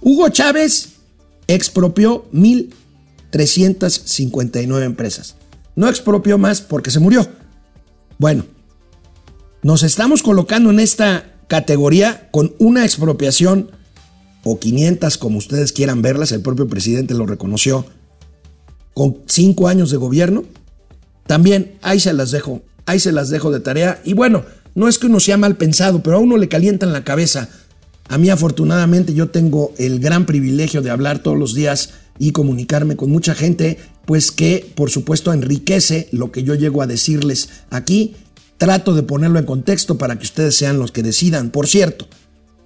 Hugo 0.00 0.28
Chávez 0.28 0.88
expropió 1.46 2.28
1.359 2.32 4.82
empresas. 4.82 5.36
No 5.76 5.88
expropió 5.88 6.38
más 6.38 6.60
porque 6.60 6.90
se 6.90 6.98
murió. 7.00 7.41
Bueno, 8.22 8.44
nos 9.64 9.82
estamos 9.82 10.22
colocando 10.22 10.70
en 10.70 10.78
esta 10.78 11.34
categoría 11.48 12.28
con 12.30 12.54
una 12.60 12.84
expropiación 12.84 13.72
o 14.44 14.60
500 14.60 15.18
como 15.18 15.38
ustedes 15.38 15.72
quieran 15.72 16.02
verlas, 16.02 16.30
el 16.30 16.40
propio 16.40 16.68
presidente 16.68 17.14
lo 17.14 17.26
reconoció, 17.26 17.84
con 18.94 19.22
cinco 19.26 19.66
años 19.66 19.90
de 19.90 19.96
gobierno. 19.96 20.44
También 21.26 21.80
ahí 21.82 21.98
se 21.98 22.12
las 22.12 22.30
dejo, 22.30 22.62
ahí 22.86 23.00
se 23.00 23.10
las 23.10 23.28
dejo 23.28 23.50
de 23.50 23.58
tarea. 23.58 24.00
Y 24.04 24.12
bueno, 24.12 24.44
no 24.76 24.86
es 24.86 24.98
que 24.98 25.08
uno 25.08 25.18
sea 25.18 25.36
mal 25.36 25.56
pensado, 25.56 26.00
pero 26.04 26.18
a 26.18 26.20
uno 26.20 26.36
le 26.36 26.48
calientan 26.48 26.92
la 26.92 27.02
cabeza. 27.02 27.48
A 28.08 28.18
mí 28.18 28.30
afortunadamente 28.30 29.14
yo 29.14 29.30
tengo 29.30 29.74
el 29.78 29.98
gran 29.98 30.26
privilegio 30.26 30.80
de 30.80 30.90
hablar 30.90 31.24
todos 31.24 31.36
los 31.36 31.54
días 31.54 31.94
y 32.20 32.30
comunicarme 32.30 32.94
con 32.94 33.10
mucha 33.10 33.34
gente, 33.34 33.78
pues 34.04 34.30
que 34.30 34.70
por 34.74 34.90
supuesto 34.90 35.32
enriquece 35.32 36.08
lo 36.12 36.32
que 36.32 36.42
yo 36.42 36.54
llego 36.54 36.82
a 36.82 36.86
decirles 36.86 37.48
aquí. 37.70 38.14
Trato 38.58 38.94
de 38.94 39.02
ponerlo 39.02 39.38
en 39.38 39.44
contexto 39.44 39.98
para 39.98 40.16
que 40.18 40.24
ustedes 40.24 40.54
sean 40.56 40.78
los 40.78 40.92
que 40.92 41.02
decidan. 41.02 41.50
Por 41.50 41.66
cierto, 41.66 42.06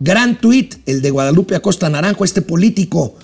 gran 0.01 0.41
tuit, 0.41 0.77
el 0.87 1.01
de 1.01 1.11
Guadalupe 1.11 1.55
Acosta 1.55 1.89
Naranjo, 1.89 2.25
este 2.25 2.43
político 2.43 3.17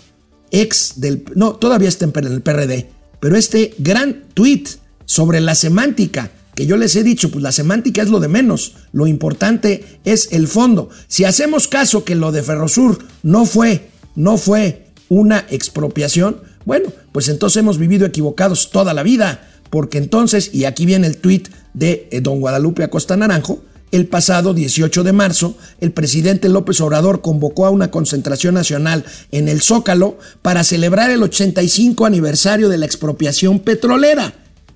ex 0.51 0.95
del... 0.97 1.25
No, 1.35 1.55
todavía 1.57 1.89
está 1.89 2.07
en 2.07 2.27
el 2.27 2.43
PRD, 2.43 2.89
pero 3.21 3.37
este 3.37 3.75
gran 3.79 4.25
tuit 4.35 4.69
sobre 5.05 5.41
la 5.41 5.55
semántica 5.55 6.31
que 6.55 6.67
yo 6.67 6.77
les 6.77 6.97
he 6.97 7.03
dicho, 7.03 7.31
pues 7.31 7.43
la 7.43 7.53
semántica 7.53 8.03
es 8.03 8.11
lo 8.11 8.21
de 8.21 8.29
menos, 8.29 8.75
lo 8.93 9.07
importante 9.07 9.85
es 10.05 10.29
el 10.33 10.49
fondo. 10.49 10.91
Si 11.09 11.25
hacemos 11.25 11.67
caso 11.67 12.05
que 12.05 12.15
lo 12.15 12.31
de 12.31 12.43
Ferrosur 12.43 12.99
no 13.23 13.47
fue, 13.47 13.89
no 14.17 14.37
fue 14.37 14.87
una 15.09 15.47
expropiación, 15.51 16.43
bueno, 16.65 16.93
pues 17.13 17.29
entonces 17.29 17.59
hemos 17.59 17.79
vivido 17.79 18.07
equivocados 18.07 18.71
toda 18.71 18.95
la 18.95 19.03
vida, 19.03 19.49
porque 19.71 19.99
entonces, 19.99 20.51
y 20.53 20.65
aquí 20.65 20.87
viene 20.87 21.07
el 21.07 21.17
tuit 21.17 21.49
de 21.75 22.09
eh, 22.11 22.21
don 22.21 22.41
Guadalupe 22.41 22.85
Acosta 22.85 23.17
Naranjo, 23.17 23.63
el 23.93 24.07
pasado 24.07 24.55
18 24.55 25.05
de 25.05 25.13
marzo, 25.13 25.57
el 25.81 25.93
presidente 25.93 26.49
López 26.49 26.81
Obrador 26.81 27.21
convocó 27.21 27.67
a 27.67 27.71
una 27.71 27.91
concentración 27.91 28.55
nacional 28.55 29.05
en 29.31 29.49
el 29.49 29.61
Zócalo 29.61 30.19
para 30.41 30.65
celebrar 30.65 31.11
el 31.11 31.23
85 31.23 32.07
aniversario 32.07 32.71
de 32.71 32.79
la 32.79 32.87
expropiación 32.87 33.61
petrolera, 33.61 34.33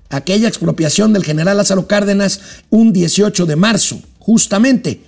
aquella 0.09 0.47
expropiación 0.47 1.13
del 1.13 1.23
general 1.23 1.57
Lázaro 1.57 1.87
Cárdenas 1.87 2.41
un 2.69 2.93
18 2.93 3.47
de 3.47 3.55
marzo, 3.55 3.99
justamente, 4.19 5.01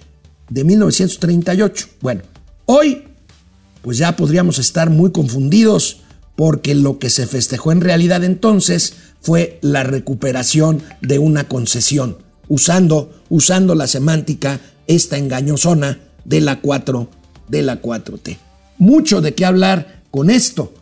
de 0.50 0.64
1938. 0.64 1.88
Bueno, 2.02 2.22
hoy 2.66 3.04
pues 3.84 3.98
ya 3.98 4.16
podríamos 4.16 4.58
estar 4.60 4.90
muy 4.90 5.12
confundidos 5.12 6.02
porque 6.40 6.74
lo 6.74 7.00
que 7.00 7.10
se 7.10 7.28
festejó 7.28 7.74
en 7.74 7.82
realidad 7.82 8.24
entonces 8.24 8.94
fue 9.20 9.60
la 9.62 9.84
recuperación 9.84 10.82
de 11.02 11.20
una 11.20 11.50
concesión, 11.50 12.16
usando, 12.48 13.12
usando 13.28 13.76
la 13.76 13.88
semántica 13.88 14.62
esta 14.88 15.18
engañosona 15.18 16.00
de 16.24 16.40
la 16.40 16.62
4 16.62 17.10
de 17.50 17.62
la 17.62 17.82
4T. 17.82 18.38
Mucho 18.78 19.20
de 19.20 19.34
qué 19.34 19.44
hablar 19.44 20.04
con 20.12 20.30
esto. 20.30 20.74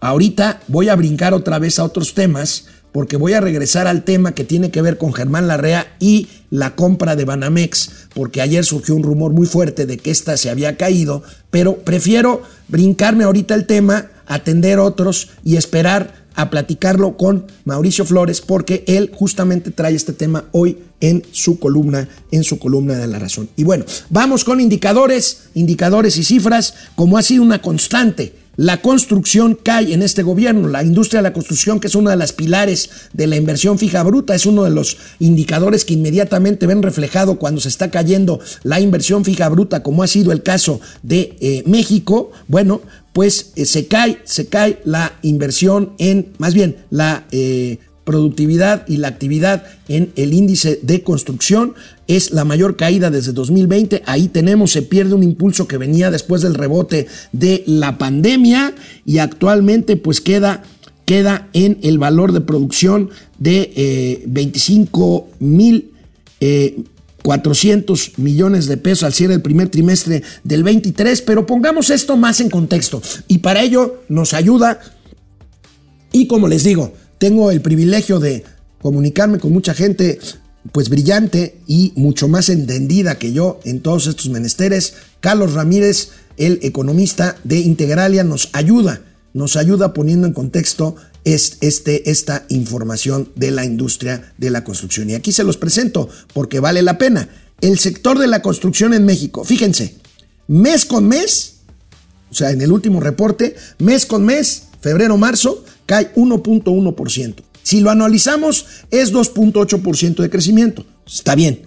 Ahorita 0.00 0.62
voy 0.66 0.88
a 0.88 0.96
brincar 0.96 1.34
otra 1.34 1.58
vez 1.58 1.78
a 1.78 1.84
otros 1.84 2.14
temas 2.14 2.64
porque 2.90 3.18
voy 3.18 3.34
a 3.34 3.42
regresar 3.42 3.86
al 3.86 4.02
tema 4.02 4.32
que 4.32 4.44
tiene 4.44 4.70
que 4.70 4.80
ver 4.80 4.96
con 4.96 5.12
Germán 5.12 5.46
Larrea 5.46 5.94
y 6.00 6.28
la 6.48 6.74
compra 6.74 7.16
de 7.16 7.26
Banamex, 7.26 8.08
porque 8.14 8.40
ayer 8.40 8.64
surgió 8.64 8.94
un 8.94 9.02
rumor 9.02 9.34
muy 9.34 9.46
fuerte 9.46 9.84
de 9.84 9.98
que 9.98 10.10
esta 10.10 10.38
se 10.38 10.48
había 10.48 10.78
caído, 10.78 11.22
pero 11.50 11.76
prefiero 11.84 12.40
brincarme 12.68 13.24
ahorita 13.24 13.54
el 13.54 13.66
tema, 13.66 14.06
atender 14.26 14.78
otros 14.78 15.30
y 15.44 15.56
esperar 15.56 16.26
a 16.34 16.50
platicarlo 16.50 17.16
con 17.16 17.46
Mauricio 17.64 18.04
Flores, 18.04 18.40
porque 18.42 18.84
él 18.86 19.10
justamente 19.14 19.70
trae 19.70 19.94
este 19.94 20.12
tema 20.12 20.44
hoy 20.52 20.78
en 21.00 21.22
su 21.32 21.58
columna, 21.58 22.08
en 22.30 22.44
su 22.44 22.58
columna 22.58 22.94
de 22.94 23.06
la 23.06 23.18
razón. 23.18 23.48
Y 23.56 23.64
bueno, 23.64 23.84
vamos 24.10 24.44
con 24.44 24.60
indicadores, 24.60 25.48
indicadores 25.54 26.18
y 26.18 26.24
cifras, 26.24 26.74
como 26.94 27.16
ha 27.16 27.22
sido 27.22 27.42
una 27.42 27.62
constante 27.62 28.34
la 28.56 28.80
construcción 28.80 29.58
cae 29.62 29.92
en 29.92 30.02
este 30.02 30.22
gobierno. 30.22 30.68
La 30.68 30.82
industria 30.82 31.18
de 31.18 31.24
la 31.24 31.32
construcción, 31.32 31.78
que 31.78 31.88
es 31.88 31.94
una 31.94 32.10
de 32.12 32.16
las 32.16 32.32
pilares 32.32 32.90
de 33.12 33.26
la 33.26 33.36
inversión 33.36 33.78
fija 33.78 34.02
bruta, 34.02 34.34
es 34.34 34.46
uno 34.46 34.64
de 34.64 34.70
los 34.70 34.96
indicadores 35.18 35.84
que 35.84 35.94
inmediatamente 35.94 36.66
ven 36.66 36.82
reflejado 36.82 37.38
cuando 37.38 37.60
se 37.60 37.68
está 37.68 37.90
cayendo 37.90 38.40
la 38.62 38.80
inversión 38.80 39.24
fija 39.24 39.48
bruta, 39.50 39.82
como 39.82 40.02
ha 40.02 40.06
sido 40.06 40.32
el 40.32 40.42
caso 40.42 40.80
de 41.02 41.36
eh, 41.40 41.62
México. 41.66 42.32
Bueno, 42.48 42.80
pues 43.16 43.52
eh, 43.56 43.64
se 43.64 43.86
cae, 43.86 44.18
se 44.24 44.48
cae 44.48 44.78
la 44.84 45.14
inversión 45.22 45.94
en, 45.96 46.34
más 46.36 46.52
bien, 46.52 46.76
la 46.90 47.24
eh, 47.30 47.78
productividad 48.04 48.86
y 48.86 48.98
la 48.98 49.08
actividad 49.08 49.64
en 49.88 50.12
el 50.16 50.34
índice 50.34 50.80
de 50.82 51.02
construcción 51.02 51.72
es 52.08 52.32
la 52.32 52.44
mayor 52.44 52.76
caída 52.76 53.10
desde 53.10 53.32
2020. 53.32 54.02
Ahí 54.04 54.28
tenemos, 54.28 54.72
se 54.72 54.82
pierde 54.82 55.14
un 55.14 55.22
impulso 55.22 55.66
que 55.66 55.78
venía 55.78 56.10
después 56.10 56.42
del 56.42 56.52
rebote 56.52 57.06
de 57.32 57.64
la 57.66 57.96
pandemia 57.96 58.74
y 59.06 59.16
actualmente 59.16 59.96
pues 59.96 60.20
queda, 60.20 60.62
queda 61.06 61.48
en 61.54 61.78
el 61.82 61.98
valor 61.98 62.32
de 62.32 62.42
producción 62.42 63.08
de 63.38 64.22
25 64.26 65.28
eh, 65.30 65.34
mil... 65.42 65.90
400 67.26 68.06
eh, 68.06 68.12
millones 68.18 68.66
de 68.66 68.76
pesos 68.76 69.02
al 69.02 69.12
cierre 69.12 69.32
del 69.32 69.42
primer 69.42 69.68
trimestre 69.68 70.22
del 70.44 70.62
23, 70.62 71.22
pero 71.22 71.44
pongamos 71.44 71.90
esto 71.90 72.16
más 72.16 72.40
en 72.40 72.48
contexto 72.48 73.02
y 73.26 73.38
para 73.38 73.62
ello 73.62 74.02
nos 74.08 74.32
ayuda 74.32 74.80
y 76.12 76.28
como 76.28 76.46
les 76.46 76.62
digo, 76.62 76.94
tengo 77.18 77.50
el 77.50 77.60
privilegio 77.60 78.20
de 78.20 78.44
comunicarme 78.80 79.40
con 79.40 79.52
mucha 79.52 79.74
gente 79.74 80.20
pues 80.70 80.88
brillante 80.88 81.58
y 81.66 81.92
mucho 81.96 82.28
más 82.28 82.48
entendida 82.48 83.18
que 83.18 83.32
yo 83.32 83.58
en 83.64 83.80
todos 83.80 84.06
estos 84.06 84.28
menesteres. 84.28 84.94
Carlos 85.20 85.52
Ramírez, 85.52 86.10
el 86.36 86.60
economista 86.62 87.36
de 87.42 87.58
Integralia, 87.58 88.22
nos 88.22 88.50
ayuda, 88.52 89.02
nos 89.32 89.56
ayuda 89.56 89.92
poniendo 89.92 90.26
en 90.26 90.32
contexto 90.32 90.96
este, 91.26 92.08
esta 92.10 92.46
información 92.48 93.32
de 93.34 93.50
la 93.50 93.64
industria 93.64 94.32
de 94.38 94.50
la 94.50 94.62
construcción. 94.62 95.10
Y 95.10 95.14
aquí 95.14 95.32
se 95.32 95.44
los 95.44 95.56
presento 95.56 96.08
porque 96.32 96.60
vale 96.60 96.82
la 96.82 96.98
pena. 96.98 97.28
El 97.60 97.78
sector 97.78 98.18
de 98.18 98.28
la 98.28 98.42
construcción 98.42 98.94
en 98.94 99.04
México, 99.04 99.44
fíjense, 99.44 99.96
mes 100.46 100.84
con 100.84 101.08
mes, 101.08 101.56
o 102.30 102.34
sea, 102.34 102.50
en 102.50 102.60
el 102.62 102.70
último 102.70 103.00
reporte, 103.00 103.56
mes 103.78 104.06
con 104.06 104.24
mes, 104.24 104.64
febrero-marzo, 104.80 105.64
cae 105.84 106.14
1.1%. 106.14 107.34
Si 107.62 107.80
lo 107.80 107.90
analizamos, 107.90 108.66
es 108.92 109.12
2.8% 109.12 110.22
de 110.22 110.30
crecimiento. 110.30 110.86
Está 111.06 111.34
bien. 111.34 111.66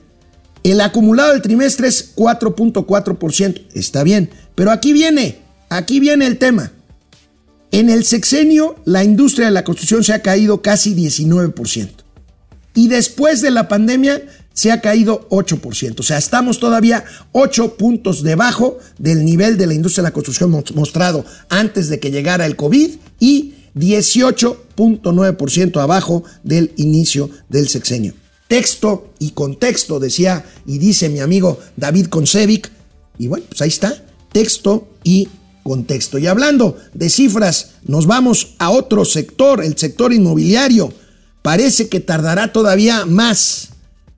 El 0.64 0.80
acumulado 0.80 1.34
del 1.34 1.42
trimestre 1.42 1.90
es 1.90 2.16
4.4%. 2.16 3.66
Está 3.74 4.04
bien. 4.04 4.30
Pero 4.56 4.72
aquí 4.72 4.94
viene, 4.94 5.40
aquí 5.70 6.00
viene 6.00 6.28
el 6.28 6.38
tema. 6.38 6.72
En 7.72 7.90
el 7.90 8.04
sexenio, 8.04 8.76
la 8.86 9.04
industria 9.04 9.48
de 9.48 9.52
la 9.52 9.64
construcción 9.64 10.04
se 10.04 10.14
ha 10.14 10.22
caído 10.22 10.62
casi 10.62 10.96
19%. 10.96 11.90
Y 12.74 12.88
después 12.88 13.42
de 13.42 13.52
la 13.52 13.68
pandemia, 13.68 14.24
se 14.54 14.72
ha 14.72 14.82
caído 14.82 15.28
8%. 15.30 16.00
O 16.00 16.04
sea, 16.04 16.18
estamos 16.18 16.60
todavía 16.60 17.04
8 17.32 17.78
puntos 17.78 18.24
debajo 18.24 18.80
del 18.98 19.24
nivel 19.24 19.58
de 19.58 19.68
la 19.68 19.74
industria 19.74 20.04
de 20.04 20.10
la 20.10 20.14
construcción 20.14 20.52
mostrado 20.76 21.26
antes 21.50 21.90
de 21.90 22.00
que 22.00 22.12
llegara 22.12 22.46
el 22.46 22.56
COVID 22.56 22.92
y 23.20 23.56
18.9% 23.76 25.82
abajo 25.82 26.24
del 26.44 26.72
inicio 26.76 27.30
del 27.48 27.70
sexenio. 27.70 28.14
Texto 28.48 29.14
y 29.20 29.32
contexto, 29.32 30.00
decía 30.00 30.46
y 30.66 30.80
dice 30.80 31.10
mi 31.10 31.20
amigo 31.20 31.60
David 31.78 32.08
Konsevic. 32.08 32.72
Y 33.18 33.28
bueno, 33.28 33.46
pues 33.48 33.62
ahí 33.62 33.70
está, 33.70 34.04
texto 34.34 34.88
y 35.04 35.30
contexto. 35.64 36.18
Y 36.18 36.28
hablando 36.28 36.78
de 36.94 37.10
cifras, 37.10 37.72
nos 37.86 38.06
vamos 38.06 38.56
a 38.60 38.70
otro 38.70 39.06
sector, 39.06 39.64
el 39.64 39.78
sector 39.78 40.14
inmobiliario. 40.14 40.94
Parece 41.42 41.90
que 41.90 42.00
tardará 42.00 42.52
todavía 42.52 43.06
más. 43.06 43.70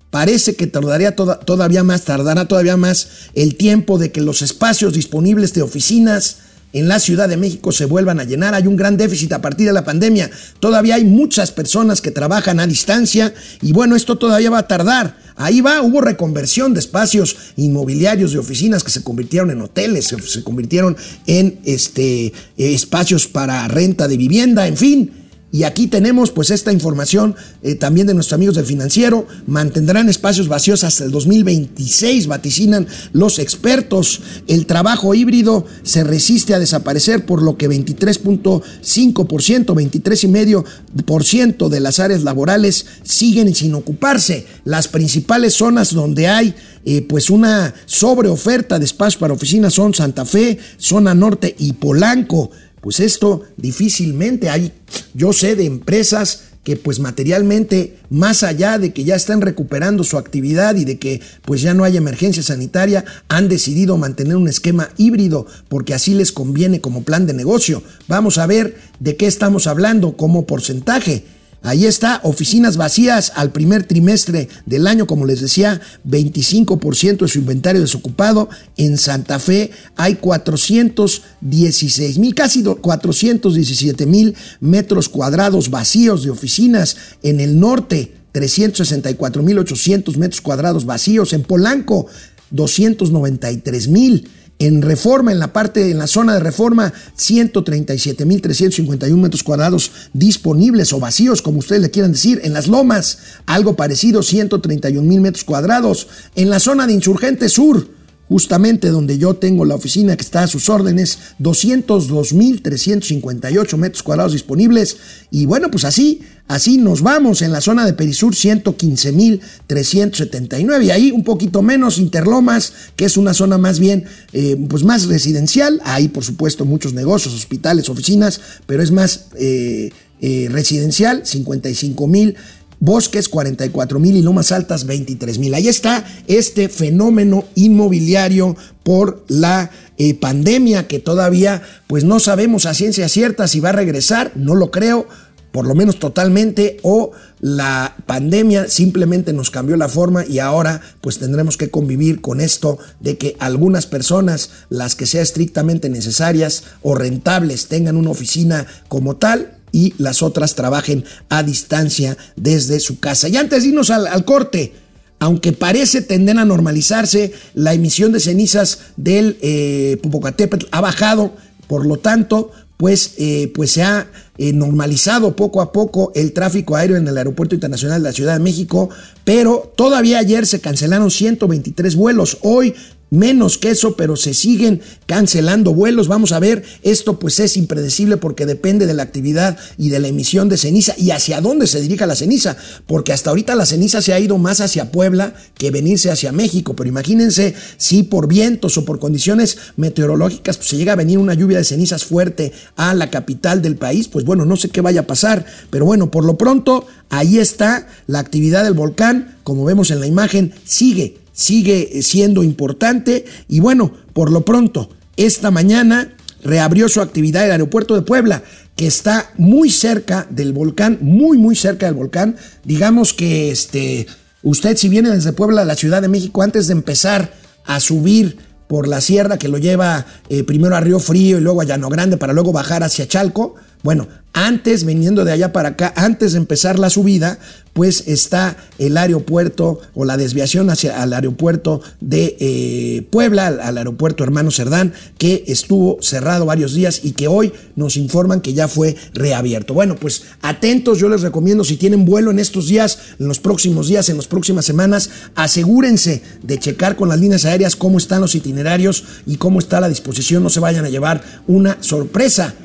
Parece 0.10 0.56
que 0.56 0.68
tardaría 0.68 1.16
todavía 1.16 1.84
más, 1.84 2.04
tardará 2.04 2.46
todavía 2.46 2.76
más 2.76 3.08
el 3.34 3.56
tiempo 3.56 3.98
de 3.98 4.12
que 4.12 4.20
los 4.20 4.42
espacios 4.42 4.94
disponibles 4.94 5.54
de 5.54 5.62
oficinas 5.62 6.38
en 6.74 6.88
la 6.88 7.00
Ciudad 7.00 7.30
de 7.30 7.38
México 7.38 7.72
se 7.72 7.86
vuelvan 7.86 8.20
a 8.20 8.24
llenar. 8.24 8.54
Hay 8.54 8.68
un 8.68 8.76
gran 8.76 8.98
déficit 8.98 9.34
a 9.34 9.42
partir 9.42 9.68
de 9.68 9.74
la 9.74 9.84
pandemia. 9.84 10.30
Todavía 10.60 10.96
hay 10.96 11.06
muchas 11.06 11.52
personas 11.52 12.02
que 12.02 12.12
trabajan 12.12 12.60
a 12.60 12.68
distancia 12.68 13.34
y 13.62 13.74
bueno, 13.74 13.96
esto 13.96 14.18
todavía 14.18 14.50
va 14.50 14.60
a 14.60 14.68
tardar. 14.68 15.18
Ahí 15.36 15.62
va, 15.62 15.82
hubo 15.82 16.02
reconversión 16.02 16.74
de 16.74 16.80
espacios 16.80 17.36
inmobiliarios 17.56 18.34
de 18.34 18.40
oficinas 18.40 18.84
que 18.84 18.92
se 18.92 19.04
convirtieron 19.04 19.50
en 19.50 19.62
hoteles, 19.62 20.08
se, 20.08 20.44
convirtieron 20.44 20.96
en 21.26 21.60
este, 21.66 22.32
espacios 22.58 23.28
para 23.28 23.68
renta 23.68 24.08
de 24.08 24.18
vivienda, 24.18 24.68
en 24.68 24.78
fin. 24.78 25.21
Y 25.54 25.64
aquí 25.64 25.88
tenemos 25.88 26.32
pues 26.32 26.50
esta 26.50 26.72
información 26.72 27.36
eh, 27.62 27.76
también 27.76 28.08
de 28.08 28.14
nuestros 28.14 28.38
amigos 28.38 28.56
del 28.56 28.64
financiero. 28.66 29.28
Mantendrán 29.48 30.08
espacios 30.08 30.48
vacíos 30.48 30.86
hasta 30.86 31.04
el 31.04 31.12
2026, 31.12 32.28
vaticinan 32.28 32.88
los 33.12 33.38
expertos. 33.38 34.22
El 34.48 34.66
trabajo 34.66 35.14
híbrido 35.14 35.66
se 35.84 36.06
resiste 36.06 36.54
a 36.54 36.60
desaparecer, 36.60 37.26
por 37.26 37.42
lo 37.42 37.58
que 37.58 37.70
23.5%, 37.70 39.66
23,5% 39.66 41.68
de 41.68 41.80
las 41.82 42.00
áreas 42.00 42.24
laborales 42.24 42.86
siguen 43.04 43.54
sin 43.54 43.76
ocuparse. 43.76 44.46
Las 44.64 44.88
principales 44.88 45.56
zonas 45.56 45.94
donde 45.94 46.30
hay 46.30 46.56
eh, 46.86 47.06
pues 47.08 47.30
una 47.30 47.74
sobreoferta 47.86 48.80
de 48.80 48.86
espacios 48.86 49.20
para 49.20 49.34
oficinas 49.34 49.74
son 49.74 49.94
Santa 49.94 50.26
Fe, 50.26 50.58
zona 50.78 51.14
norte 51.14 51.54
y 51.60 51.74
Polanco. 51.74 52.52
Pues 52.82 53.00
esto 53.00 53.44
difícilmente 53.58 54.50
hay, 54.50 54.74
yo 55.14 55.34
sé 55.34 55.56
de 55.56 55.66
empresas 55.66 56.52
que 56.64 56.76
pues 56.76 57.00
materialmente, 57.00 57.98
más 58.10 58.44
allá 58.44 58.78
de 58.78 58.94
que 58.94 59.04
ya 59.04 59.16
están 59.16 59.42
recuperando 59.42 60.04
su 60.04 60.18
actividad 60.18 60.76
y 60.76 60.86
de 60.86 61.00
que 61.00 61.22
pues 61.44 61.62
ya 61.62 61.74
no 61.74 61.84
hay 61.84 61.98
emergencia 61.98 62.44
sanitaria, 62.44 63.04
han 63.30 63.50
decidido 63.50 63.98
mantener 63.98 64.36
un 64.36 64.48
esquema 64.48 64.90
híbrido 64.98 65.48
porque 65.70 65.94
así 65.94 66.14
les 66.14 66.32
conviene 66.32 66.80
como 66.80 67.04
plan 67.04 67.26
de 67.26 67.34
negocio. 67.34 67.82
Vamos 68.08 68.38
a 68.38 68.46
ver 68.46 68.78
de 69.00 69.16
qué 69.16 69.26
estamos 69.26 69.66
hablando 69.66 70.16
como 70.18 70.46
porcentaje. 70.46 71.26
Ahí 71.64 71.86
está, 71.86 72.22
oficinas 72.24 72.76
vacías 72.76 73.34
al 73.36 73.52
primer 73.52 73.84
trimestre 73.84 74.50
del 74.66 74.88
año, 74.88 75.06
como 75.06 75.28
les 75.28 75.42
decía, 75.42 75.80
25% 76.08 77.20
de 77.20 77.28
su 77.28 77.38
inventario 77.38 77.82
desocupado. 77.82 78.50
En 78.78 78.98
Santa 78.98 79.38
Fe 79.38 79.70
hay 79.96 80.16
416 80.16 82.18
mil, 82.18 82.34
casi 82.34 82.64
417 82.64 84.08
mil 84.08 84.36
metros 84.60 85.08
cuadrados 85.08 85.70
vacíos 85.70 86.24
de 86.24 86.32
oficinas. 86.32 86.98
En 87.22 87.40
el 87.40 87.60
norte, 87.60 88.12
364 88.32 89.44
mil 89.44 89.60
800 89.60 90.18
metros 90.18 90.42
cuadrados 90.42 90.86
vacíos. 90.86 91.32
En 91.34 91.44
Polanco, 91.44 92.08
293 92.50 93.88
mil. 93.88 94.28
En 94.62 94.82
reforma, 94.84 95.32
en 95.32 95.40
la 95.40 95.54
parte, 95.54 95.90
en 95.90 95.98
la 95.98 96.06
zona 96.06 96.36
de 96.36 96.40
reforma, 96.40 96.94
137.351 97.18 99.18
metros 99.18 99.42
cuadrados 99.42 99.92
disponibles 100.14 100.94
o 100.94 101.00
vacíos, 101.00 101.42
como 101.42 101.58
ustedes 101.58 101.82
le 101.82 101.90
quieran 101.90 102.12
decir. 102.12 102.42
En 102.44 102.54
las 102.54 102.68
lomas, 102.68 103.18
algo 103.48 103.76
parecido, 103.76 104.22
131.000 104.22 105.20
metros 105.20 105.46
cuadrados. 105.46 106.10
En 106.36 106.52
la 106.52 106.60
zona 106.60 106.86
de 106.86 106.94
Insurgente 106.94 107.50
Sur, 107.50 107.88
justamente 108.30 108.90
donde 108.90 109.18
yo 109.18 109.34
tengo 109.34 109.66
la 109.66 109.74
oficina 109.74 110.16
que 110.16 110.22
está 110.22 110.44
a 110.44 110.48
sus 110.48 110.70
órdenes, 110.70 111.18
202.358 111.40 113.78
metros 113.78 114.04
cuadrados 114.04 114.34
disponibles. 114.34 114.98
Y 115.32 115.48
bueno, 115.48 115.72
pues 115.72 115.86
así, 115.86 116.22
así 116.54 116.78
nos 116.78 117.02
vamos 117.02 117.42
en 117.42 117.52
la 117.52 117.62
zona 117.62 117.84
de 117.86 117.94
Perisur, 117.94 118.36
115.379. 118.36 120.86
Y 120.86 120.92
ahí 120.92 121.12
un 121.12 121.24
poquito 121.24 121.62
menos, 121.62 121.98
Interlomas, 121.98 122.74
que 122.96 123.06
es 123.06 123.16
una 123.18 123.34
zona 123.34 123.58
más 123.58 123.80
bien, 123.80 124.06
eh, 124.34 124.58
pues 124.70 124.84
más 124.84 125.08
residencial. 125.08 125.82
Hay, 125.86 126.10
por 126.10 126.24
supuesto, 126.24 126.66
muchos 126.66 126.94
negocios, 126.94 127.34
hospitales, 127.34 127.90
oficinas, 127.90 128.40
pero 128.66 128.84
es 128.84 128.92
más 128.92 129.28
eh, 129.38 129.92
eh, 130.22 130.48
residencial, 130.52 131.26
55 131.26 132.08
mil 132.08 132.36
Bosques 132.82 133.30
44 133.30 134.00
mil 134.00 134.18
y 134.18 134.24
Lomas 134.24 134.52
Altas 134.52 134.88
23 134.88 135.38
mil. 135.38 135.54
Ahí 135.54 135.68
está 135.68 136.04
este 136.26 136.68
fenómeno 136.68 137.46
inmobiliario 137.54 138.58
por 138.82 139.24
la 139.28 139.70
eh, 140.00 140.16
pandemia 140.16 140.88
que 140.88 140.98
todavía 140.98 141.62
pues 141.86 142.04
no 142.04 142.20
sabemos 142.20 142.66
a 142.66 142.74
ciencia 142.74 143.08
cierta 143.08 143.48
si 143.48 143.60
va 143.60 143.70
a 143.70 143.74
regresar, 143.74 144.32
no 144.34 144.56
lo 144.56 144.72
creo, 144.72 145.08
por 145.52 145.68
lo 145.68 145.76
menos 145.76 146.00
totalmente, 146.00 146.78
o 146.82 147.12
la 147.40 147.96
pandemia 148.06 148.70
simplemente 148.70 149.34
nos 149.34 149.52
cambió 149.52 149.76
la 149.76 149.90
forma 149.90 150.26
y 150.26 150.40
ahora 150.40 150.82
pues 151.02 151.20
tendremos 151.20 151.58
que 151.58 151.70
convivir 151.70 152.22
con 152.22 152.40
esto 152.40 152.78
de 153.00 153.18
que 153.18 153.36
algunas 153.40 153.86
personas, 153.86 154.52
las 154.70 154.96
que 154.96 155.06
sean 155.06 155.24
estrictamente 155.24 155.90
necesarias 155.90 156.64
o 156.82 156.96
rentables, 156.96 157.68
tengan 157.68 157.98
una 157.98 158.12
oficina 158.12 158.66
como 158.88 159.18
tal 159.18 159.58
y 159.72 159.94
las 159.98 160.22
otras 160.22 160.56
trabajen 160.56 161.04
a 161.30 161.44
distancia 161.44 162.18
desde 162.36 162.80
su 162.80 163.00
casa. 163.00 163.28
Y 163.30 163.38
antes 163.38 163.64
de 163.64 163.70
irnos 163.70 163.90
al, 163.90 164.26
corte, 164.26 164.74
aunque 165.20 165.54
parece 165.54 166.02
tender 166.02 166.38
a 166.38 166.46
normalizarse, 166.46 167.34
la 167.54 167.74
emisión 167.74 168.12
de 168.12 168.20
cenizas 168.20 168.80
del 168.98 169.38
eh, 169.42 169.98
Popocatépetl 170.02 170.68
ha 170.72 170.82
bajado, 170.82 171.36
por 171.68 171.86
lo 171.86 171.98
tanto, 171.98 172.52
pues, 172.82 173.14
eh, 173.20 173.52
pues 173.54 173.74
se 173.74 173.84
ha 173.84 174.08
eh, 174.40 174.54
normalizado 174.54 175.36
poco 175.36 175.62
a 175.62 175.72
poco 175.72 176.12
el 176.16 176.34
tráfico 176.34 176.76
aéreo 176.76 176.98
en 176.98 177.08
el 177.08 177.16
Aeropuerto 177.16 177.54
Internacional 177.54 178.02
de 178.02 178.10
la 178.10 178.12
Ciudad 178.12 178.34
de 178.34 178.40
México, 178.40 178.90
pero 179.24 179.72
todavía 179.76 180.18
ayer 180.18 180.48
se 180.48 180.62
cancelaron 180.62 181.12
123 181.12 181.96
vuelos. 181.96 182.40
Hoy 182.42 182.74
menos 183.12 183.58
que 183.58 183.72
eso, 183.72 183.96
pero 183.98 184.16
se 184.16 184.34
siguen 184.34 184.82
cancelando 185.06 185.74
vuelos. 185.74 186.08
Vamos 186.08 186.32
a 186.32 186.40
ver, 186.40 186.64
esto 186.82 187.20
pues 187.20 187.40
es 187.42 187.58
impredecible 187.58 188.16
porque 188.16 188.46
depende 188.46 188.88
de 188.88 188.94
la 188.94 189.04
actividad 189.04 189.60
y 189.78 189.90
de 189.90 190.00
la 190.00 190.08
emisión 190.08 190.48
de 190.48 190.58
ceniza 190.58 190.96
y 190.98 191.12
hacia 191.12 191.42
dónde 191.42 191.68
se 191.68 191.82
dirija 191.82 192.08
la 192.08 192.16
ceniza, 192.16 192.56
porque 192.88 193.12
hasta 193.12 193.30
ahorita 193.30 193.54
la 193.56 193.66
ceniza 193.66 194.02
se 194.02 194.14
ha 194.14 194.20
ido 194.20 194.38
más 194.38 194.62
hacia 194.62 194.92
Puebla 194.92 195.36
que 195.56 195.72
venirse 195.72 196.10
hacia 196.10 196.32
México, 196.32 196.74
pero 196.74 196.88
imagínense 196.88 197.54
si 197.78 198.04
por 198.04 198.28
vientos 198.28 198.78
o 198.78 198.86
por 198.86 199.00
condiciones 199.00 199.58
meteorológicas 199.76 200.56
pues, 200.56 200.70
se 200.70 200.78
llega 200.78 200.94
a 200.94 200.96
venir 200.96 201.18
una 201.18 201.34
lluvia 201.34 201.58
de 201.58 201.66
cenizas 201.66 202.06
fuerte 202.06 202.54
a 202.78 202.94
la 202.94 203.10
capital 203.10 203.62
del 203.62 203.76
país, 203.76 204.08
pues 204.08 204.24
bueno, 204.24 204.46
no 204.46 204.56
sé 204.56 204.70
qué 204.70 204.80
vaya 204.80 205.02
a 205.02 205.08
pasar, 205.08 205.46
pero 205.70 205.86
bueno, 205.86 206.10
por 206.10 206.24
lo 206.24 206.38
pronto 206.38 206.88
ahí 207.10 207.40
está 207.40 207.90
la 208.08 208.20
actividad 208.20 208.64
del 208.64 208.74
volcán, 208.74 209.38
como 209.44 209.66
vemos 209.66 209.92
en 209.92 210.00
la 210.00 210.08
imagen, 210.08 210.54
sigue 210.64 211.21
sigue 211.32 212.02
siendo 212.02 212.44
importante 212.44 213.26
y 213.48 213.60
bueno, 213.60 213.92
por 214.14 214.32
lo 214.32 214.44
pronto, 214.46 214.90
esta 215.18 215.52
mañana 215.52 216.16
reabrió 216.44 216.90
su 216.90 217.02
actividad 217.02 217.46
el 217.46 217.52
aeropuerto 217.52 217.96
de 217.96 218.02
Puebla, 218.02 218.44
que 218.76 218.88
está 218.88 219.32
muy 219.38 219.70
cerca 219.70 220.28
del 220.30 220.54
volcán, 220.54 220.98
muy 221.02 221.38
muy 221.38 221.56
cerca 221.56 221.86
del 221.86 221.96
volcán. 221.96 222.36
Digamos 222.64 223.14
que 223.14 223.52
este 223.52 224.08
usted 224.44 224.76
si 224.78 224.90
viene 224.90 225.10
desde 225.10 225.34
Puebla 225.34 225.62
a 225.62 225.66
la 225.66 225.76
Ciudad 225.76 226.02
de 226.02 226.08
México 226.08 226.42
antes 226.42 226.68
de 226.68 226.74
empezar 226.74 227.34
a 227.66 227.80
subir 227.80 228.38
por 228.68 228.88
la 228.88 229.02
sierra 229.02 229.38
que 229.38 229.50
lo 229.50 229.58
lleva 229.58 230.06
eh, 230.30 230.44
primero 230.44 230.76
a 230.76 230.80
Río 230.80 231.00
Frío 231.00 231.38
y 231.38 231.42
luego 231.42 231.62
a 231.62 231.66
Llano 231.66 231.90
Grande 231.90 232.18
para 232.18 232.34
luego 232.34 232.54
bajar 232.54 232.84
hacia 232.84 233.08
Chalco, 233.08 233.56
bueno, 233.84 234.08
antes, 234.34 234.86
viniendo 234.86 235.26
de 235.26 235.34
allá 235.34 235.52
para 235.52 235.70
acá, 235.70 235.94
antes 235.98 236.32
de 236.32 236.38
empezar 236.38 236.80
la 236.80 236.90
subida, 236.90 237.38
pues 237.74 238.08
está 238.08 238.56
el 238.80 238.96
aeropuerto 238.96 239.82
o 239.94 240.06
la 240.06 240.16
desviación 240.16 240.70
hacia 240.70 241.04
el 241.04 241.12
aeropuerto 241.12 241.82
de 242.00 242.38
eh, 242.40 243.08
Puebla, 243.10 243.48
al, 243.48 243.78
aeropuerto 243.78 244.24
Hermano 244.24 244.52
Cerdán, 244.52 244.94
que 245.18 245.44
estuvo 245.48 245.98
cerrado 246.02 246.46
varios 246.46 246.74
días 246.74 247.02
y 247.04 247.12
que 247.12 247.28
hoy 247.28 247.52
nos 247.76 247.98
informan 247.98 248.40
que 248.40 248.54
ya 248.54 248.70
fue 248.70 248.96
reabierto. 249.14 249.74
Bueno, 249.74 249.98
pues 249.98 250.24
atentos, 250.42 251.00
yo 251.00 251.10
les 251.10 251.24
recomiendo 251.24 251.66
si 251.66 251.76
tienen 251.76 252.06
vuelo 252.06 252.32
en 252.32 252.40
estos 252.40 252.68
días, 252.68 253.00
en 253.20 253.28
los 253.28 253.40
próximos 253.40 253.90
días, 253.90 254.08
en 254.08 254.16
las 254.16 254.28
próximas 254.28 254.64
semanas, 254.64 255.10
asegúrense 255.36 256.24
de 256.42 256.58
checar 256.58 256.96
con 256.96 257.10
las 257.10 257.20
líneas 257.20 257.44
aéreas 257.44 257.76
cómo 257.76 257.98
están 257.98 258.22
los 258.22 258.36
itinerarios 258.36 259.04
y 259.26 259.36
cómo 259.36 259.60
está 259.60 259.82
la 259.82 259.90
disposición, 259.90 260.42
no 260.42 260.50
se 260.50 260.62
vayan 260.62 260.86
a 260.86 260.90
llevar 260.90 261.22
una 261.48 261.78
sorpresa. 261.82 262.56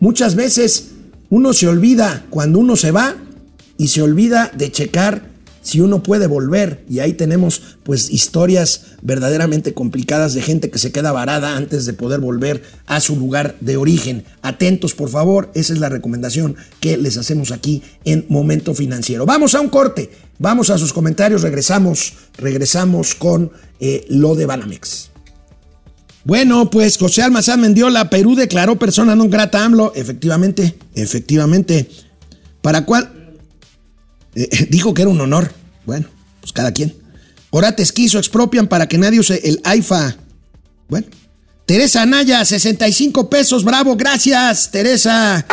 Muchas 0.00 0.34
veces 0.34 0.90
uno 1.30 1.52
se 1.52 1.68
olvida 1.68 2.24
cuando 2.30 2.58
uno 2.58 2.76
se 2.76 2.90
va 2.90 3.16
y 3.78 3.88
se 3.88 4.02
olvida 4.02 4.50
de 4.56 4.70
checar 4.70 5.36
si 5.66 5.80
uno 5.80 6.00
puede 6.00 6.28
volver. 6.28 6.84
Y 6.88 7.00
ahí 7.00 7.14
tenemos 7.14 7.60
pues 7.82 8.08
historias 8.10 8.82
verdaderamente 9.02 9.74
complicadas 9.74 10.32
de 10.32 10.42
gente 10.42 10.70
que 10.70 10.78
se 10.78 10.92
queda 10.92 11.10
varada 11.10 11.56
antes 11.56 11.86
de 11.86 11.92
poder 11.92 12.20
volver 12.20 12.62
a 12.86 13.00
su 13.00 13.16
lugar 13.16 13.56
de 13.60 13.76
origen. 13.76 14.24
Atentos 14.42 14.94
por 14.94 15.08
favor, 15.08 15.50
esa 15.54 15.72
es 15.72 15.80
la 15.80 15.88
recomendación 15.88 16.54
que 16.78 16.96
les 16.96 17.16
hacemos 17.16 17.50
aquí 17.50 17.82
en 18.04 18.26
Momento 18.28 18.74
Financiero. 18.74 19.26
Vamos 19.26 19.56
a 19.56 19.60
un 19.60 19.68
corte, 19.68 20.10
vamos 20.38 20.70
a 20.70 20.78
sus 20.78 20.92
comentarios, 20.92 21.42
regresamos, 21.42 22.12
regresamos 22.38 23.16
con 23.16 23.50
eh, 23.80 24.06
lo 24.08 24.36
de 24.36 24.46
Banamex. 24.46 25.10
Bueno, 26.26 26.70
pues 26.70 26.98
José 26.98 27.22
Almazán 27.22 27.60
Mendiola, 27.60 28.10
Perú 28.10 28.34
declaró 28.34 28.74
persona 28.74 29.14
non 29.14 29.30
grata 29.30 29.62
AMLO. 29.62 29.94
Efectivamente, 29.94 30.74
efectivamente. 30.98 31.86
¿Para 32.66 32.82
cuál? 32.82 33.38
Eh, 34.34 34.66
dijo 34.68 34.90
que 34.92 35.06
era 35.06 35.10
un 35.14 35.20
honor. 35.20 35.54
Bueno, 35.86 36.08
pues 36.40 36.50
cada 36.50 36.74
quien. 36.74 36.92
Orates 37.50 37.92
quiso 37.92 38.18
expropian 38.18 38.66
para 38.66 38.88
que 38.88 38.98
nadie 38.98 39.22
use 39.22 39.38
el 39.46 39.62
AIFA. 39.62 40.16
Bueno. 40.88 41.06
Teresa 41.64 42.02
Anaya, 42.02 42.44
65 42.44 43.30
pesos, 43.30 43.62
bravo, 43.62 43.94
gracias, 43.94 44.72
Teresa. 44.72 45.46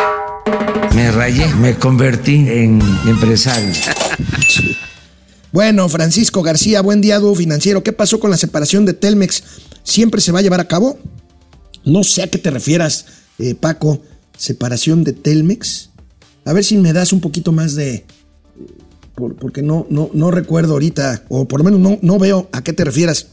Me 0.95 1.11
rayé, 1.11 1.53
me 1.53 1.75
convertí 1.77 2.49
en 2.49 2.81
empresario. 3.05 3.69
Bueno, 5.53 5.87
Francisco 5.87 6.41
García, 6.41 6.81
buen 6.81 6.99
día, 6.99 7.19
dúo 7.19 7.35
financiero. 7.35 7.83
¿Qué 7.83 7.93
pasó 7.93 8.19
con 8.19 8.31
la 8.31 8.37
separación 8.37 8.87
de 8.87 8.95
Telmex? 8.95 9.43
¿Siempre 9.83 10.21
se 10.21 10.31
va 10.31 10.39
a 10.39 10.41
llevar 10.41 10.59
a 10.59 10.67
cabo? 10.67 10.97
No 11.85 12.03
sé 12.03 12.23
a 12.23 12.27
qué 12.27 12.37
te 12.37 12.51
refieras, 12.51 13.05
eh, 13.39 13.55
Paco. 13.55 14.01
¿Separación 14.37 15.03
de 15.03 15.13
Telmex? 15.13 15.89
A 16.45 16.53
ver 16.53 16.63
si 16.63 16.77
me 16.77 16.93
das 16.93 17.13
un 17.13 17.21
poquito 17.21 17.51
más 17.51 17.75
de. 17.75 18.05
por- 19.15 19.35
porque 19.35 19.61
no, 19.61 19.85
no, 19.89 20.09
no 20.13 20.31
recuerdo 20.31 20.73
ahorita, 20.73 21.25
o 21.29 21.47
por 21.47 21.59
lo 21.59 21.65
menos 21.65 21.79
no, 21.79 21.99
no 22.01 22.17
veo 22.19 22.49
a 22.51 22.63
qué 22.63 22.73
te 22.73 22.83
refieras. 22.83 23.27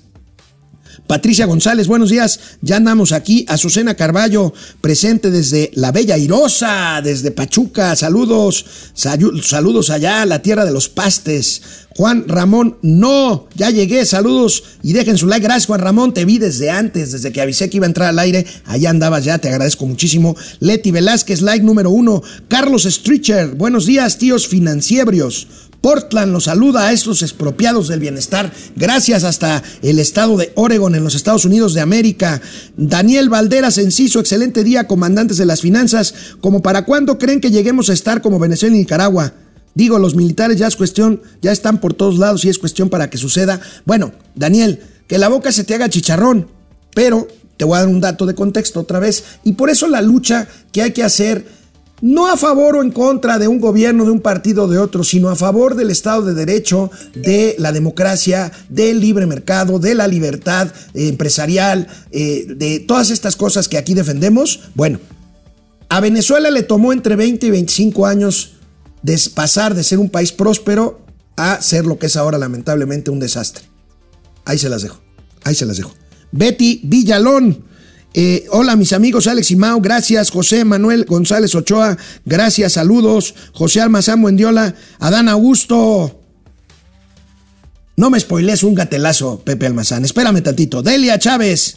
Patricia 1.07 1.47
González, 1.47 1.89
buenos 1.89 2.11
días. 2.11 2.41
Ya 2.63 2.77
andamos 2.77 3.13
aquí. 3.13 3.45
Azucena 3.49 3.95
Carballo, 3.95 4.53
presente 4.81 5.31
desde 5.31 5.71
la 5.75 5.93
Bella 5.93 6.17
Irosa, 6.17 7.01
desde 7.03 7.31
Pachuca. 7.31 7.97
Saludos, 7.97 8.65
saludos 8.95 9.91
allá, 9.91 10.25
la 10.27 10.43
tierra 10.43 10.65
de 10.65 10.73
los 10.73 10.89
pastes. 10.89 11.63
Juan 11.97 12.29
Ramón, 12.29 12.79
no, 12.83 13.49
ya 13.55 13.71
llegué. 13.71 14.07
Saludos 14.07 14.63
y 14.83 14.93
dejen 14.93 15.19
su 15.19 15.27
like. 15.27 15.45
Gracias, 15.45 15.67
Juan 15.67 15.81
Ramón. 15.81 16.15
Te 16.15 16.25
vi 16.25 16.39
desde 16.39 16.71
antes, 16.71 17.13
desde 17.13 17.33
que 17.33 17.41
avisé 17.41 17.69
que 17.69 17.79
iba 17.79 17.87
a 17.87 17.89
entrar 17.89 18.09
al 18.09 18.19
aire. 18.19 18.47
Allá 18.67 18.91
andabas 18.91 19.25
ya, 19.25 19.39
te 19.39 19.49
agradezco 19.49 19.87
muchísimo. 19.87 20.37
Leti 20.61 20.93
Velázquez, 20.93 21.43
like 21.43 21.65
número 21.65 21.91
uno. 21.91 22.23
Carlos 22.49 22.85
Stricher, 22.85 23.49
buenos 23.49 23.87
días, 23.87 24.19
tíos 24.19 24.47
financieros. 24.47 25.49
Portland 25.81 26.33
los 26.33 26.45
saluda 26.45 26.87
a 26.87 26.93
estos 26.93 27.23
expropiados 27.23 27.89
del 27.89 28.01
bienestar. 28.01 28.53
Gracias 28.77 29.25
hasta 29.25 29.63
el 29.83 29.99
estado 29.99 30.37
de 30.37 30.53
Oregon 30.55 30.95
en 30.95 31.05
los 31.05 31.15
Estados 31.15 31.45
Unidos 31.45 31.75
de 31.75 31.81
América. 31.81 32.41
Daniel 32.77 33.29
Valderas 33.29 33.79
Enciso, 33.79 34.21
excelente 34.21 34.63
día, 34.63 34.87
comandantes 34.87 35.39
de 35.39 35.47
las 35.47 35.61
finanzas. 35.61 36.15
¿Como 36.41 36.63
para 36.63 36.85
cuándo 36.85 37.19
creen 37.19 37.41
que 37.41 37.51
lleguemos 37.51 37.89
a 37.89 37.95
estar 37.95 38.21
como 38.21 38.39
Venezuela 38.39 38.77
y 38.77 38.81
Nicaragua? 38.81 39.33
Digo, 39.75 39.99
los 39.99 40.17
militares 40.17 40.59
ya 40.59 40.67
es 40.67 40.77
cuestión, 40.77 41.23
ya 41.41 41.53
están 41.53 41.81
por 41.81 41.95
todos 41.95 42.19
lados 42.19 42.45
y 42.45 42.49
es 42.49 42.59
cuestión 42.59 42.91
para 42.91 43.09
que 43.09 43.19
suceda. 43.19 43.61
Bueno, 43.87 44.13
Daniel, 44.35 44.81
que 45.07 45.19
la 45.19 45.29
boca 45.29 45.53
se 45.53 45.65
te 45.65 45.75
haga 45.75 45.89
chicharrón, 45.89 46.49
pero 46.95 47.29
te 47.57 47.65
voy 47.65 47.77
a 47.77 47.81
dar 47.81 47.89
un 47.89 48.01
dato 48.01 48.27
de 48.27 48.35
contexto 48.35 48.81
otra 48.81 48.99
vez. 48.99 49.25
Y 49.45 49.53
por 49.53 49.71
eso 49.71 49.87
la 49.87 50.03
lucha 50.03 50.49
que 50.73 50.83
hay 50.83 50.93
que 50.93 51.05
hacer 51.05 51.60
no 52.01 52.29
a 52.29 52.37
favor 52.37 52.77
o 52.77 52.83
en 52.83 52.91
contra 52.91 53.39
de 53.39 53.49
un 53.49 53.61
gobierno, 53.61 54.05
de 54.05 54.11
un 54.11 54.21
partido 54.21 54.69
de 54.69 54.79
otro, 54.79 55.05
sino 55.05 55.29
a 55.29 55.37
favor 55.37 55.75
del 55.75 55.91
Estado 55.91 56.23
de 56.23 56.35
Derecho, 56.35 56.91
de 57.15 57.57
la 57.59 57.73
democracia, 57.73 58.53
del 58.69 59.01
libre 59.01 59.27
mercado, 59.27 59.79
de 59.79 59.95
la 59.95 60.07
libertad 60.07 60.69
eh, 60.95 61.09
empresarial, 61.09 61.87
eh, 62.11 62.47
de 62.49 62.81
todas 62.81 63.11
estas 63.11 63.37
cosas 63.37 63.69
que 63.69 63.79
aquí 63.79 63.95
defendemos. 63.95 64.61
Bueno, 64.75 64.99
a 65.89 66.01
Venezuela 66.01 66.51
le 66.51 66.63
tomó 66.63 66.93
entre 66.93 67.17
20 67.17 67.47
y 67.47 67.51
25 67.51 68.07
años 68.07 68.53
de 69.03 69.19
pasar 69.35 69.75
de 69.75 69.83
ser 69.83 69.99
un 69.99 70.11
país 70.11 70.33
próspero 70.33 71.01
a 71.37 71.61
ser 71.61 71.87
lo 71.87 71.99
que 71.99 72.07
es 72.07 72.17
ahora 72.17 72.39
lamentablemente 72.39 73.11
un 73.11 73.19
desastre. 73.19 73.65
Ahí 74.45 74.59
se 74.59 74.69
las 74.69 74.83
dejo, 74.83 75.01
ahí 75.43 75.55
se 75.55 75.67
las 75.67 75.77
dejo. 75.77 75.95
Betty 76.33 76.81
Villalón. 76.85 77.70
Eh, 78.13 78.47
hola 78.51 78.75
mis 78.75 78.93
amigos 78.93 79.29
Alex 79.29 79.53
y 79.53 79.57
Mau, 79.57 79.81
gracias. 79.81 80.31
José 80.31 80.65
Manuel 80.65 81.05
González 81.05 81.55
Ochoa, 81.55 81.97
gracias, 82.25 82.73
saludos. 82.73 83.35
José 83.53 83.81
Almazán 83.81 84.21
Buendiola, 84.23 84.75
Adán 84.99 85.29
Augusto. 85.29 86.21
No 87.97 88.11
me 88.11 88.19
spoilees 88.19 88.63
un 88.63 88.75
gatelazo, 88.75 89.43
Pepe 89.45 89.67
Almazán. 89.67 90.05
Espérame 90.05 90.43
tantito. 90.43 90.83
Delia 90.83 91.19
Chávez, 91.19 91.77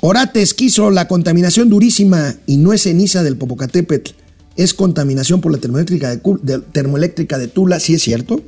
Orates 0.00 0.54
quiso 0.54 0.90
la 0.90 1.08
contaminación 1.08 1.68
durísima 1.68 2.34
y 2.46 2.56
no 2.56 2.72
es 2.72 2.82
ceniza 2.82 3.22
del 3.22 3.36
Popocatépetl. 3.36 4.12
Es 4.56 4.74
contaminación 4.74 5.40
por 5.40 5.52
la 5.52 5.58
termoeléctrica 5.58 7.38
de, 7.38 7.46
de 7.46 7.48
Tula, 7.48 7.80
¿sí 7.80 7.94
es 7.94 8.02
cierto? 8.02 8.42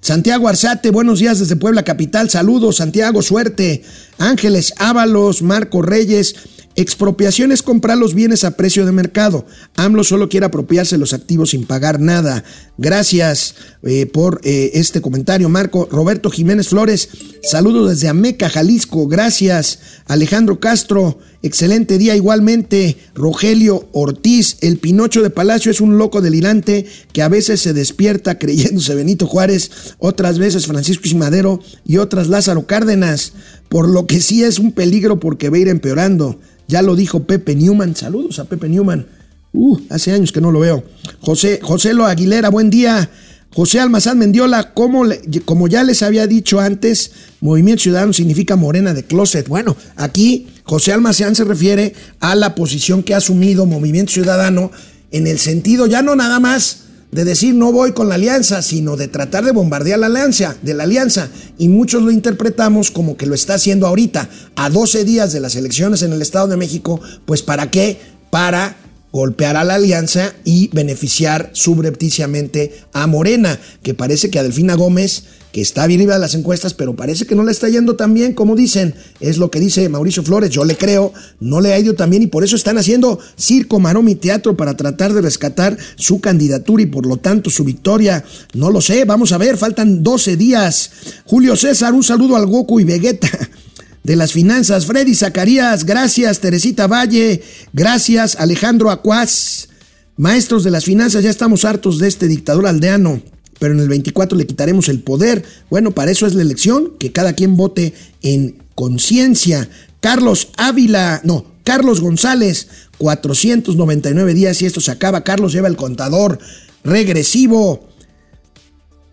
Santiago 0.00 0.46
Arzate, 0.46 0.90
buenos 0.90 1.18
días 1.18 1.40
desde 1.40 1.56
Puebla 1.56 1.82
Capital. 1.82 2.30
Saludos, 2.30 2.76
Santiago, 2.76 3.22
suerte. 3.22 3.82
Ángeles 4.18 4.74
Ábalos, 4.78 5.42
Marco 5.42 5.82
Reyes. 5.82 6.36
Expropiación 6.78 7.50
es 7.50 7.64
comprar 7.64 7.98
los 7.98 8.14
bienes 8.14 8.44
a 8.44 8.52
precio 8.52 8.86
de 8.86 8.92
mercado. 8.92 9.44
AMLO 9.74 10.04
solo 10.04 10.28
quiere 10.28 10.46
apropiarse 10.46 10.96
los 10.96 11.12
activos 11.12 11.50
sin 11.50 11.66
pagar 11.66 11.98
nada. 11.98 12.44
Gracias 12.76 13.56
eh, 13.82 14.06
por 14.06 14.40
eh, 14.44 14.70
este 14.74 15.00
comentario, 15.00 15.48
Marco. 15.48 15.88
Roberto 15.90 16.30
Jiménez 16.30 16.68
Flores, 16.68 17.08
saludos 17.42 17.90
desde 17.90 18.06
Ameca, 18.06 18.48
Jalisco. 18.48 19.08
Gracias. 19.08 19.80
Alejandro 20.06 20.60
Castro, 20.60 21.18
excelente 21.42 21.98
día 21.98 22.14
igualmente. 22.14 22.96
Rogelio 23.12 23.88
Ortiz, 23.90 24.58
el 24.60 24.78
Pinocho 24.78 25.20
de 25.24 25.30
Palacio 25.30 25.72
es 25.72 25.80
un 25.80 25.98
loco 25.98 26.20
delirante 26.20 26.86
que 27.12 27.22
a 27.22 27.28
veces 27.28 27.60
se 27.60 27.72
despierta 27.72 28.38
creyéndose 28.38 28.94
Benito 28.94 29.26
Juárez, 29.26 29.72
otras 29.98 30.38
veces 30.38 30.68
Francisco 30.68 31.08
Ismadero 31.08 31.58
y 31.84 31.96
otras 31.96 32.28
Lázaro 32.28 32.68
Cárdenas. 32.68 33.32
Por 33.68 33.88
lo 33.88 34.06
que 34.06 34.20
sí 34.20 34.44
es 34.44 34.60
un 34.60 34.70
peligro 34.70 35.18
porque 35.18 35.50
va 35.50 35.56
a 35.56 35.60
ir 35.60 35.66
empeorando. 35.66 36.38
Ya 36.68 36.82
lo 36.82 36.94
dijo 36.94 37.24
Pepe 37.24 37.56
Newman. 37.56 37.96
Saludos 37.96 38.38
a 38.38 38.44
Pepe 38.44 38.68
Newman. 38.68 39.06
Uh, 39.52 39.78
hace 39.90 40.12
años 40.12 40.30
que 40.30 40.40
no 40.40 40.52
lo 40.52 40.60
veo. 40.60 40.84
José, 41.20 41.58
José 41.62 41.94
Lo 41.94 42.06
Aguilera, 42.06 42.50
buen 42.50 42.70
día. 42.70 43.10
José 43.54 43.80
Almazán 43.80 44.18
Mendiola, 44.18 44.74
como, 44.74 45.04
como 45.46 45.68
ya 45.68 45.82
les 45.82 46.02
había 46.02 46.26
dicho 46.26 46.60
antes, 46.60 47.12
Movimiento 47.40 47.84
Ciudadano 47.84 48.12
significa 48.12 48.56
morena 48.56 48.92
de 48.92 49.04
closet. 49.04 49.48
Bueno, 49.48 49.74
aquí 49.96 50.48
José 50.64 50.92
Almazán 50.92 51.34
se 51.34 51.44
refiere 51.44 51.94
a 52.20 52.34
la 52.34 52.54
posición 52.54 53.02
que 53.02 53.14
ha 53.14 53.16
asumido 53.16 53.64
Movimiento 53.64 54.12
Ciudadano 54.12 54.70
en 55.10 55.26
el 55.26 55.38
sentido 55.38 55.86
ya 55.86 56.02
no 56.02 56.14
nada 56.14 56.38
más 56.40 56.87
de 57.10 57.24
decir 57.24 57.54
no 57.54 57.72
voy 57.72 57.92
con 57.92 58.08
la 58.08 58.16
alianza, 58.16 58.62
sino 58.62 58.96
de 58.96 59.08
tratar 59.08 59.44
de 59.44 59.52
bombardear 59.52 59.98
la 59.98 60.06
alianza, 60.06 60.56
de 60.62 60.74
la 60.74 60.84
alianza. 60.84 61.28
Y 61.58 61.68
muchos 61.68 62.02
lo 62.02 62.10
interpretamos 62.10 62.90
como 62.90 63.16
que 63.16 63.26
lo 63.26 63.34
está 63.34 63.54
haciendo 63.54 63.86
ahorita, 63.86 64.28
a 64.56 64.70
12 64.70 65.04
días 65.04 65.32
de 65.32 65.40
las 65.40 65.56
elecciones 65.56 66.02
en 66.02 66.12
el 66.12 66.22
Estado 66.22 66.48
de 66.48 66.56
México, 66.56 67.00
pues 67.24 67.42
¿para 67.42 67.70
qué? 67.70 67.98
Para 68.30 68.76
golpear 69.12 69.56
a 69.56 69.64
la 69.64 69.74
alianza 69.74 70.34
y 70.44 70.68
beneficiar 70.72 71.50
subrepticiamente 71.52 72.80
a 72.92 73.06
Morena, 73.06 73.58
que 73.82 73.94
parece 73.94 74.30
que 74.30 74.38
a 74.38 74.42
Delfina 74.42 74.74
Gómez, 74.74 75.24
que 75.52 75.62
está 75.62 75.86
bien 75.86 76.00
arriba 76.00 76.14
de 76.14 76.20
las 76.20 76.34
encuestas, 76.34 76.74
pero 76.74 76.94
parece 76.94 77.26
que 77.26 77.34
no 77.34 77.42
le 77.42 77.52
está 77.52 77.68
yendo 77.68 77.96
tan 77.96 78.12
bien 78.12 78.34
como 78.34 78.54
dicen. 78.54 78.94
Es 79.18 79.38
lo 79.38 79.50
que 79.50 79.60
dice 79.60 79.88
Mauricio 79.88 80.22
Flores, 80.22 80.50
yo 80.50 80.64
le 80.64 80.76
creo, 80.76 81.12
no 81.40 81.60
le 81.60 81.72
ha 81.72 81.78
ido 81.78 81.94
tan 81.94 82.10
bien 82.10 82.22
y 82.22 82.26
por 82.26 82.44
eso 82.44 82.54
están 82.54 82.78
haciendo 82.78 83.18
circo, 83.36 83.80
maroma 83.80 84.14
teatro 84.14 84.56
para 84.56 84.76
tratar 84.76 85.12
de 85.12 85.22
rescatar 85.22 85.76
su 85.96 86.20
candidatura 86.20 86.82
y 86.82 86.86
por 86.86 87.06
lo 87.06 87.16
tanto 87.16 87.50
su 87.50 87.64
victoria. 87.64 88.24
No 88.54 88.70
lo 88.70 88.80
sé, 88.80 89.04
vamos 89.04 89.32
a 89.32 89.38
ver, 89.38 89.56
faltan 89.56 90.02
12 90.02 90.36
días. 90.36 90.90
Julio 91.24 91.56
César, 91.56 91.94
un 91.94 92.04
saludo 92.04 92.36
al 92.36 92.46
Goku 92.46 92.80
y 92.80 92.84
Vegeta 92.84 93.28
de 94.04 94.16
las 94.16 94.32
finanzas. 94.32 94.86
Freddy 94.86 95.14
Zacarías, 95.14 95.84
gracias. 95.84 96.40
Teresita 96.40 96.86
Valle, 96.86 97.42
gracias. 97.72 98.36
Alejandro 98.36 98.90
Acuaz, 98.90 99.68
maestros 100.16 100.64
de 100.64 100.70
las 100.70 100.84
finanzas, 100.84 101.22
ya 101.24 101.30
estamos 101.30 101.64
hartos 101.64 101.98
de 101.98 102.08
este 102.08 102.28
dictador 102.28 102.66
aldeano, 102.66 103.22
pero 103.58 103.74
en 103.74 103.80
el 103.80 103.88
24 103.88 104.36
le 104.36 104.46
quitaremos 104.46 104.88
el 104.88 105.00
poder. 105.00 105.44
Bueno, 105.70 105.92
para 105.92 106.10
eso 106.10 106.26
es 106.26 106.34
la 106.34 106.42
elección, 106.42 106.92
que 106.98 107.12
cada 107.12 107.34
quien 107.34 107.56
vote 107.56 107.94
en 108.22 108.62
conciencia. 108.74 109.68
Carlos 110.00 110.48
Ávila, 110.56 111.20
no, 111.24 111.44
Carlos 111.64 112.00
González, 112.00 112.68
499 112.98 114.34
días 114.34 114.62
y 114.62 114.66
esto 114.66 114.80
se 114.80 114.90
acaba. 114.90 115.24
Carlos 115.24 115.52
lleva 115.52 115.68
el 115.68 115.76
contador 115.76 116.38
regresivo. 116.84 117.88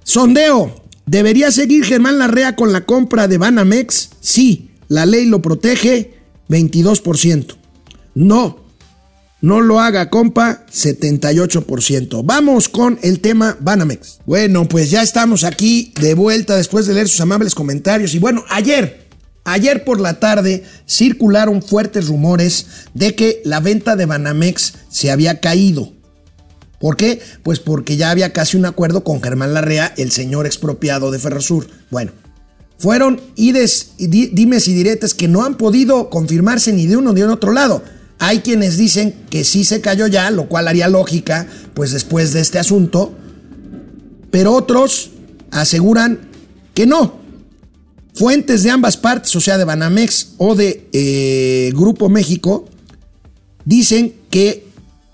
Sondeo. 0.03 0.83
¿Debería 1.05 1.51
seguir 1.51 1.85
Germán 1.85 2.17
Larrea 2.17 2.55
con 2.55 2.73
la 2.73 2.85
compra 2.85 3.27
de 3.27 3.37
Banamex? 3.37 4.09
Sí. 4.21 4.71
La 4.87 5.05
ley 5.05 5.25
lo 5.25 5.41
protege. 5.41 6.13
22%. 6.49 7.55
No. 8.13 8.65
No 9.41 9.61
lo 9.61 9.79
haga, 9.79 10.09
compa, 10.09 10.65
78%. 10.71 12.21
Vamos 12.23 12.69
con 12.69 12.97
el 13.03 13.19
tema 13.19 13.57
Banamex. 13.59 14.19
Bueno, 14.25 14.67
pues 14.67 14.89
ya 14.89 15.03
estamos 15.03 15.43
aquí 15.43 15.93
de 15.99 16.15
vuelta 16.15 16.55
después 16.55 16.87
de 16.87 16.95
leer 16.95 17.07
sus 17.07 17.21
amables 17.21 17.53
comentarios. 17.53 18.15
Y 18.15 18.19
bueno, 18.19 18.43
ayer, 18.49 19.07
ayer 19.43 19.83
por 19.83 19.99
la 19.99 20.19
tarde 20.19 20.63
circularon 20.87 21.61
fuertes 21.61 22.07
rumores 22.07 22.65
de 22.95 23.13
que 23.13 23.41
la 23.45 23.59
venta 23.59 23.95
de 23.95 24.07
Banamex 24.07 24.73
se 24.89 25.11
había 25.11 25.39
caído. 25.41 25.93
¿Por 26.79 26.97
qué? 26.97 27.21
Pues 27.43 27.59
porque 27.59 27.97
ya 27.97 28.11
había 28.11 28.33
casi 28.33 28.57
un 28.57 28.65
acuerdo 28.65 29.03
con 29.03 29.21
Germán 29.21 29.53
Larrea, 29.53 29.93
el 29.97 30.11
señor 30.11 30.45
expropiado 30.45 31.11
de 31.11 31.19
Ferrosur. 31.19 31.67
Bueno, 31.91 32.13
fueron 32.77 33.21
ides, 33.35 33.91
di- 33.97 34.27
dimes 34.27 34.67
y 34.67 34.73
diretes 34.73 35.13
que 35.13 35.27
no 35.27 35.43
han 35.43 35.55
podido 35.57 36.09
confirmarse 36.09 36.73
ni 36.73 36.87
de 36.87 36.97
uno 36.97 37.13
ni 37.13 37.21
de 37.21 37.27
otro 37.27 37.51
lado. 37.51 37.83
Hay 38.19 38.39
quienes 38.39 38.77
dicen 38.77 39.13
que 39.29 39.43
sí 39.43 39.63
se 39.63 39.81
cayó 39.81 40.07
ya, 40.07 40.29
lo 40.31 40.47
cual 40.47 40.67
haría 40.67 40.87
lógica, 40.87 41.47
pues 41.73 41.91
después 41.91 42.33
de 42.33 42.41
este 42.41 42.59
asunto, 42.59 43.13
pero 44.31 44.53
otros 44.53 45.11
aseguran 45.51 46.19
que 46.73 46.85
no. 46.85 47.19
Fuentes 48.13 48.63
de 48.63 48.69
ambas 48.69 48.95
partes, 48.95 49.35
o 49.35 49.41
sea, 49.41 49.57
de 49.57 49.65
Banamex 49.65 50.35
o 50.37 50.55
de 50.55 50.87
eh, 50.93 51.71
Grupo 51.75 52.07
México, 52.07 52.65
dicen 53.65 54.13
que 54.29 54.65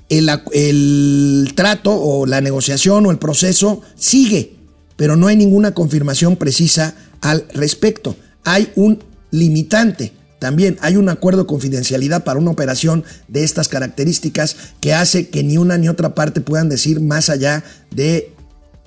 el, 0.10 0.30
el 0.54 1.52
trato 1.56 1.92
o 1.96 2.26
la 2.28 2.42
negociación 2.42 3.06
o 3.06 3.12
el 3.12 3.18
proceso 3.18 3.82
sigue, 3.96 4.54
pero 4.98 5.16
no 5.16 5.28
hay 5.28 5.36
ninguna 5.36 5.74
confirmación 5.74 6.36
precisa 6.36 6.96
al 7.22 7.48
respecto. 7.54 8.16
Hay 8.44 8.72
un 8.76 9.04
limitante. 9.32 10.14
También 10.40 10.78
hay 10.82 10.98
un 10.98 11.08
acuerdo 11.10 11.42
de 11.42 11.48
confidencialidad 11.48 12.24
para 12.24 12.40
una 12.40 12.52
operación 12.52 13.04
de 13.28 13.44
estas 13.44 13.68
características 13.68 14.58
que 14.80 14.94
hace 14.94 15.30
que 15.30 15.44
ni 15.44 15.58
una 15.58 15.78
ni 15.78 15.88
otra 15.88 16.16
parte 16.16 16.42
puedan 16.42 16.68
decir 16.68 17.00
más 17.00 17.30
allá 17.30 17.64
de, 17.92 18.34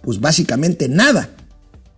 pues 0.02 0.20
básicamente 0.20 0.88
nada 0.88 1.30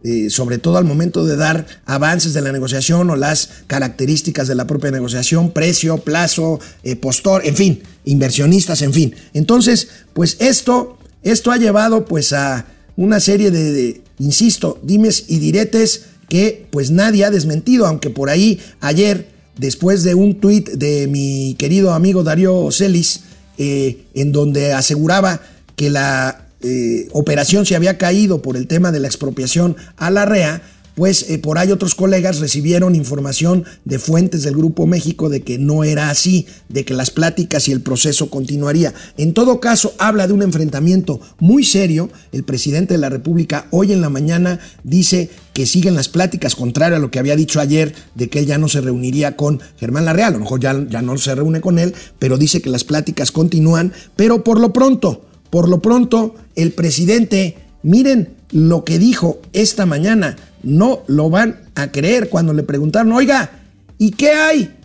eh, 0.09 0.30
sobre 0.30 0.59
todo 0.59 0.76
al 0.76 0.84
momento 0.84 1.24
de 1.24 1.37
dar 1.37 1.66
avances 1.84 2.32
de 2.32 2.41
la 2.41 2.53
negociación 2.53 3.11
o 3.11 3.16
las 3.16 3.49
características 3.66 4.47
de 4.47 4.55
la 4.55 4.66
propia 4.66 4.93
negociación, 4.93 5.51
precio, 5.51 5.99
plazo, 5.99 6.61
eh, 6.84 6.95
postor, 6.95 7.45
en 7.45 7.57
fin, 7.57 7.82
inversionistas, 8.05 8.82
en 8.82 8.93
fin. 8.93 9.16
Entonces, 9.32 9.89
pues 10.12 10.37
esto, 10.39 10.97
esto 11.24 11.51
ha 11.51 11.57
llevado 11.57 12.05
pues 12.05 12.32
a 12.32 12.66
una 12.97 13.18
serie 13.18 13.51
de, 13.51 13.72
de, 13.72 14.03
insisto, 14.20 14.78
dimes 14.82 15.24
y 15.26 15.39
diretes 15.39 16.05
que 16.29 16.66
pues 16.70 16.91
nadie 16.91 17.24
ha 17.24 17.31
desmentido, 17.31 17.87
aunque 17.87 18.11
por 18.11 18.31
ahí 18.31 18.61
ayer, 18.81 19.29
después 19.59 20.03
de 20.03 20.14
un 20.14 20.41
tuit 20.41 20.68
de 20.70 21.07
mi 21.07 21.57
querido 21.59 21.93
amigo 21.93 22.22
Darío 22.22 22.70
Celis, 22.70 23.22
eh, 23.59 24.05
en 24.14 24.33
donde 24.33 24.72
aseguraba 24.72 25.41
que 25.77 25.91
la 25.91 26.47
eh, 26.62 27.09
operación 27.12 27.66
se 27.66 27.77
había 27.77 27.99
caído 27.99 28.43
por 28.43 28.57
el 28.57 28.66
tema 28.66 28.93
de 28.93 29.01
la 29.01 29.09
expropiación 29.09 29.77
a 29.97 30.11
la 30.11 30.24
REA, 30.24 30.62
pues 30.97 31.31
eh, 31.31 31.39
por 31.39 31.59
ahí 31.59 31.71
otros 31.71 31.95
colegas 31.95 32.41
recibieron 32.41 32.95
información 32.95 33.65
de 33.85 33.99
fuentes 33.99 34.43
del 34.43 34.57
Grupo 34.57 34.87
México 34.87 35.29
de 35.29 35.43
que 35.43 35.59
no 35.59 35.85
era 35.85 36.09
así, 36.09 36.47
de 36.71 36.87
que 36.87 36.95
las 36.95 37.11
pláticas 37.11 37.69
y 37.69 37.73
el 37.73 37.83
proceso 37.83 38.31
continuaría. 38.31 38.95
En 39.19 39.35
todo 39.35 39.61
caso, 39.61 39.95
habla 39.99 40.27
de 40.27 40.33
un 40.33 40.43
enfrentamiento 40.43 41.21
muy 41.39 41.65
serio. 41.65 42.09
El 42.33 42.45
presidente 42.45 42.95
de 42.95 42.99
la 42.99 43.11
República 43.11 43.67
hoy 43.71 43.93
en 43.93 44.01
la 44.01 44.09
mañana 44.09 44.59
dice 44.85 45.29
que 45.53 45.67
siguen 45.67 45.95
las 45.95 46.09
pláticas, 46.09 46.57
contrario 46.57 46.97
a 46.97 47.01
lo 47.01 47.11
que 47.11 47.19
había 47.19 47.37
dicho 47.37 47.61
ayer, 47.61 47.95
de 48.15 48.31
que 48.31 48.39
él 48.39 48.47
ya 48.47 48.57
no 48.57 48.69
se 48.69 48.81
reuniría 48.81 49.37
con 49.37 49.61
Germán 49.77 50.07
Larrea, 50.07 50.29
a 50.29 50.31
lo 50.31 50.41
mejor 50.41 50.61
ya 50.61 50.73
no 50.73 51.19
se 51.19 51.35
reúne 51.35 51.61
con 51.61 51.79
él, 51.79 51.95
pero 52.19 52.39
dice 52.39 52.63
que 52.63 52.71
las 52.71 52.85
pláticas 52.85 53.33
continúan, 53.33 53.93
pero 54.17 54.43
por 54.43 54.59
lo 54.59 54.73
pronto, 54.73 55.27
por 55.51 55.69
lo 55.69 55.83
pronto, 55.83 56.35
el 56.55 56.73
presidente, 56.73 57.57
miren 57.83 58.35
lo 58.51 58.85
que 58.85 58.99
dijo 58.99 59.41
esta 59.53 59.87
mañana, 59.87 60.37
no 60.67 61.05
lo 61.07 61.31
van 61.31 61.61
a 61.77 61.93
creer 61.93 62.29
cuando 62.29 62.53
le 62.53 62.64
preguntaron, 62.64 63.12
oiga, 63.12 63.51
¿y 63.99 64.11
qué 64.11 64.33
hay 64.33 64.77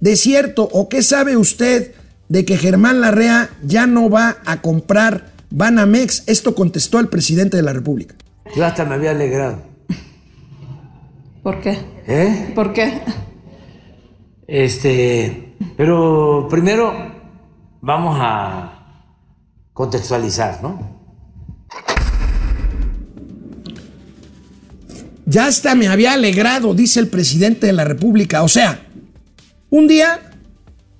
de 0.00 0.16
cierto 0.16 0.66
o 0.72 0.88
qué 0.88 1.02
sabe 1.02 1.36
usted 1.36 1.92
de 2.30 2.46
que 2.46 2.56
Germán 2.56 3.02
Larrea 3.02 3.50
ya 3.62 3.86
no 3.86 4.08
va 4.08 4.38
a 4.46 4.62
comprar 4.62 5.32
Banamex? 5.50 6.24
Esto 6.26 6.54
contestó 6.54 7.00
el 7.00 7.08
presidente 7.08 7.58
de 7.58 7.62
la 7.62 7.74
República. 7.74 8.14
Yo 8.56 8.64
hasta 8.64 8.86
me 8.86 8.94
había 8.94 9.10
alegrado. 9.10 9.60
¿Por 11.42 11.60
qué? 11.60 11.78
¿Eh? 12.06 12.52
¿Por 12.54 12.72
qué? 12.72 13.02
Este, 14.46 15.54
pero 15.76 16.46
primero 16.48 16.94
vamos 17.82 18.16
a 18.18 19.04
contextualizar, 19.74 20.62
¿no? 20.62 20.95
Ya 25.26 25.46
hasta 25.46 25.74
me 25.74 25.88
había 25.88 26.12
alegrado, 26.12 26.72
dice 26.72 27.00
el 27.00 27.08
presidente 27.08 27.66
de 27.66 27.72
la 27.72 27.84
República. 27.84 28.44
O 28.44 28.48
sea, 28.48 28.86
un 29.70 29.88
día 29.88 30.30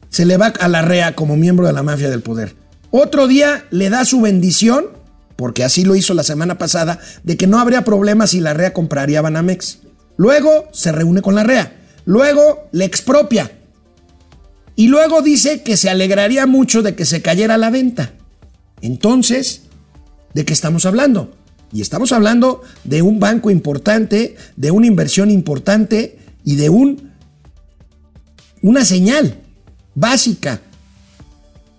se 0.09 0.27
le 0.27 0.37
va 0.37 0.47
a 0.47 0.69
la 0.69 0.83
REA 0.83 1.15
como 1.15 1.37
miembro 1.37 1.69
de 1.69 1.73
la 1.73 1.85
mafia 1.85 2.11
del 2.11 2.23
poder. 2.23 2.57
Otro 2.91 3.29
día 3.29 3.65
le 3.71 3.89
da 3.89 4.05
su 4.05 4.21
bendición, 4.21 4.87
porque 5.37 5.63
así 5.63 5.85
lo 5.85 5.95
hizo 5.95 6.13
la 6.13 6.25
semana 6.25 6.59
pasada, 6.59 6.99
de 7.23 7.37
que 7.37 7.47
no 7.47 7.61
habría 7.61 7.85
problema 7.85 8.27
si 8.27 8.41
la 8.41 8.53
REA 8.53 8.73
compraría 8.73 9.23
Banamex. 9.23 9.79
Luego 10.17 10.69
se 10.73 10.91
reúne 10.91 11.23
con 11.23 11.37
la 11.37 11.45
REA. 11.45 11.77
Luego 12.05 12.69
le 12.73 12.85
expropia. 12.85 13.53
Y 14.75 14.89
luego 14.89 15.23
dice 15.23 15.63
que 15.63 15.77
se 15.77 15.89
alegraría 15.89 16.47
mucho 16.47 16.83
de 16.83 16.97
que 16.97 17.05
se 17.05 17.23
cayera 17.23 17.59
la 17.59 17.71
venta. 17.71 18.15
Entonces, 18.81 19.63
¿de 20.35 20.45
qué 20.45 20.53
estamos 20.53 20.85
hablando? 20.85 21.33
Y 21.73 21.81
estamos 21.81 22.13
hablando 22.13 22.63
de 22.85 23.03
un 23.03 23.19
banco 23.19 23.51
importante, 23.51 24.37
de 24.57 24.71
una 24.71 24.87
inversión 24.87 25.31
importante 25.31 26.19
y 26.45 26.57
de 26.57 26.71
un, 26.71 27.13
una 28.63 28.85
señal 28.85 29.41
básica 29.95 30.61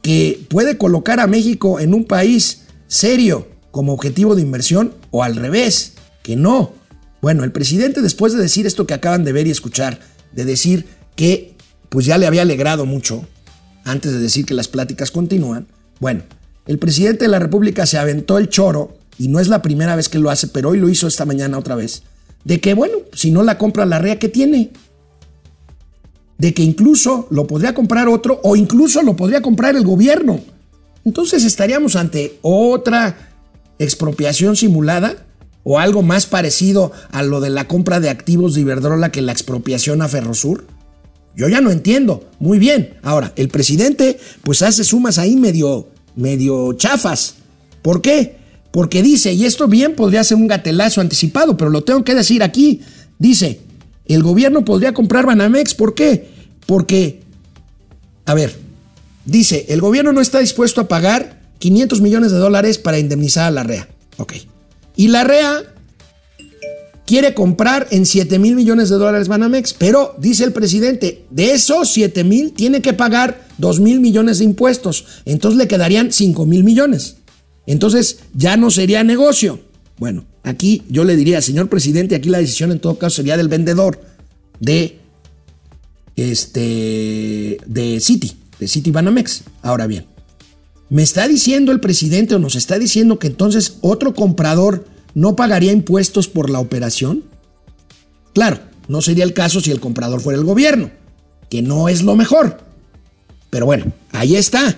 que 0.02 0.46
puede 0.50 0.78
colocar 0.78 1.20
a 1.20 1.28
México 1.28 1.80
en 1.80 1.94
un 1.94 2.06
país 2.06 2.64
serio 2.88 3.48
como 3.72 3.94
objetivo 3.94 4.36
de 4.36 4.42
inversión 4.42 4.94
o 5.12 5.24
al 5.24 5.36
revés, 5.36 5.94
que 6.24 6.36
no. 6.36 6.74
Bueno, 7.22 7.44
el 7.44 7.52
presidente 7.52 8.02
después 8.02 8.34
de 8.34 8.42
decir 8.42 8.66
esto 8.66 8.88
que 8.88 8.94
acaban 8.94 9.24
de 9.24 9.34
ver 9.34 9.48
y 9.48 9.52
escuchar, 9.52 10.00
de 10.34 10.46
decir 10.46 10.86
que 11.16 11.56
pues 11.90 12.06
ya 12.06 12.18
le 12.18 12.28
había 12.28 12.42
alegrado 12.42 12.86
mucho, 12.86 13.26
antes 13.84 14.12
de 14.12 14.20
decir 14.20 14.46
que 14.46 14.54
las 14.54 14.68
pláticas 14.68 15.12
continúan, 15.12 15.68
bueno, 16.00 16.24
el 16.66 16.80
presidente 16.80 17.26
de 17.26 17.32
la 17.32 17.40
República 17.40 17.86
se 17.86 17.98
aventó 17.98 18.38
el 18.38 18.50
choro, 18.50 18.97
y 19.18 19.28
no 19.28 19.39
es 19.39 19.47
la 19.47 19.61
primera 19.61 19.95
vez 19.95 20.09
que 20.09 20.20
lo 20.20 20.30
hace, 20.30 20.47
pero 20.47 20.70
hoy 20.70 20.80
lo 20.80 20.89
hizo 20.89 21.07
esta 21.07 21.26
mañana 21.26 21.57
otra 21.57 21.76
vez, 21.76 22.03
de 22.43 22.61
que, 22.61 22.74
bueno, 22.74 22.97
si 23.13 23.32
no 23.32 23.43
la 23.43 23.57
compra 23.57 23.86
la 23.86 23.99
REA, 23.99 24.20
¿qué 24.20 24.30
tiene? 24.30 24.72
De 26.38 26.53
que 26.53 26.63
incluso 26.63 27.28
lo 27.30 27.47
podría 27.47 27.74
comprar 27.74 28.07
otro 28.07 28.39
o 28.43 28.55
incluso 28.55 29.01
lo 29.01 29.15
podría 29.15 29.41
comprar 29.41 29.76
el 29.76 29.84
gobierno. 29.84 30.39
Entonces 31.03 31.43
estaríamos 31.43 31.95
ante 31.95 32.38
otra 32.41 33.34
expropiación 33.80 34.55
simulada 34.55 35.26
o 35.63 35.80
algo 35.80 36.01
más 36.01 36.28
parecido 36.28 36.91
a 37.11 37.24
lo 37.24 37.41
de 37.41 37.49
la 37.49 37.68
compra 37.68 37.99
de 37.99 38.09
activos 38.09 38.53
de 38.53 38.61
Iberdrola 38.61 39.11
que 39.11 39.22
la 39.22 39.32
expropiación 39.32 40.01
a 40.01 40.07
Ferrosur. 40.07 40.65
Yo 41.36 41.49
ya 41.49 41.59
no 41.59 41.72
entiendo. 41.72 42.30
Muy 42.39 42.59
bien. 42.59 42.97
Ahora, 43.03 43.34
el 43.36 43.49
presidente 43.49 44.20
pues 44.43 44.61
hace 44.61 44.84
sumas 44.84 45.18
ahí 45.18 45.36
medio, 45.36 45.89
medio 46.15 46.74
chafas. 46.74 47.36
¿Por 47.82 48.01
qué? 48.01 48.37
Porque 48.78 49.01
dice, 49.01 49.34
y 49.34 49.45
esto 49.45 49.67
bien 49.67 49.95
podría 49.95 50.23
ser 50.23 50.38
un 50.38 50.45
gatelazo 50.45 51.01
anticipado, 51.01 51.57
pero 51.57 51.71
lo 51.71 51.84
tengo 51.84 52.03
que 52.03 52.13
decir 52.13 52.43
aquí. 52.43 52.82
Dice, 53.17 53.59
el 54.05 54.21
gobierno 54.21 54.63
podría 54.65 54.93
comprar 54.93 55.25
Banamex. 55.25 55.73
¿Por 55.73 55.95
qué? 55.95 56.28
Porque, 56.67 57.21
a 58.28 58.36
ver, 58.36 58.55
dice, 59.25 59.65
el 59.69 59.82
gobierno 59.82 60.13
no 60.13 60.21
está 60.21 60.38
dispuesto 60.38 60.82
a 60.82 60.88
pagar 60.88 61.41
500 61.57 62.01
millones 62.01 62.32
de 62.32 62.38
dólares 62.38 62.78
para 62.78 62.99
indemnizar 62.99 63.47
a 63.47 63.49
la 63.49 63.63
REA. 63.63 63.88
Ok. 64.17 64.34
Y 64.95 65.07
la 65.07 65.23
REA 65.23 65.63
quiere 67.07 67.34
comprar 67.34 67.88
en 67.89 68.05
7 68.05 68.38
mil 68.38 68.55
millones 68.55 68.89
de 68.89 68.97
dólares 68.97 69.28
Banamex, 69.28 69.73
pero 69.73 70.13
dice 70.19 70.43
el 70.43 70.53
presidente, 70.53 71.25
de 71.32 71.53
esos 71.53 71.89
7 71.93 72.23
mil 72.23 72.51
tiene 72.51 72.84
que 72.84 72.93
pagar 72.93 73.47
2 73.57 73.80
mil 73.80 74.01
millones 74.01 74.38
de 74.38 74.45
impuestos, 74.45 75.23
entonces 75.25 75.57
le 75.57 75.67
quedarían 75.67 76.13
5 76.13 76.45
mil 76.45 76.63
millones. 76.63 77.15
Entonces 77.68 78.22
ya 78.34 78.57
no 78.57 78.72
sería 78.72 79.03
negocio. 79.03 79.59
Bueno, 79.99 80.26
aquí 80.43 80.84
yo 80.89 81.03
le 81.03 81.15
diría, 81.15 81.41
señor 81.41 81.70
presidente, 81.70 82.15
aquí 82.15 82.30
la 82.30 82.39
decisión 82.39 82.72
en 82.72 82.80
todo 82.80 82.97
caso 82.97 83.18
sería 83.18 83.38
del 83.38 83.49
vendedor 83.49 84.01
de 84.59 84.97
este 86.15 87.59
de 87.68 87.99
City, 87.99 88.36
de 88.59 88.68
City 88.68 88.89
Banamex. 88.89 89.43
Ahora 89.61 89.86
bien, 89.86 90.07
me 90.89 91.03
está 91.03 91.28
diciendo 91.28 91.72
el 91.72 91.80
presidente 91.80 92.34
o 92.34 92.39
nos 92.39 92.55
está 92.55 92.80
diciendo 92.80 93.20
que 93.20 93.28
entonces 93.28 93.78
otro 93.82 94.15
comprador 94.15 94.86
no 95.18 95.36
pagaría 95.36 95.72
impuestos 95.72 96.28
por 96.28 96.51
la 96.51 96.59
operación? 96.59 97.24
Claro, 98.34 98.59
no 98.88 99.01
sería 99.01 99.24
el 99.24 99.34
caso 99.34 99.59
si 99.61 99.72
el 99.72 99.80
comprador 99.80 100.22
fuera 100.22 100.38
el 100.38 100.45
gobierno, 100.45 100.91
que 101.49 101.63
no 101.63 101.89
es 101.89 102.03
lo 102.03 102.15
mejor. 102.15 102.59
Pero 103.49 103.65
bueno, 103.65 103.91
ahí 104.11 104.36
está. 104.36 104.78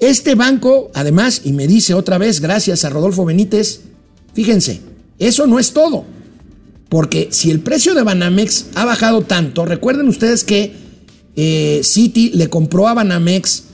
Este 0.00 0.34
banco, 0.34 0.90
además, 0.94 1.42
y 1.44 1.52
me 1.52 1.66
dice 1.66 1.92
otra 1.92 2.16
vez, 2.16 2.40
gracias 2.40 2.84
a 2.84 2.90
Rodolfo 2.90 3.26
Benítez, 3.26 3.82
fíjense, 4.32 4.80
eso 5.18 5.46
no 5.46 5.58
es 5.58 5.72
todo. 5.72 6.04
Porque 6.88 7.28
si 7.30 7.50
el 7.50 7.60
precio 7.60 7.94
de 7.94 8.02
Banamex 8.02 8.66
ha 8.74 8.84
bajado 8.84 9.22
tanto, 9.22 9.64
recuerden 9.66 10.08
ustedes 10.08 10.42
que 10.42 10.72
eh, 11.36 11.82
Citi 11.84 12.30
le 12.30 12.48
compró 12.48 12.88
a 12.88 12.94
Banamex 12.94 13.64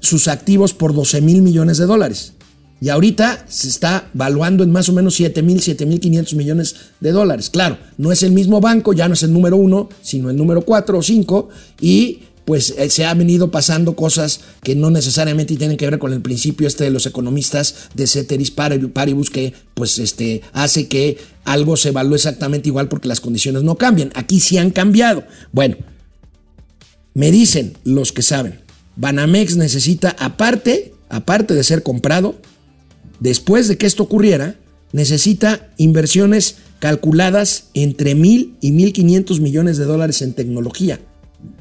sus 0.00 0.28
activos 0.28 0.74
por 0.74 0.92
12 0.92 1.20
mil 1.20 1.40
millones 1.40 1.78
de 1.78 1.86
dólares. 1.86 2.34
Y 2.82 2.88
ahorita 2.88 3.44
se 3.46 3.68
está 3.68 4.08
valuando 4.14 4.64
en 4.64 4.72
más 4.72 4.88
o 4.88 4.92
menos 4.92 5.14
7 5.14 5.42
mil, 5.42 5.60
7 5.60 5.84
mil 5.86 6.00
500 6.00 6.34
millones 6.34 6.76
de 7.00 7.12
dólares. 7.12 7.50
Claro, 7.50 7.78
no 7.98 8.10
es 8.10 8.22
el 8.22 8.32
mismo 8.32 8.60
banco, 8.60 8.94
ya 8.94 9.06
no 9.06 9.14
es 9.14 9.22
el 9.22 9.32
número 9.32 9.56
uno, 9.56 9.90
sino 10.02 10.30
el 10.30 10.36
número 10.36 10.62
4 10.62 10.98
o 10.98 11.02
5. 11.02 11.48
Y 11.80 12.20
pues 12.44 12.74
eh, 12.76 12.90
se 12.90 13.04
han 13.04 13.18
venido 13.18 13.50
pasando 13.50 13.94
cosas 13.94 14.40
que 14.62 14.74
no 14.74 14.90
necesariamente 14.90 15.56
tienen 15.56 15.76
que 15.76 15.88
ver 15.88 15.98
con 15.98 16.12
el 16.12 16.20
principio 16.20 16.66
este 16.66 16.84
de 16.84 16.90
los 16.90 17.06
economistas 17.06 17.90
de 17.94 18.06
Ceteris 18.06 18.50
Paribus 18.50 19.30
que 19.30 19.52
pues 19.74 19.98
este 19.98 20.42
hace 20.52 20.88
que 20.88 21.18
algo 21.44 21.76
se 21.76 21.90
evalúe 21.90 22.16
exactamente 22.16 22.68
igual 22.68 22.88
porque 22.88 23.08
las 23.08 23.20
condiciones 23.20 23.62
no 23.62 23.76
cambian. 23.76 24.10
Aquí 24.14 24.40
sí 24.40 24.58
han 24.58 24.70
cambiado. 24.70 25.24
Bueno, 25.52 25.76
me 27.14 27.30
dicen 27.30 27.76
los 27.84 28.12
que 28.12 28.22
saben, 28.22 28.60
Banamex 28.96 29.56
necesita 29.56 30.16
aparte, 30.18 30.94
aparte 31.08 31.54
de 31.54 31.64
ser 31.64 31.82
comprado, 31.82 32.40
después 33.18 33.68
de 33.68 33.78
que 33.78 33.86
esto 33.86 34.02
ocurriera, 34.02 34.56
necesita 34.92 35.70
inversiones 35.76 36.56
calculadas 36.78 37.64
entre 37.74 38.14
mil 38.14 38.56
y 38.60 38.72
mil 38.72 38.92
quinientos 38.92 39.40
millones 39.40 39.76
de 39.76 39.84
dólares 39.84 40.22
en 40.22 40.32
tecnología. 40.32 41.00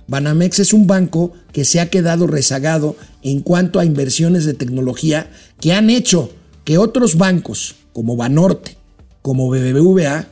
Banamex 0.08 0.60
es 0.60 0.74
un 0.74 0.88
banco 0.88 1.34
que 1.52 1.66
se 1.66 1.80
ha 1.80 1.90
quedado 1.90 2.28
rezagado 2.28 2.96
en 3.22 3.42
cuanto 3.42 3.80
a 3.80 3.86
inversiones 3.86 4.46
de 4.46 4.54
tecnología 4.54 5.30
que 5.60 5.74
han 5.74 5.90
hecho 5.90 6.32
que 6.64 6.78
otros 6.78 7.18
bancos 7.18 7.76
como 7.94 8.16
Banorte, 8.16 8.78
como 9.22 9.50
BBVA, 9.50 10.28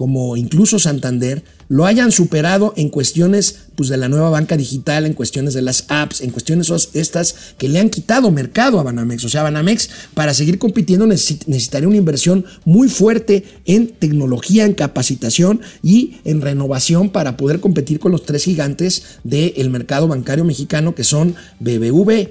como 0.00 0.34
incluso 0.38 0.78
Santander, 0.78 1.44
lo 1.68 1.84
hayan 1.84 2.10
superado 2.10 2.72
en 2.78 2.88
cuestiones 2.88 3.66
pues, 3.74 3.90
de 3.90 3.98
la 3.98 4.08
nueva 4.08 4.30
banca 4.30 4.56
digital, 4.56 5.04
en 5.04 5.12
cuestiones 5.12 5.52
de 5.52 5.60
las 5.60 5.84
apps, 5.88 6.22
en 6.22 6.30
cuestiones 6.30 6.72
estas 6.94 7.34
que 7.58 7.68
le 7.68 7.80
han 7.80 7.90
quitado 7.90 8.30
mercado 8.30 8.80
a 8.80 8.82
Banamex. 8.82 9.26
O 9.26 9.28
sea, 9.28 9.42
Banamex 9.42 9.90
para 10.14 10.32
seguir 10.32 10.58
compitiendo 10.58 11.06
necesitaría 11.06 11.86
una 11.86 11.98
inversión 11.98 12.46
muy 12.64 12.88
fuerte 12.88 13.44
en 13.66 13.88
tecnología, 13.88 14.64
en 14.64 14.72
capacitación 14.72 15.60
y 15.82 16.14
en 16.24 16.40
renovación 16.40 17.10
para 17.10 17.36
poder 17.36 17.60
competir 17.60 18.00
con 18.00 18.10
los 18.10 18.24
tres 18.24 18.44
gigantes 18.44 19.18
del 19.22 19.68
mercado 19.68 20.08
bancario 20.08 20.46
mexicano 20.46 20.94
que 20.94 21.04
son 21.04 21.34
BBV, 21.58 22.30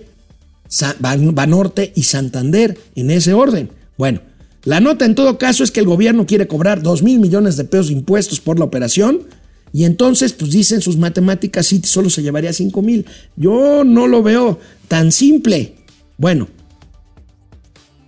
Banorte 1.33 1.93
y 1.95 2.01
Santander, 2.01 2.79
en 2.95 3.11
ese 3.11 3.35
orden. 3.35 3.69
Bueno, 3.95 4.21
la 4.63 4.79
nota 4.79 5.05
en 5.05 5.15
todo 5.15 5.37
caso 5.37 5.63
es 5.63 5.71
que 5.71 5.79
el 5.79 5.85
gobierno 5.85 6.25
quiere 6.25 6.47
cobrar 6.47 6.81
2 6.81 7.03
mil 7.03 7.19
millones 7.19 7.55
de 7.55 7.63
pesos 7.63 7.87
de 7.87 7.93
impuestos 7.93 8.39
por 8.39 8.59
la 8.59 8.65
operación 8.65 9.21
y 9.71 9.85
entonces 9.85 10.33
pues 10.33 10.51
dicen 10.51 10.81
sus 10.81 10.97
matemáticas 10.97 11.67
sí 11.67 11.81
solo 11.83 12.09
se 12.09 12.23
llevaría 12.23 12.51
5 12.51 12.81
mil. 12.81 13.05
Yo 13.35 13.83
no 13.85 14.07
lo 14.07 14.21
veo 14.21 14.59
tan 14.87 15.11
simple. 15.11 15.75
Bueno, 16.17 16.47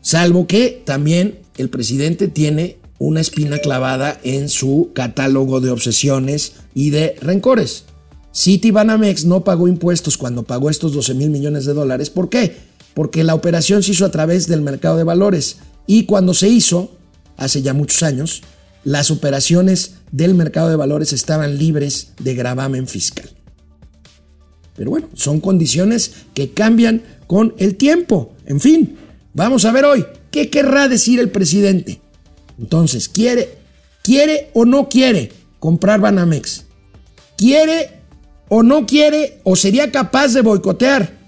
salvo 0.02 0.48
que 0.48 0.82
también 0.86 1.40
el 1.58 1.70
presidente 1.70 2.28
tiene 2.28 2.78
una 3.00 3.22
espina 3.22 3.58
clavada 3.60 4.20
en 4.24 4.50
su 4.50 4.92
catálogo 4.94 5.62
de 5.62 5.72
obsesiones 5.72 6.54
y 6.76 6.90
de 6.90 7.16
rencores. 7.22 7.86
City 8.34 8.72
Banamex 8.72 9.26
no 9.26 9.44
pagó 9.44 9.68
impuestos 9.68 10.18
cuando 10.18 10.44
pagó 10.44 10.70
estos 10.70 10.94
12 10.94 11.14
mil 11.16 11.30
millones 11.30 11.66
de 11.66 11.74
dólares. 11.74 12.10
¿Por 12.10 12.30
qué? 12.30 12.56
Porque 12.94 13.24
la 13.24 13.36
operación 13.36 13.84
se 13.84 13.92
hizo 13.92 14.06
a 14.06 14.12
través 14.12 14.48
del 14.48 14.62
mercado 14.62 14.98
de 14.98 15.04
valores 15.04 15.58
y 15.88 16.06
cuando 16.06 16.34
se 16.34 16.48
hizo, 16.48 16.92
hace 17.38 17.62
ya 17.62 17.74
muchos 17.74 18.04
años, 18.04 18.44
las 18.84 19.12
operaciones 19.12 19.96
del 20.12 20.34
mercado 20.34 20.70
de 20.70 20.76
valores 20.76 21.14
estaban 21.14 21.58
libres 21.58 22.14
de 22.20 22.36
gravamen 22.36 22.88
fiscal. 22.88 23.30
Pero 24.76 24.92
bueno, 24.92 25.10
son 25.14 25.40
condiciones 25.40 26.14
que 26.34 26.52
cambian 26.52 27.04
con 27.28 27.54
el 27.58 27.76
tiempo. 27.76 28.34
En 28.46 28.60
fin, 28.60 28.98
vamos 29.34 29.66
a 29.66 29.72
ver 29.72 29.86
hoy 29.86 30.06
qué 30.32 30.50
querrá 30.50 30.88
decir 30.88 31.20
el 31.20 31.30
presidente. 31.30 32.02
Entonces, 32.58 33.10
¿quiere, 33.10 33.58
quiere 34.04 34.50
o 34.54 34.66
no 34.66 34.90
quiere 34.90 35.32
comprar 35.60 36.00
Banamex? 36.00 36.66
¿Quiere 37.38 38.02
o 38.50 38.64
no 38.64 38.86
quiere 38.86 39.40
o 39.44 39.56
sería 39.56 39.92
capaz 39.92 40.34
de 40.34 40.42
boicotear 40.42 41.21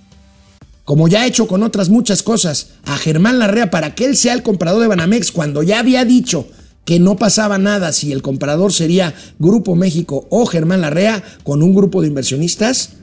como 0.85 1.07
ya 1.07 1.21
ha 1.21 1.27
hecho 1.27 1.47
con 1.47 1.63
otras 1.63 1.89
muchas 1.89 2.23
cosas, 2.23 2.71
a 2.85 2.97
Germán 2.97 3.39
Larrea 3.39 3.71
para 3.71 3.95
que 3.95 4.05
él 4.05 4.17
sea 4.17 4.33
el 4.33 4.43
comprador 4.43 4.81
de 4.81 4.87
Banamex 4.87 5.31
cuando 5.31 5.63
ya 5.63 5.79
había 5.79 6.03
dicho 6.03 6.47
que 6.85 6.99
no 6.99 7.15
pasaba 7.15 7.57
nada 7.57 7.93
si 7.93 8.11
el 8.11 8.21
comprador 8.21 8.73
sería 8.73 9.13
Grupo 9.39 9.75
México 9.75 10.27
o 10.29 10.45
Germán 10.45 10.81
Larrea 10.81 11.23
con 11.43 11.63
un 11.63 11.73
grupo 11.73 12.01
de 12.01 12.09
inversionistas? 12.09 12.93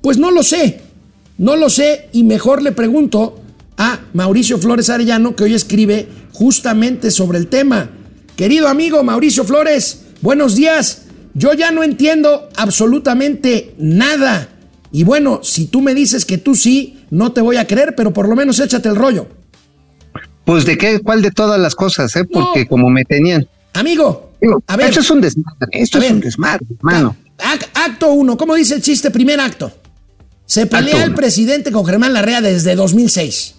Pues 0.00 0.18
no 0.18 0.30
lo 0.30 0.42
sé, 0.42 0.80
no 1.38 1.56
lo 1.56 1.70
sé 1.70 2.08
y 2.12 2.22
mejor 2.22 2.62
le 2.62 2.70
pregunto 2.70 3.40
a 3.76 4.00
Mauricio 4.12 4.58
Flores 4.58 4.90
Arellano 4.90 5.34
que 5.34 5.44
hoy 5.44 5.54
escribe 5.54 6.08
justamente 6.32 7.10
sobre 7.10 7.38
el 7.38 7.48
tema. 7.48 7.90
Querido 8.36 8.68
amigo 8.68 9.02
Mauricio 9.02 9.44
Flores, 9.44 10.02
buenos 10.20 10.54
días. 10.54 11.02
Yo 11.34 11.52
ya 11.54 11.72
no 11.72 11.82
entiendo 11.82 12.48
absolutamente 12.54 13.74
nada 13.78 14.53
y 14.94 15.02
bueno, 15.02 15.40
si 15.42 15.66
tú 15.66 15.80
me 15.80 15.92
dices 15.92 16.24
que 16.24 16.38
tú 16.38 16.54
sí, 16.54 17.00
no 17.10 17.32
te 17.32 17.40
voy 17.40 17.56
a 17.56 17.66
creer, 17.66 17.96
pero 17.96 18.12
por 18.12 18.28
lo 18.28 18.36
menos 18.36 18.60
échate 18.60 18.88
el 18.88 18.94
rollo. 18.94 19.26
Pues 20.44 20.64
de 20.66 20.78
qué, 20.78 21.00
cuál 21.00 21.20
de 21.20 21.32
todas 21.32 21.58
las 21.58 21.74
cosas, 21.74 22.14
¿eh? 22.14 22.24
Porque 22.24 22.68
como 22.68 22.88
me 22.90 23.04
tenían. 23.04 23.44
Amigo, 23.72 24.30
a 24.68 24.76
ver. 24.76 24.90
Esto 24.90 25.00
es 25.00 25.10
un 25.10 25.20
desmadre, 25.20 25.66
esto 25.72 25.98
es 25.98 26.12
un 26.12 26.20
desmadre, 26.20 26.64
hermano. 26.78 27.16
Acto 27.74 28.12
uno, 28.12 28.36
¿cómo 28.36 28.54
dice 28.54 28.76
el 28.76 28.82
chiste? 28.82 29.10
Primer 29.10 29.40
acto. 29.40 29.72
Se 30.46 30.66
pelea 30.66 31.02
el 31.02 31.14
presidente 31.14 31.72
con 31.72 31.84
Germán 31.84 32.12
Larrea 32.12 32.40
desde 32.40 32.76
2006. 32.76 33.56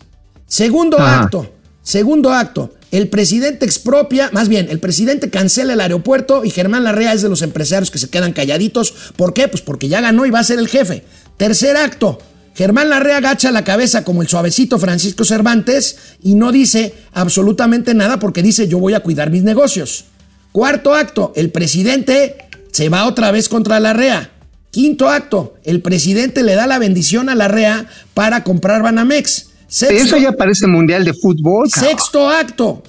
Segundo 0.47 0.99
acto, 0.99 1.51
segundo 1.81 2.31
acto. 2.31 2.75
El 2.91 3.09
presidente 3.09 3.65
expropia, 3.65 4.29
más 4.31 4.47
bien, 4.47 4.67
el 4.69 4.79
presidente 4.79 5.29
cancela 5.29 5.73
el 5.73 5.81
aeropuerto 5.81 6.45
y 6.45 6.49
Germán 6.49 6.86
Larrea 6.86 7.11
es 7.11 7.21
de 7.21 7.27
los 7.27 7.41
empresarios 7.41 7.91
que 7.91 7.97
se 7.97 8.09
quedan 8.09 8.31
calladitos. 8.31 8.93
¿Por 9.17 9.33
qué? 9.33 9.49
Pues 9.49 9.61
porque 9.61 9.89
ya 9.89 9.99
ganó 9.99 10.25
y 10.25 10.29
va 10.29 10.39
a 10.39 10.45
ser 10.45 10.59
el 10.59 10.69
jefe. 10.69 11.03
Tercer 11.38 11.77
acto. 11.77 12.19
Germán 12.55 12.89
Larrea 12.89 13.17
agacha 13.17 13.51
la 13.51 13.65
cabeza 13.65 14.05
como 14.05 14.21
el 14.21 14.29
suavecito 14.29 14.79
Francisco 14.79 15.25
Cervantes 15.25 15.97
y 16.23 16.36
no 16.36 16.53
dice 16.53 16.93
absolutamente 17.11 17.93
nada 17.93 18.17
porque 18.17 18.41
dice 18.41 18.69
yo 18.69 18.79
voy 18.79 18.93
a 18.93 19.01
cuidar 19.01 19.29
mis 19.29 19.43
negocios. 19.43 20.05
Cuarto 20.53 20.93
acto, 20.93 21.33
el 21.36 21.51
presidente 21.51 22.38
se 22.71 22.88
va 22.88 23.07
otra 23.07 23.31
vez 23.31 23.49
contra 23.49 23.81
Larrea. 23.81 24.31
Quinto 24.71 25.09
acto, 25.09 25.55
el 25.65 25.81
presidente 25.81 26.43
le 26.43 26.55
da 26.55 26.65
la 26.65 26.79
bendición 26.79 27.27
a 27.27 27.36
Larrea 27.36 27.88
para 28.13 28.43
comprar 28.43 28.81
Banamex. 28.81 29.47
Eso 29.69 30.17
ya 30.17 30.31
parece 30.31 30.67
mundial 30.67 31.03
de 31.03 31.13
fútbol. 31.13 31.69
Sexto 31.69 32.29
acto, 32.29 32.83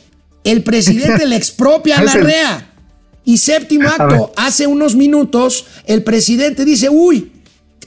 el 0.44 0.62
presidente 0.62 1.26
le 1.26 1.34
expropia 1.34 1.98
a 1.98 2.04
Larrea. 2.04 2.72
Y 3.24 3.38
séptimo 3.38 3.88
acto, 3.88 4.32
hace 4.36 4.68
unos 4.68 4.94
minutos 4.94 5.66
el 5.86 6.04
presidente 6.04 6.64
dice, 6.64 6.88
uy, 6.88 7.32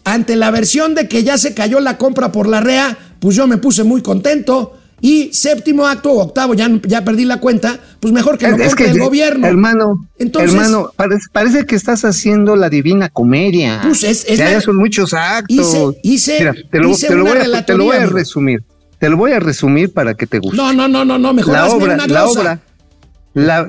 ante 0.04 0.36
la 0.36 0.52
versión 0.52 0.96
de 0.96 1.08
que 1.08 1.24
ya 1.24 1.38
se 1.38 1.54
cayó 1.54 1.80
la 1.80 1.98
compra 1.98 2.32
por 2.32 2.48
la 2.48 2.62
REA, 2.62 2.98
pues 3.20 3.36
yo 3.36 3.48
me 3.48 3.58
puse 3.58 3.84
muy 3.84 4.02
contento. 4.02 4.76
Y 5.02 5.32
séptimo 5.34 5.88
acto 5.88 6.12
o 6.12 6.22
octavo, 6.22 6.54
ya, 6.54 6.70
ya 6.84 7.06
perdí 7.06 7.24
la 7.24 7.40
cuenta, 7.40 7.80
pues 8.02 8.14
mejor 8.14 8.38
que 8.38 8.50
lo 8.50 8.58
compre 8.58 8.90
el 8.90 9.00
gobierno. 9.00 9.48
Hermano, 9.48 10.10
hermano, 10.18 10.92
parece, 11.32 11.66
que 11.66 11.76
estás 11.76 12.04
haciendo 12.04 12.58
la 12.58 12.70
divina 12.70 13.08
comedia. 13.08 13.80
Pues 13.82 14.04
es, 14.04 14.26
ya, 14.26 14.60
son 14.60 14.76
muchos 14.76 15.14
actos. 15.14 15.96
Hice, 16.04 16.54
te, 16.70 16.80
lo, 16.80 16.90
voy 16.90 17.96
a, 17.96 18.06
resumir. 18.08 18.64
Te 19.00 19.10
lo 19.10 19.16
voy 19.16 19.32
a 19.32 19.40
resumir 19.40 19.94
para 19.94 20.16
que 20.16 20.28
te 20.28 20.40
guste. 20.40 20.58
No, 20.58 20.74
no, 20.74 20.90
no, 20.90 21.06
no, 21.06 21.18
no, 21.18 21.34
mejor 21.34 21.54
la 21.54 21.68
obra, 21.68 21.94
una 21.94 22.08
La 22.08 22.26
obra, 22.26 22.60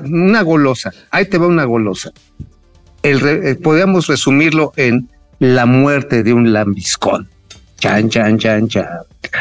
una 0.03 0.41
golosa. 0.41 0.91
Ahí 1.11 1.27
te 1.27 1.37
va 1.37 1.47
una 1.47 1.63
golosa. 1.63 2.11
El, 3.03 3.25
eh, 3.25 3.55
podríamos 3.55 4.07
resumirlo 4.07 4.73
en 4.75 5.09
la 5.41 5.65
muerte 5.65 6.21
de 6.21 6.33
un 6.33 6.53
lambiscón. 6.53 7.27
Chan, 7.79 8.09
chan, 8.09 8.37
chan, 8.37 8.67
chan. 8.67 8.85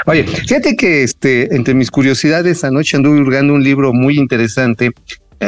Oye, 0.06 0.24
fíjate 0.24 0.74
que 0.74 1.02
este, 1.02 1.54
entre 1.54 1.74
mis 1.74 1.90
curiosidades, 1.90 2.64
anoche 2.64 2.96
anduve 2.96 3.20
hurgando 3.20 3.52
un 3.52 3.62
libro 3.62 3.92
muy 3.92 4.18
interesante, 4.18 4.92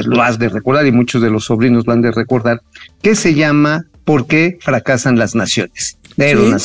lo 0.05 0.23
has 0.23 0.39
de 0.39 0.51
recordar 0.51 0.87
y 0.87 0.93
muchos 0.93 1.23
de 1.23 1.31
los 1.31 1.47
sobrinos 1.47 1.87
lo 1.87 1.95
han 1.95 2.03
de 2.03 2.13
recordar, 2.13 2.61
que 3.01 3.15
se 3.15 3.33
llama 3.33 3.87
¿Por 4.05 4.27
qué 4.27 4.59
fracasan 4.61 5.19
las 5.19 5.35
naciones? 5.35 5.97
De 6.19 6.31
Eron 6.31 6.59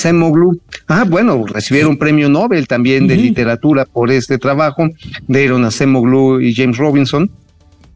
Ah, 0.90 1.06
bueno, 1.08 1.46
recibieron 1.48 1.92
un 1.92 1.98
premio 1.98 2.28
Nobel 2.28 2.68
también 2.68 3.08
de 3.08 3.16
literatura 3.16 3.86
por 3.86 4.12
este 4.12 4.38
trabajo 4.38 4.90
de 5.30 5.46
Eron 5.46 5.66
y 6.42 6.54
James 6.54 6.78
Robinson, 6.78 7.32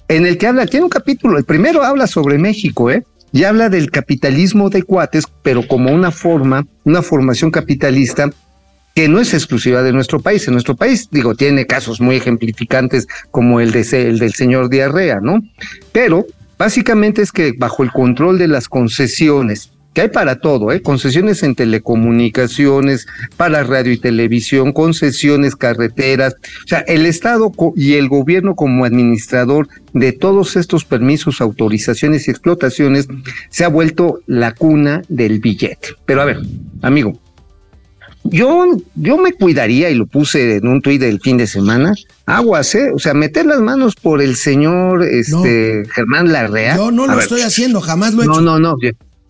en 0.08 0.26
el 0.26 0.38
que 0.38 0.48
habla, 0.48 0.66
tiene 0.68 0.86
un 0.86 0.90
capítulo, 0.90 1.38
el 1.38 1.44
primero 1.44 1.84
habla 1.84 2.08
sobre 2.08 2.38
México, 2.38 2.90
¿eh? 2.90 3.04
Y 3.32 3.44
habla 3.44 3.70
del 3.70 3.92
capitalismo 3.92 4.70
de 4.70 4.84
cuates, 4.84 5.26
pero 5.42 5.68
como 5.68 5.92
una 5.92 6.12
forma, 6.12 6.68
una 6.84 7.02
formación 7.02 7.52
capitalista 7.52 8.30
que 8.94 9.08
no 9.08 9.20
es 9.20 9.34
exclusiva 9.34 9.84
de 9.84 9.94
nuestro 9.94 10.20
país. 10.20 10.48
En 10.48 10.54
nuestro 10.54 10.76
país, 10.76 11.08
digo, 11.12 11.36
tiene 11.36 11.66
casos 11.66 12.02
muy 12.02 12.18
ejemplificantes 12.18 13.08
como 13.32 13.60
el, 13.62 13.72
de, 13.72 13.82
el 14.10 14.20
del 14.20 14.34
señor 14.34 14.70
Diarrea, 14.70 15.20
¿no? 15.22 15.40
Pero 15.94 16.26
básicamente 16.58 17.22
es 17.22 17.32
que 17.32 17.54
bajo 17.58 17.84
el 17.84 17.92
control 17.92 18.38
de 18.38 18.50
las 18.50 18.68
concesiones 18.68 19.72
que 19.94 20.02
hay 20.02 20.10
para 20.10 20.40
todo, 20.40 20.72
¿eh? 20.72 20.82
concesiones 20.82 21.44
en 21.44 21.56
telecomunicaciones, 21.56 23.08
para 23.38 23.64
radio 23.64 23.92
y 23.92 23.98
televisión, 23.98 24.72
concesiones 24.72 25.56
carreteras, 25.56 26.36
o 26.64 26.68
sea, 26.68 26.80
el 26.80 27.06
Estado 27.06 27.52
y 27.76 27.94
el 27.94 28.08
gobierno 28.08 28.56
como 28.56 28.86
administrador 28.86 29.68
de 29.94 30.14
todos 30.14 30.56
estos 30.56 30.86
permisos, 30.86 31.42
autorizaciones 31.42 32.28
y 32.28 32.32
explotaciones 32.32 33.08
se 33.50 33.66
ha 33.66 33.68
vuelto 33.68 34.20
la 34.28 34.54
cuna 34.54 35.02
del 35.10 35.40
billete. 35.40 35.90
Pero 36.06 36.22
a 36.22 36.26
ver, 36.26 36.40
amigo, 36.82 37.20
yo, 38.24 38.66
yo 38.96 39.18
me 39.18 39.34
cuidaría, 39.34 39.90
y 39.90 39.96
lo 39.96 40.06
puse 40.06 40.58
en 40.58 40.68
un 40.68 40.82
tuit 40.82 41.02
del 41.02 41.20
fin 41.20 41.38
de 41.38 41.48
semana, 41.48 41.94
aguas, 42.26 42.76
¿eh? 42.76 42.92
O 42.94 43.00
sea, 43.00 43.14
meter 43.14 43.46
las 43.46 43.60
manos 43.60 43.96
por 43.96 44.22
el 44.22 44.36
señor 44.36 45.04
este, 45.04 45.84
Germán 45.94 46.32
Larrea. 46.32 46.78
Yo 46.78 46.92
no 46.92 47.08
lo 47.08 47.20
estoy 47.20 47.42
haciendo, 47.42 47.82
jamás 47.82 48.14
lo 48.14 48.24
he 48.24 48.26
no, 48.28 48.34
hecho. 48.34 48.42
No, 48.42 48.60
no, 48.60 48.76
no. 48.78 48.78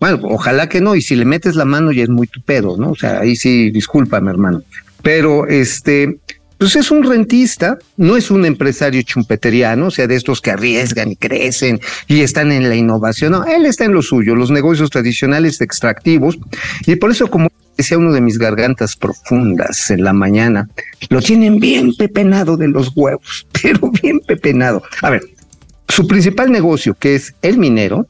Bueno, 0.02 0.18
ojalá 0.24 0.68
que 0.68 0.80
no, 0.80 0.96
y 0.96 1.00
si 1.00 1.14
le 1.14 1.24
metes 1.24 1.54
la 1.54 1.64
mano 1.64 1.92
ya 1.92 2.02
es 2.02 2.08
muy 2.08 2.26
tu 2.26 2.42
pedo, 2.42 2.76
¿no? 2.76 2.90
O 2.90 2.96
sea, 2.96 3.20
ahí 3.20 3.36
sí, 3.36 3.70
discúlpame, 3.70 4.32
hermano. 4.32 4.64
Pero 5.00 5.46
este, 5.46 6.18
pues 6.58 6.74
es 6.74 6.90
un 6.90 7.04
rentista, 7.04 7.78
no 7.98 8.16
es 8.16 8.28
un 8.32 8.44
empresario 8.44 9.00
chumpeteriano, 9.02 9.86
o 9.86 9.90
sea, 9.92 10.08
de 10.08 10.16
estos 10.16 10.40
que 10.40 10.50
arriesgan 10.50 11.12
y 11.12 11.14
crecen 11.14 11.80
y 12.08 12.22
están 12.22 12.50
en 12.50 12.68
la 12.68 12.74
innovación. 12.74 13.30
No, 13.30 13.44
él 13.44 13.64
está 13.64 13.84
en 13.84 13.92
lo 13.92 14.02
suyo, 14.02 14.34
los 14.34 14.50
negocios 14.50 14.90
tradicionales 14.90 15.60
extractivos, 15.60 16.36
y 16.84 16.96
por 16.96 17.12
eso, 17.12 17.28
como 17.28 17.48
decía 17.76 17.96
uno 17.96 18.12
de 18.12 18.22
mis 18.22 18.38
gargantas 18.38 18.96
profundas 18.96 19.88
en 19.92 20.02
la 20.02 20.12
mañana, 20.12 20.68
lo 21.10 21.22
tienen 21.22 21.60
bien 21.60 21.94
pepenado 21.94 22.56
de 22.56 22.66
los 22.66 22.90
huevos, 22.96 23.46
pero 23.62 23.92
bien 24.02 24.18
pepenado. 24.18 24.82
A 25.00 25.10
ver, 25.10 25.22
su 25.86 26.08
principal 26.08 26.50
negocio, 26.50 26.96
que 26.98 27.14
es 27.14 27.36
el 27.42 27.56
minero, 27.56 28.08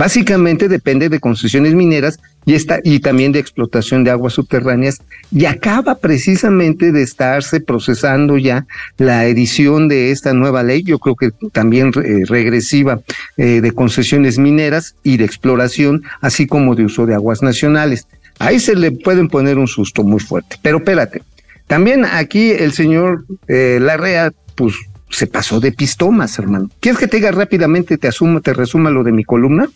Básicamente 0.00 0.70
depende 0.70 1.10
de 1.10 1.20
concesiones 1.20 1.74
mineras 1.74 2.18
y, 2.46 2.54
está, 2.54 2.80
y 2.82 3.00
también 3.00 3.32
de 3.32 3.38
explotación 3.38 4.02
de 4.02 4.10
aguas 4.10 4.32
subterráneas 4.32 5.02
y 5.30 5.44
acaba 5.44 5.96
precisamente 5.96 6.90
de 6.90 7.02
estarse 7.02 7.60
procesando 7.60 8.38
ya 8.38 8.64
la 8.96 9.26
edición 9.26 9.88
de 9.88 10.10
esta 10.10 10.32
nueva 10.32 10.62
ley, 10.62 10.84
yo 10.84 10.98
creo 11.00 11.16
que 11.16 11.32
también 11.52 11.92
eh, 12.02 12.24
regresiva 12.26 13.02
eh, 13.36 13.60
de 13.60 13.72
concesiones 13.72 14.38
mineras 14.38 14.94
y 15.02 15.18
de 15.18 15.26
exploración, 15.26 16.02
así 16.22 16.46
como 16.46 16.74
de 16.74 16.86
uso 16.86 17.04
de 17.04 17.14
aguas 17.14 17.42
nacionales. 17.42 18.06
Ahí 18.38 18.58
se 18.58 18.76
le 18.76 18.92
pueden 18.92 19.28
poner 19.28 19.58
un 19.58 19.68
susto 19.68 20.02
muy 20.02 20.20
fuerte. 20.20 20.56
Pero 20.62 20.78
espérate, 20.78 21.20
también 21.66 22.06
aquí 22.06 22.52
el 22.52 22.72
señor 22.72 23.26
eh, 23.48 23.78
Larrea, 23.78 24.32
pues 24.54 24.76
se 25.10 25.26
pasó 25.26 25.60
de 25.60 25.72
pistomas, 25.72 26.38
hermano. 26.38 26.70
¿Quieres 26.80 26.98
que 26.98 27.06
te 27.06 27.18
diga 27.18 27.32
rápidamente, 27.32 27.98
te 27.98 28.08
asumo, 28.08 28.40
te 28.40 28.54
resuma 28.54 28.88
lo 28.88 29.04
de 29.04 29.12
mi 29.12 29.24
columna? 29.24 29.68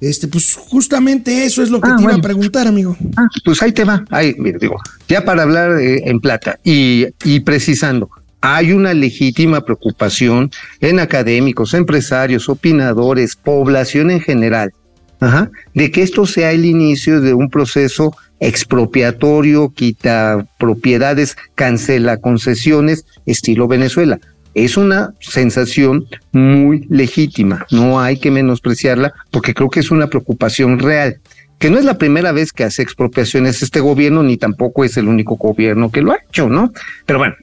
Este, 0.00 0.28
pues 0.28 0.54
justamente 0.54 1.44
eso 1.44 1.62
es 1.62 1.70
lo 1.70 1.80
que 1.80 1.88
Ah, 1.90 1.96
te 1.96 2.02
iba 2.02 2.14
a 2.14 2.18
preguntar, 2.18 2.66
amigo. 2.66 2.96
Ah, 3.16 3.26
pues 3.44 3.62
ahí 3.62 3.72
te 3.72 3.84
va. 3.84 4.04
Ahí, 4.10 4.34
mira, 4.38 4.58
digo, 4.58 4.76
ya 5.08 5.24
para 5.24 5.42
hablar 5.42 5.78
eh, 5.80 6.02
en 6.04 6.20
plata 6.20 6.58
y, 6.64 7.06
y 7.24 7.40
precisando, 7.40 8.10
hay 8.40 8.72
una 8.72 8.92
legítima 8.92 9.62
preocupación 9.62 10.50
en 10.80 11.00
académicos, 11.00 11.72
empresarios, 11.72 12.50
opinadores, 12.50 13.36
población 13.36 14.10
en 14.10 14.20
general, 14.20 14.72
ajá, 15.20 15.50
de 15.72 15.90
que 15.90 16.02
esto 16.02 16.26
sea 16.26 16.52
el 16.52 16.66
inicio 16.66 17.22
de 17.22 17.32
un 17.32 17.48
proceso 17.48 18.14
expropiatorio, 18.40 19.70
quita 19.70 20.46
propiedades, 20.58 21.36
cancela 21.54 22.18
concesiones, 22.18 23.06
estilo 23.24 23.66
Venezuela. 23.68 24.18
Es 24.54 24.76
una 24.76 25.14
sensación 25.20 26.06
muy 26.32 26.86
legítima, 26.88 27.66
no 27.70 28.00
hay 28.00 28.18
que 28.18 28.30
menospreciarla 28.30 29.12
porque 29.30 29.52
creo 29.54 29.68
que 29.68 29.80
es 29.80 29.90
una 29.90 30.06
preocupación 30.06 30.78
real 30.78 31.18
que 31.58 31.70
no 31.70 31.78
es 31.78 31.84
la 31.84 31.98
primera 31.98 32.32
vez 32.32 32.52
que 32.52 32.64
hace 32.64 32.82
expropiaciones 32.82 33.62
este 33.62 33.80
gobierno, 33.80 34.22
ni 34.22 34.36
tampoco 34.36 34.84
es 34.84 34.96
el 34.96 35.08
único 35.08 35.36
gobierno 35.36 35.90
que 35.90 36.02
lo 36.02 36.12
ha 36.12 36.18
hecho, 36.28 36.48
¿no? 36.48 36.72
Pero 37.06 37.18
bueno, 37.20 37.34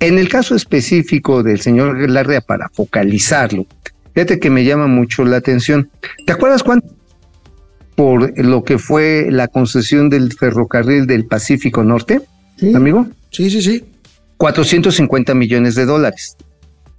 en 0.00 0.18
el 0.18 0.28
caso 0.28 0.54
específico 0.54 1.42
del 1.42 1.60
señor 1.60 2.08
Larrea, 2.10 2.40
para 2.40 2.68
focalizarlo, 2.70 3.66
fíjate 4.14 4.40
que 4.40 4.50
me 4.50 4.64
llama 4.64 4.86
mucho 4.86 5.24
la 5.24 5.36
atención. 5.36 5.90
¿Te 6.26 6.32
acuerdas 6.32 6.62
cuánto 6.62 6.88
por 7.94 8.36
lo 8.44 8.62
que 8.64 8.78
fue 8.78 9.26
la 9.30 9.48
concesión 9.48 10.08
del 10.08 10.32
ferrocarril 10.32 11.06
del 11.06 11.26
Pacífico 11.26 11.82
Norte, 11.84 12.20
Sí. 12.56 12.74
amigo? 12.74 13.06
Sí, 13.30 13.50
sí, 13.50 13.60
sí. 13.62 13.84
450 14.38 15.34
millones 15.34 15.74
de 15.74 15.84
dólares. 15.84 16.36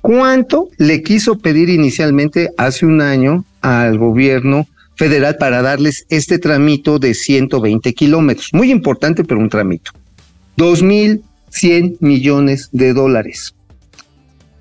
¿Cuánto 0.02 0.70
le 0.78 1.04
quiso 1.04 1.38
pedir 1.38 1.70
inicialmente 1.70 2.52
hace 2.58 2.86
un 2.86 3.02
año 3.02 3.46
al 3.62 3.98
gobierno 3.98 4.68
federal 4.96 5.38
para 5.38 5.62
darles 5.62 6.06
este 6.10 6.40
tramito 6.40 7.00
de 7.00 7.14
120 7.14 7.94
kilómetros? 7.94 8.50
Muy 8.54 8.72
importante, 8.72 9.24
pero 9.24 9.40
un 9.40 9.50
tramito. 9.50 9.92
2.100 10.58 11.98
millones 12.00 12.70
de 12.72 12.94
dólares. 12.94 13.54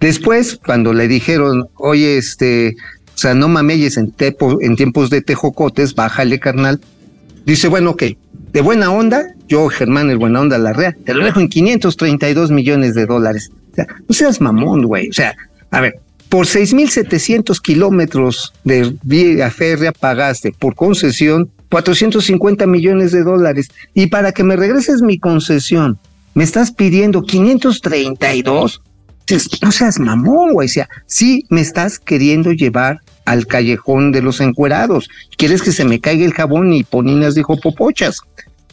Después, 0.00 0.58
cuando 0.64 0.92
le 0.92 1.08
dijeron, 1.08 1.68
oye, 1.76 2.18
este, 2.18 2.76
o 3.14 3.18
sea, 3.18 3.34
no 3.34 3.48
mameyes 3.48 3.96
en, 3.96 4.12
tiempos 4.12 5.10
de 5.10 5.22
tejocotes, 5.22 5.94
bájale, 5.94 6.38
carnal. 6.38 6.80
Dice, 7.44 7.66
bueno, 7.66 7.90
ok, 7.90 8.04
de 8.52 8.60
buena 8.60 8.92
onda, 8.92 9.34
yo, 9.48 9.68
Germán, 9.68 10.10
el 10.10 10.18
buena 10.18 10.40
onda 10.40 10.56
Larrea, 10.58 10.96
te 11.04 11.14
lo 11.14 11.24
dejo 11.24 11.40
en 11.40 11.48
532 11.48 12.50
millones 12.52 12.94
de 12.94 13.06
dólares. 13.06 13.50
No 14.08 14.14
seas 14.14 14.40
mamón, 14.40 14.82
güey. 14.82 15.08
O 15.08 15.12
sea, 15.12 15.36
a 15.70 15.80
ver, 15.80 16.00
por 16.28 16.46
6.700 16.46 17.60
kilómetros 17.60 18.52
de 18.64 18.94
vía 19.02 19.50
férrea 19.50 19.92
pagaste 19.92 20.52
por 20.52 20.74
concesión 20.74 21.50
450 21.70 22.66
millones 22.66 23.12
de 23.12 23.22
dólares. 23.22 23.68
Y 23.94 24.06
para 24.06 24.32
que 24.32 24.44
me 24.44 24.56
regreses 24.56 25.02
mi 25.02 25.18
concesión, 25.18 25.98
me 26.34 26.44
estás 26.44 26.72
pidiendo 26.72 27.22
532. 27.22 28.82
Dices, 29.26 29.48
No 29.62 29.72
seas 29.72 29.98
mamón, 29.98 30.52
güey. 30.52 30.66
O 30.66 30.70
sea, 30.70 30.88
sí 31.06 31.44
me 31.50 31.60
estás 31.60 31.98
queriendo 31.98 32.52
llevar 32.52 33.00
al 33.24 33.46
callejón 33.46 34.12
de 34.12 34.22
los 34.22 34.40
encuerados. 34.40 35.08
Quieres 35.36 35.62
que 35.62 35.72
se 35.72 35.84
me 35.84 36.00
caiga 36.00 36.24
el 36.24 36.32
jabón 36.32 36.72
y 36.72 36.84
poninas 36.84 37.34
dijo 37.34 37.58
popochas. 37.60 38.20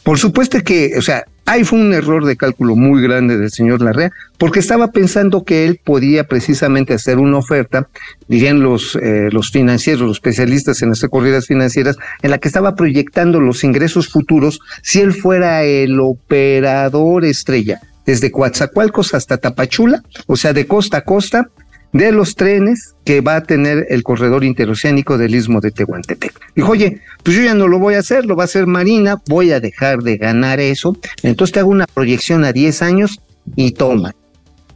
Por 0.06 0.20
supuesto 0.20 0.62
que, 0.62 0.92
o 0.96 1.02
sea, 1.02 1.24
ahí 1.46 1.64
fue 1.64 1.80
un 1.80 1.92
error 1.92 2.24
de 2.24 2.36
cálculo 2.36 2.76
muy 2.76 3.02
grande 3.02 3.38
del 3.38 3.50
señor 3.50 3.82
Larrea, 3.82 4.12
porque 4.38 4.60
estaba 4.60 4.92
pensando 4.92 5.42
que 5.42 5.64
él 5.64 5.80
podía 5.82 6.28
precisamente 6.28 6.94
hacer 6.94 7.18
una 7.18 7.38
oferta, 7.38 7.88
dirían 8.28 8.60
los, 8.60 8.94
eh, 9.02 9.30
los 9.32 9.50
financieros, 9.50 10.02
los 10.02 10.18
especialistas 10.18 10.80
en 10.82 10.92
estas 10.92 11.10
corridas 11.10 11.48
financieras, 11.48 11.96
en 12.22 12.30
la 12.30 12.38
que 12.38 12.46
estaba 12.46 12.76
proyectando 12.76 13.40
los 13.40 13.64
ingresos 13.64 14.06
futuros 14.06 14.60
si 14.80 15.00
él 15.00 15.12
fuera 15.12 15.64
el 15.64 15.98
operador 15.98 17.24
estrella, 17.24 17.80
desde 18.06 18.30
Coatzacoalcos 18.30 19.12
hasta 19.12 19.38
Tapachula, 19.38 20.04
o 20.28 20.36
sea, 20.36 20.52
de 20.52 20.68
costa 20.68 20.98
a 20.98 21.00
costa, 21.00 21.50
de 21.92 22.12
los 22.12 22.34
trenes 22.34 22.94
que 23.04 23.20
va 23.20 23.36
a 23.36 23.42
tener 23.42 23.86
el 23.90 24.02
corredor 24.02 24.44
interoceánico 24.44 25.16
del 25.18 25.34
istmo 25.34 25.60
de 25.60 25.70
Tehuantepec. 25.70 26.32
Dijo, 26.54 26.72
oye, 26.72 27.00
pues 27.22 27.36
yo 27.36 27.42
ya 27.42 27.54
no 27.54 27.68
lo 27.68 27.78
voy 27.78 27.94
a 27.94 28.00
hacer, 28.00 28.26
lo 28.26 28.36
va 28.36 28.44
a 28.44 28.46
hacer 28.46 28.66
Marina, 28.66 29.22
voy 29.28 29.52
a 29.52 29.60
dejar 29.60 30.02
de 30.02 30.16
ganar 30.16 30.60
eso, 30.60 30.96
entonces 31.22 31.52
te 31.52 31.60
hago 31.60 31.70
una 31.70 31.86
proyección 31.86 32.44
a 32.44 32.52
10 32.52 32.82
años 32.82 33.20
y 33.54 33.72
toma. 33.72 34.14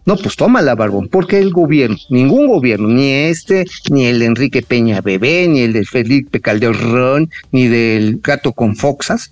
No, 0.07 0.17
pues 0.17 0.35
tómala, 0.35 0.75
Barbón, 0.75 1.09
porque 1.09 1.39
el 1.39 1.53
gobierno, 1.53 1.97
ningún 2.09 2.49
gobierno, 2.49 2.89
ni 2.89 3.11
este, 3.11 3.67
ni 3.91 4.07
el 4.07 4.19
de 4.19 4.25
Enrique 4.27 4.63
Peña 4.63 5.01
Bebé, 5.03 5.47
ni 5.47 5.61
el 5.61 5.73
de 5.73 5.85
Felipe 5.85 6.41
Calderón, 6.41 7.31
ni 7.53 7.69
del 7.69 8.19
gato 8.23 8.53
con 8.53 8.77
foxas, 8.77 9.31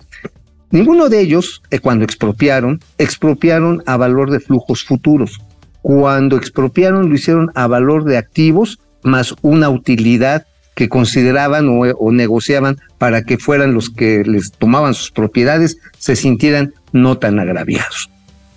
ninguno 0.69 1.09
de 1.09 1.21
ellos, 1.21 1.63
eh, 1.71 1.79
cuando 1.79 2.05
expropiaron, 2.05 2.79
expropiaron 2.97 3.81
a 3.87 3.97
valor 3.97 4.29
de 4.29 4.39
flujos 4.39 4.83
futuros. 4.83 5.41
Cuando 5.81 6.37
expropiaron 6.37 7.09
lo 7.09 7.15
hicieron 7.15 7.51
a 7.55 7.67
valor 7.67 8.03
de 8.03 8.17
activos 8.17 8.79
más 9.03 9.35
una 9.41 9.69
utilidad 9.69 10.45
que 10.75 10.89
consideraban 10.89 11.67
o, 11.69 12.11
negociaban 12.11 12.77
para 12.97 13.23
que 13.23 13.37
fueran 13.37 13.73
los 13.73 13.89
que 13.89 14.23
les 14.25 14.51
tomaban 14.51 14.93
sus 14.93 15.11
propiedades 15.11 15.77
se 15.97 16.15
sintieran 16.15 16.73
no 16.93 17.17
tan 17.17 17.37
agraviados. 17.39 18.09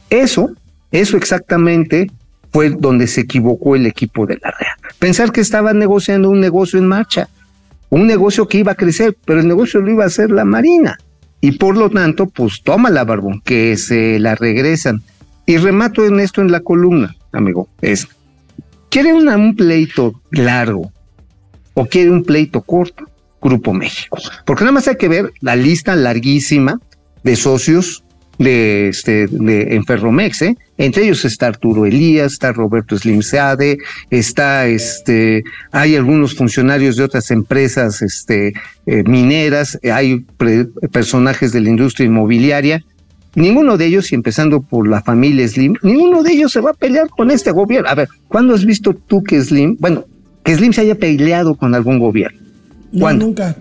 Eso, 0.09 0.53
eso 0.93 1.17
exactamente 1.17 2.11
fue 2.53 2.71
donde 2.71 3.07
se 3.07 3.23
equivocó 3.23 3.75
el 3.75 3.87
equipo 3.87 4.27
de 4.27 4.39
la 4.43 4.51
REA. 4.51 4.77
Pensar 4.99 5.33
que 5.33 5.41
estaban 5.41 5.79
negociando 5.79 6.31
un 6.31 6.39
negocio 6.39 6.79
en 6.79 6.87
marcha, 6.87 7.29
un 7.89 8.07
negocio 8.07 8.47
que 8.47 8.59
iba 8.59 8.73
a 8.73 8.77
crecer, 8.77 9.17
pero 9.25 9.41
el 9.41 9.49
negocio 9.49 9.81
lo 9.81 9.91
iba 9.91 10.05
a 10.05 10.07
hacer 10.07 10.31
la 10.31 10.45
Marina. 10.45 10.99
Y 11.41 11.53
por 11.59 11.77
lo 11.77 11.91
tanto, 11.91 12.27
pues 12.27 12.63
tómala, 12.63 13.05
Barbón, 13.05 13.43
que 13.45 13.77
se 13.77 14.21
la 14.21 14.37
regresan. 14.37 15.03
Y 15.47 15.57
remato 15.57 16.05
en 16.07 16.21
esto 16.21 16.41
en 16.41 16.51
la 16.53 16.61
columna, 16.61 17.15
amigo, 17.33 17.69
es, 17.81 18.07
¿quiere 18.91 19.13
una- 19.13 19.37
un 19.37 19.57
pleito 19.57 20.21
largo 20.31 20.93
o 21.75 21.87
quiere 21.87 22.11
un 22.11 22.23
pleito 22.25 22.63
corto? 22.63 23.05
Grupo 23.41 23.73
México. 23.73 24.19
Porque 24.47 24.63
nada 24.63 24.73
más 24.75 24.87
hay 24.87 24.95
que 24.97 25.09
ver 25.09 25.33
la 25.41 25.57
lista 25.57 25.97
larguísima 25.97 26.79
de 27.25 27.35
socios 27.35 28.05
de, 28.39 28.89
este, 28.89 29.27
de 29.27 29.75
en 29.75 29.85
Ferromex, 29.85 30.43
¿eh? 30.43 30.57
Entre 30.79 31.05
ellos 31.05 31.25
está 31.25 31.49
Arturo 31.49 31.85
Elías, 31.85 32.33
está 32.35 32.53
Roberto 32.53 32.97
Slimzade, 32.97 33.79
está 34.11 34.67
este, 34.67 35.43
hay 35.73 35.97
algunos 35.97 36.35
funcionarios 36.37 36.97
de 36.97 37.05
otras 37.05 37.31
empresas 37.33 38.01
este, 38.01 38.53
eh, 38.87 39.03
mineras, 39.05 39.79
hay 39.93 40.25
personajes 40.93 41.53
de 41.53 41.61
la 41.61 41.69
industria 41.69 42.07
inmobiliaria. 42.07 42.85
Ninguno 43.35 43.79
de 43.79 43.87
ellos, 43.87 44.13
y 44.13 44.15
empezando 44.15 44.61
por 44.61 44.87
la 44.87 45.03
familia 45.03 45.49
Slim, 45.49 45.75
ninguno 45.83 46.23
de 46.23 46.33
ellos 46.33 46.53
se 46.53 46.61
va 46.61 46.71
a 46.71 46.75
pelear 46.75 47.09
con 47.09 47.31
este 47.31 47.51
gobierno. 47.51 47.89
A 47.89 47.95
ver, 47.95 48.09
¿cuándo 48.29 48.55
has 48.55 48.65
visto 48.65 48.95
tú 48.95 49.23
que 49.23 49.41
Slim, 49.41 49.77
bueno, 49.81 50.05
que 50.45 50.55
Slim 50.55 50.73
se 50.73 50.83
haya 50.83 50.95
peleado 50.95 51.55
con 51.55 51.75
algún 51.75 51.99
gobierno? 51.99 52.39
Nunca. 52.93 53.57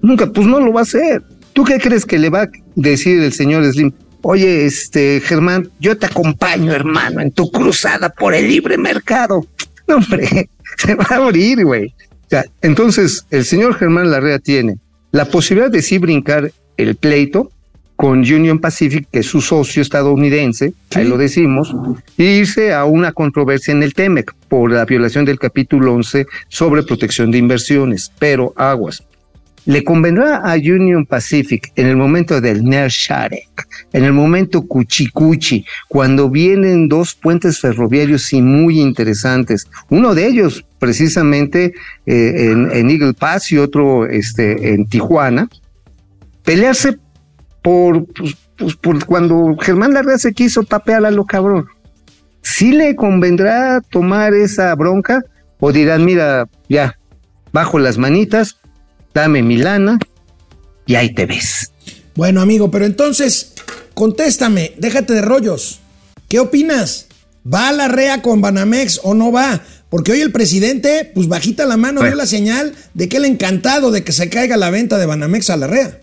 Nunca, 0.00 0.26
pues 0.26 0.46
no 0.46 0.58
lo 0.58 0.72
va 0.72 0.80
a 0.80 0.82
hacer. 0.82 1.22
¿Tú 1.52 1.62
qué 1.64 1.78
crees 1.78 2.04
que 2.04 2.18
le 2.18 2.30
va 2.30 2.42
a 2.42 2.50
decir 2.74 3.22
el 3.22 3.32
señor 3.32 3.64
Slim? 3.64 3.92
Oye, 4.22 4.66
este, 4.66 5.20
Germán, 5.20 5.68
yo 5.78 5.96
te 5.96 6.06
acompaño, 6.06 6.72
hermano, 6.72 7.20
en 7.20 7.30
tu 7.30 7.50
cruzada 7.50 8.08
por 8.08 8.34
el 8.34 8.48
libre 8.48 8.76
mercado. 8.76 9.46
No, 9.86 9.96
hombre, 9.96 10.48
se 10.78 10.94
va 10.96 11.06
a 11.10 11.20
morir, 11.20 11.64
güey. 11.64 11.86
O 11.86 12.28
sea, 12.28 12.44
entonces, 12.62 13.24
el 13.30 13.44
señor 13.44 13.74
Germán 13.74 14.10
Larrea 14.10 14.40
tiene 14.40 14.78
la 15.12 15.26
posibilidad 15.26 15.70
de 15.70 15.82
sí 15.82 15.98
brincar 15.98 16.50
el 16.76 16.96
pleito 16.96 17.50
con 18.02 18.18
Union 18.18 18.58
Pacific, 18.58 19.06
que 19.12 19.20
es 19.20 19.26
su 19.26 19.40
socio 19.40 19.80
estadounidense, 19.80 20.74
ahí 20.96 21.04
lo 21.04 21.16
decimos, 21.16 21.72
e 22.18 22.24
irse 22.24 22.74
a 22.74 22.84
una 22.84 23.12
controversia 23.12 23.70
en 23.70 23.84
el 23.84 23.94
TEMEC 23.94 24.34
por 24.48 24.72
la 24.72 24.84
violación 24.84 25.24
del 25.24 25.38
capítulo 25.38 25.94
11 25.94 26.26
sobre 26.48 26.82
protección 26.82 27.30
de 27.30 27.38
inversiones. 27.38 28.10
Pero 28.18 28.54
aguas, 28.56 29.04
le 29.66 29.84
convendrá 29.84 30.38
a 30.38 30.56
Union 30.56 31.06
Pacific 31.06 31.70
en 31.76 31.86
el 31.86 31.96
momento 31.96 32.40
del 32.40 32.64
Nersharek, 32.64 33.68
en 33.92 34.02
el 34.02 34.12
momento 34.12 34.66
Cuchicuchi, 34.66 35.64
cuando 35.86 36.28
vienen 36.28 36.88
dos 36.88 37.14
puentes 37.14 37.60
ferroviarios 37.60 38.32
y 38.32 38.42
muy 38.42 38.80
interesantes. 38.80 39.68
Uno 39.90 40.16
de 40.16 40.26
ellos, 40.26 40.64
precisamente, 40.80 41.72
eh, 42.06 42.50
en, 42.50 42.68
en 42.72 42.90
Eagle 42.90 43.14
Pass 43.14 43.52
y 43.52 43.58
otro 43.58 44.06
este, 44.08 44.74
en 44.74 44.88
Tijuana, 44.88 45.48
pelearse 46.42 46.98
por, 47.62 48.06
pues, 48.06 48.36
pues, 48.56 48.76
por 48.76 49.04
cuando 49.06 49.56
Germán 49.60 49.94
Larrea 49.94 50.18
se 50.18 50.32
quiso 50.32 50.62
papear 50.62 51.04
a 51.06 51.10
lo 51.10 51.24
cabrón. 51.24 51.66
¿Sí 52.42 52.72
le 52.72 52.96
convendrá 52.96 53.80
tomar 53.80 54.34
esa 54.34 54.74
bronca? 54.74 55.24
O 55.60 55.72
dirán, 55.72 56.04
mira, 56.04 56.48
ya, 56.68 56.98
bajo 57.52 57.78
las 57.78 57.98
manitas, 57.98 58.56
dame 59.14 59.42
mi 59.42 59.56
lana 59.56 59.98
y 60.86 60.96
ahí 60.96 61.14
te 61.14 61.26
ves. 61.26 61.72
Bueno, 62.16 62.40
amigo, 62.40 62.70
pero 62.70 62.84
entonces, 62.84 63.54
contéstame, 63.94 64.74
déjate 64.78 65.14
de 65.14 65.22
rollos. 65.22 65.80
¿Qué 66.28 66.40
opinas? 66.40 67.06
¿Va 67.46 67.68
a 67.68 67.72
la 67.72 67.88
REA 67.88 68.22
con 68.22 68.40
Banamex 68.40 69.00
o 69.02 69.14
no 69.14 69.30
va? 69.30 69.60
Porque 69.88 70.12
hoy 70.12 70.20
el 70.20 70.32
presidente, 70.32 71.10
pues 71.14 71.28
bajita 71.28 71.64
la 71.66 71.76
mano, 71.76 72.02
dio 72.02 72.14
la 72.14 72.26
señal 72.26 72.74
de 72.94 73.08
que 73.08 73.18
él 73.18 73.24
encantado 73.24 73.90
de 73.90 74.02
que 74.02 74.12
se 74.12 74.28
caiga 74.28 74.56
la 74.56 74.70
venta 74.70 74.98
de 74.98 75.06
Banamex 75.06 75.50
a 75.50 75.56
la 75.56 75.66
REA. 75.66 76.00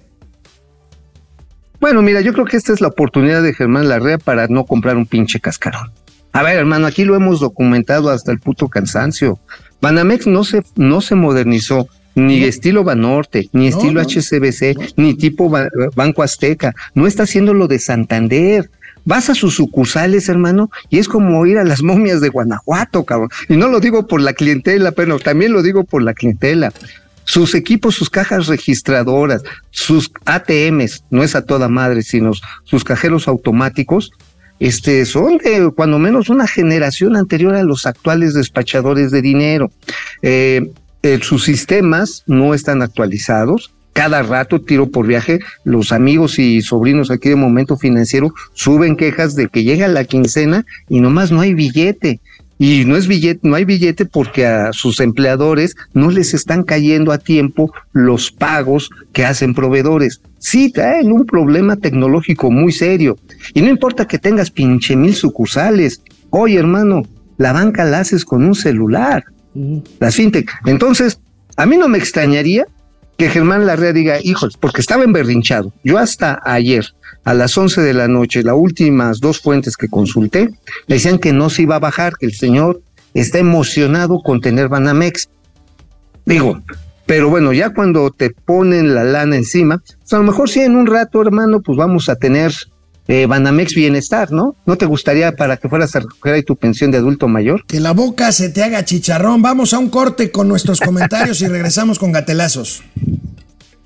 Bueno, 1.80 2.02
mira, 2.02 2.22
yo 2.22 2.34
creo 2.34 2.46
que 2.46 2.58
esta 2.58 2.74
es 2.74 2.82
la 2.82 2.90
oportunidad 2.90 3.42
de 3.42 3.54
Germán 3.54 3.88
Larrea 3.88 4.18
para 4.18 4.48
no 4.48 4.66
comprar 4.66 4.98
un 4.98 5.06
pinche 5.06 5.40
cascarón. 5.40 5.92
A 6.34 6.44
ver, 6.44 6.58
hermano, 6.58 6.88
aquí 6.88 7.06
lo 7.06 7.16
hemos 7.16 7.40
documentado 7.40 8.10
hasta 8.10 8.32
el 8.32 8.40
puto 8.40 8.68
cansancio. 8.68 9.40
Banamex 9.82 10.28
no 10.28 10.44
se, 10.44 10.62
no 10.76 11.02
se 11.02 11.16
modernizó, 11.16 11.88
ni 12.16 12.44
estilo 12.44 12.84
Banorte, 12.84 13.50
ni 13.54 13.70
No, 13.70 13.78
estilo 13.78 14.02
no. 14.02 14.08
HCBC, 14.08 14.94
ni 14.98 15.14
tipo 15.16 15.50
Ba- 15.50 15.70
Banco 15.96 16.22
Azteca. 16.22 16.74
No 16.94 17.08
está 17.08 17.24
haciendo 17.24 17.54
lo 17.54 17.68
de 17.68 17.80
Santander. 17.80 18.70
Vas 19.06 19.30
a 19.30 19.36
sus 19.36 19.56
sucursales, 19.56 20.28
hermano, 20.28 20.70
y 20.90 21.00
es 21.00 21.08
como 21.08 21.46
ir 21.46 21.58
a 21.58 21.64
las 21.64 21.82
momias 21.82 22.20
de 22.20 22.30
Guanajuato, 22.30 23.06
cabrón. 23.06 23.30
Y 23.48 23.56
no 23.56 23.70
lo 23.70 23.80
digo 23.80 24.06
por 24.06 24.22
la 24.22 24.34
clientela, 24.34 24.92
pero 24.92 25.18
también 25.18 25.54
lo 25.54 25.64
digo 25.64 25.86
por 25.86 26.04
la 26.04 26.14
clientela 26.14 26.74
sus 27.30 27.54
equipos, 27.54 27.94
sus 27.94 28.10
cajas 28.10 28.48
registradoras, 28.48 29.44
sus 29.70 30.12
ATMs, 30.26 31.04
no 31.12 31.22
es 31.22 31.36
a 31.36 31.46
toda 31.46 31.70
madre, 31.70 32.02
sino 32.02 32.32
sus 32.64 32.84
cajeros 32.84 33.28
automáticos, 33.28 34.12
este, 34.60 35.06
son 35.06 35.38
de 35.38 35.72
cuando 35.76 36.00
menos 36.00 36.30
una 36.30 36.48
generación 36.48 37.16
anterior 37.16 37.54
a 37.54 37.62
los 37.62 37.86
actuales 37.86 38.34
despachadores 38.34 39.12
de 39.12 39.22
dinero. 39.22 39.72
Eh, 40.24 40.72
eh, 41.04 41.20
sus 41.22 41.44
sistemas 41.44 42.24
no 42.26 42.56
están 42.56 42.82
actualizados. 42.82 43.72
Cada 43.94 44.24
rato, 44.24 44.60
tiro 44.60 44.90
por 44.90 45.06
viaje, 45.06 45.38
los 45.64 45.92
amigos 45.92 46.40
y 46.40 46.64
sobrinos 46.64 47.12
aquí 47.12 47.30
de 47.30 47.36
Momento 47.36 47.78
Financiero 47.78 48.34
suben 48.54 48.96
quejas 48.96 49.36
de 49.36 49.50
que 49.50 49.64
llega 49.64 49.88
la 49.88 50.04
quincena 50.04 50.66
y 50.90 51.00
nomás 51.00 51.32
no 51.32 51.42
hay 51.42 51.54
billete. 51.54 52.22
Y 52.62 52.84
no 52.84 52.98
es 52.98 53.08
billete, 53.08 53.48
no 53.48 53.56
hay 53.56 53.64
billete 53.64 54.06
porque 54.06 54.46
a 54.46 54.74
sus 54.74 55.00
empleadores 55.00 55.78
no 55.94 56.12
les 56.12 56.34
están 56.34 56.64
cayendo 56.64 57.14
a 57.14 57.18
tiempo 57.18 57.72
los 57.94 58.32
pagos 58.32 58.90
que 59.14 59.26
hacen 59.26 59.54
proveedores. 59.54 60.22
Sí, 60.40 60.70
traen 60.70 61.14
un 61.14 61.26
problema 61.26 61.78
tecnológico 61.78 62.52
muy 62.52 62.74
serio. 62.74 63.18
Y 63.54 63.62
no 63.62 63.70
importa 63.70 64.08
que 64.08 64.20
tengas 64.20 64.52
pinche 64.52 64.98
mil 64.98 65.16
sucursales. 65.16 66.02
Oye, 66.32 66.60
hermano, 66.60 67.04
la 67.38 67.54
banca 67.54 67.86
la 67.86 68.02
haces 68.02 68.26
con 68.26 68.44
un 68.44 68.56
celular. 68.56 69.24
Las 70.00 70.16
fintech. 70.16 70.52
Entonces, 70.66 71.22
a 71.56 71.66
mí 71.66 71.78
no 71.78 71.88
me 71.88 71.98
extrañaría 71.98 72.66
que 73.18 73.30
Germán 73.30 73.66
Larrea 73.66 73.94
diga, 73.94 74.18
hijos, 74.24 74.58
porque 74.58 74.82
estaba 74.82 75.04
emberrinchado. 75.04 75.74
Yo 75.84 75.98
hasta 75.98 76.42
ayer, 76.44 76.86
a 77.24 77.34
las 77.34 77.58
11 77.58 77.82
de 77.82 77.94
la 77.94 78.08
noche, 78.08 78.44
las 78.44 78.56
últimas 78.56 79.20
dos 79.20 79.40
fuentes 79.40 79.78
que 79.78 79.88
consulté, 79.88 80.50
decían 80.88 81.20
que 81.20 81.34
no 81.34 81.50
se 81.50 81.64
iba 81.64 81.76
a 81.76 81.80
bajar, 81.80 82.14
que 82.18 82.26
el 82.26 82.34
señor 82.34 82.82
está 83.14 83.40
emocionado 83.40 84.22
con 84.22 84.42
tener 84.42 84.70
Banamex. 84.70 85.30
Digo, 86.26 86.62
pero 87.06 87.30
bueno, 87.30 87.54
ya 87.54 87.74
cuando 87.74 88.12
te 88.12 88.30
ponen 88.30 88.94
la 88.94 89.04
lana 89.04 89.36
encima, 89.36 89.82
pues 90.00 90.14
a 90.14 90.18
lo 90.18 90.24
mejor 90.24 90.50
sí 90.50 90.62
en 90.62 90.76
un 90.76 90.86
rato, 90.86 91.22
hermano, 91.22 91.62
pues 91.62 91.78
vamos 91.78 92.08
a 92.10 92.16
tener 92.16 92.54
eh, 93.08 93.26
Banamex 93.26 93.74
Bienestar, 93.74 94.32
¿no? 94.32 94.56
¿No 94.68 94.78
te 94.78 94.86
gustaría 94.86 95.36
para 95.36 95.58
que 95.58 95.68
fueras 95.68 95.96
a 95.96 96.02
recoger 96.02 96.36
ahí 96.36 96.44
tu 96.44 96.56
pensión 96.56 96.92
de 96.92 97.00
adulto 97.00 97.28
mayor? 97.28 97.66
Que 97.66 97.80
la 97.80 97.94
boca 97.94 98.32
se 98.32 98.50
te 98.50 98.62
haga 98.62 98.86
chicharrón. 98.86 99.42
Vamos 99.42 99.74
a 99.74 99.80
un 99.80 99.90
corte 99.90 100.30
con 100.30 100.48
nuestros 100.48 100.80
comentarios 100.80 101.42
y 101.42 101.48
regresamos 101.48 101.98
con 101.98 102.12
gatelazos. 102.12 102.84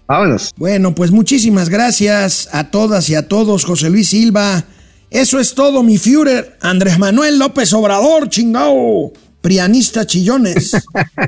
Vámonos. 0.07 0.51
Bueno, 0.57 0.93
pues 0.93 1.11
muchísimas 1.11 1.69
gracias 1.69 2.49
a 2.51 2.69
todas 2.69 3.09
y 3.09 3.15
a 3.15 3.27
todos, 3.27 3.65
José 3.65 3.89
Luis 3.89 4.09
Silva. 4.09 4.65
Eso 5.09 5.39
es 5.39 5.53
todo, 5.53 5.83
mi 5.83 5.97
Führer. 5.97 6.57
Andrés 6.61 6.97
Manuel 6.97 7.39
López 7.39 7.71
Obrador, 7.73 8.29
chingao. 8.29 9.13
Prianista 9.41 10.05
Chillones. 10.05 10.71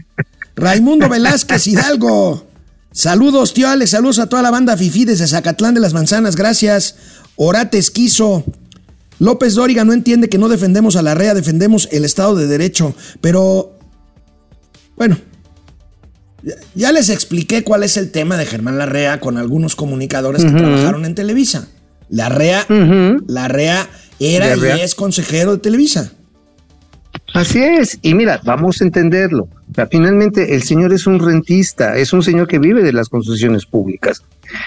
Raimundo 0.56 1.10
Velázquez 1.10 1.68
Hidalgo. 1.68 2.48
Saludos, 2.92 3.54
tío 3.54 3.68
Alex. 3.68 3.92
Saludos 3.92 4.20
a 4.20 4.28
toda 4.28 4.42
la 4.42 4.52
banda 4.52 4.78
Fifi 4.78 5.04
desde 5.04 5.28
Zacatlán 5.28 5.74
de 5.74 5.82
las 5.82 5.94
Manzanas. 5.94 6.36
Gracias. 6.36 6.96
Orate 7.36 7.78
Esquizo. 7.78 8.46
López 9.20 9.56
Dóriga 9.56 9.84
no 9.84 9.94
entiende 9.94 10.30
que 10.30 10.38
no 10.38 10.50
defendemos 10.50 10.96
a 10.96 11.02
la 11.02 11.14
REA, 11.14 11.34
defendemos 11.34 11.88
el 11.92 12.06
Estado 12.06 12.36
de 12.36 12.48
Derecho. 12.48 12.96
Pero, 13.22 13.78
bueno, 14.96 15.18
ya- 16.76 16.92
les 16.92 17.10
expliqué 17.10 17.64
cuál 17.64 17.84
es 17.84 17.98
el 17.98 18.12
tema 18.12 18.38
de 18.38 18.46
Germán 18.46 18.78
Larrea 18.78 19.20
con 19.20 19.38
algunos 19.38 19.76
comunicadores 19.76 20.44
que 20.44 20.52
trabajaron 20.52 21.06
en 21.06 21.16
Televisa. 21.16 21.68
Larrea, 22.10 22.66
Larrea 23.28 23.90
era 24.20 24.48
Larrea. 24.50 24.78
y 24.78 24.82
es 24.82 24.96
consejero 24.96 25.54
de 25.54 25.58
Televisa. 25.60 26.12
Así 27.34 27.60
es, 27.62 27.98
y 28.02 28.14
mira, 28.14 28.40
vamos 28.44 28.80
a 28.82 28.84
entenderlo. 28.86 29.48
Finalmente 29.92 30.56
el 30.56 30.64
señor 30.64 30.94
es 30.94 31.06
un 31.08 31.20
rentista, 31.20 31.98
es 31.98 32.14
un 32.14 32.24
señor 32.24 32.48
que 32.48 32.60
vive 32.60 32.82
de 32.84 32.94
las 32.94 33.10
concesiones 33.10 33.66
públicas. 33.66 34.22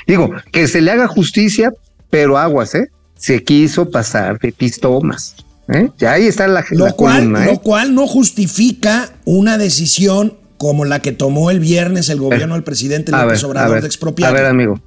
Digo, 0.06 0.30
que 0.52 0.66
se 0.68 0.80
le 0.82 0.90
haga 0.90 1.06
justicia, 1.06 1.72
pero 2.10 2.36
aguas, 2.36 2.74
¿eh? 2.74 2.88
Se 3.16 3.42
quiso 3.42 3.90
pasar 3.90 4.38
de 4.38 4.52
pistomas. 4.52 5.36
¿eh? 5.68 5.90
Ya 5.98 6.12
ahí 6.12 6.26
está 6.26 6.46
la, 6.48 6.64
Lo 6.70 6.86
la 6.86 6.92
cual, 6.92 7.16
columna, 7.18 7.44
¿eh? 7.44 7.52
lo 7.52 7.58
cual 7.60 7.94
no 7.94 8.06
justifica 8.06 9.10
una 9.24 9.56
decisión 9.58 10.37
como 10.58 10.84
la 10.84 11.00
que 11.00 11.12
tomó 11.12 11.50
el 11.50 11.60
viernes 11.60 12.08
el 12.10 12.18
gobierno 12.20 12.54
del 12.54 12.64
presidente 12.64 13.10
López 13.12 13.40
ver, 13.40 13.44
Obrador 13.46 13.72
ver, 13.74 13.80
de 13.82 13.86
expropiar. 13.86 14.30
A 14.30 14.32
ver, 14.34 14.44
amigo. 14.46 14.80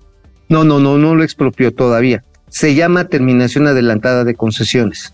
No, 0.50 0.64
no, 0.64 0.80
no, 0.80 0.98
no 1.00 1.16
lo 1.16 1.24
expropió 1.24 1.74
todavía. 1.74 2.24
Se 2.50 2.76
llama 2.76 3.08
terminación 3.08 3.66
adelantada 3.68 4.24
de 4.26 4.36
concesiones. 4.36 5.14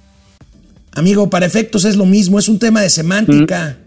Amigo, 0.93 1.29
para 1.29 1.45
efectos 1.45 1.85
es 1.85 1.95
lo 1.95 2.05
mismo, 2.05 2.39
es 2.39 2.49
un 2.49 2.57
tema 2.59 2.81
de 2.81 2.89
semántica. 2.89 3.77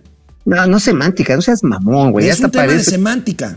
No, 0.45 0.66
no 0.66 0.79
semántica, 0.81 1.35
no 1.35 1.43
seas 1.43 1.62
mamón, 1.64 2.12
güey. 2.12 2.29
Es 2.29 2.39
un 2.39 2.47
hasta 2.47 2.51
tema 2.53 2.62
de 2.64 2.68
parece, 2.75 2.91
semántica. 2.93 3.57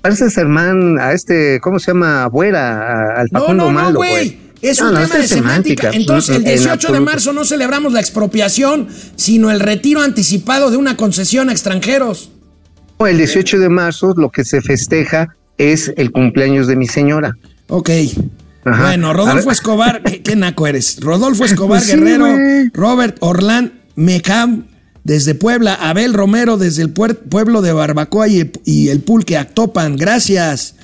parece 0.00 0.40
hermano 0.40 1.02
a 1.02 1.12
este, 1.12 1.60
¿cómo 1.60 1.78
se 1.80 1.90
llama? 1.90 2.22
Abuera, 2.22 3.14
a- 3.16 3.20
al 3.20 3.28
Facundo 3.28 3.64
no, 3.64 3.72
no, 3.72 3.82
Malo, 3.82 3.96
güey. 3.96 4.38
Es 4.62 4.80
No, 4.80 4.88
un 4.88 4.94
no, 4.94 5.00
tema 5.02 5.16
de 5.16 5.24
es 5.24 5.28
semántica. 5.30 5.90
Entonces, 5.92 6.36
el 6.36 6.42
Mm, 6.42 6.46
en 6.46 6.54
18 6.56 6.92
de 6.92 7.00
marzo 7.00 7.32
no 7.34 7.44
celebramos 7.44 7.92
la 7.92 8.00
expropiación, 8.00 8.88
sino 9.16 9.50
el 9.50 9.60
retiro 9.60 10.00
anticipado 10.00 10.70
de 10.70 10.76
una 10.78 10.96
concesión 10.96 11.48
a 11.50 11.52
extranjeros. 11.52 12.30
El 13.00 13.18
18 13.18 13.58
de 13.58 13.68
marzo 13.68 14.14
lo 14.16 14.30
que 14.30 14.44
se 14.44 14.62
festeja 14.62 15.36
es 15.58 15.92
el 15.96 16.10
cumpleaños 16.10 16.66
de 16.66 16.76
mi 16.76 16.86
señora. 16.86 17.36
Ok. 17.68 17.90
Ajá. 18.64 18.82
Bueno, 18.84 19.12
Rodolfo 19.12 19.50
Escobar, 19.50 20.02
¿qué, 20.02 20.22
qué 20.22 20.36
naco 20.36 20.66
eres? 20.66 20.98
Rodolfo 21.00 21.44
Escobar 21.44 21.80
Pues 21.80 21.90
sí, 21.90 21.96
Guerrero. 21.98 22.26
Robert 22.72 23.16
Orlán 23.20 23.80
Mecam 23.94 24.64
desde 25.04 25.34
Puebla, 25.34 25.74
Abel 25.74 26.14
Romero 26.14 26.56
desde 26.56 26.82
el 26.82 26.90
pueblo 26.90 27.60
de 27.60 27.72
Barbacoa 27.72 28.26
y, 28.26 28.50
y 28.64 28.88
el 28.88 29.00
Pulque, 29.00 29.36
Actopan, 29.36 29.96
gracias. 29.96 30.76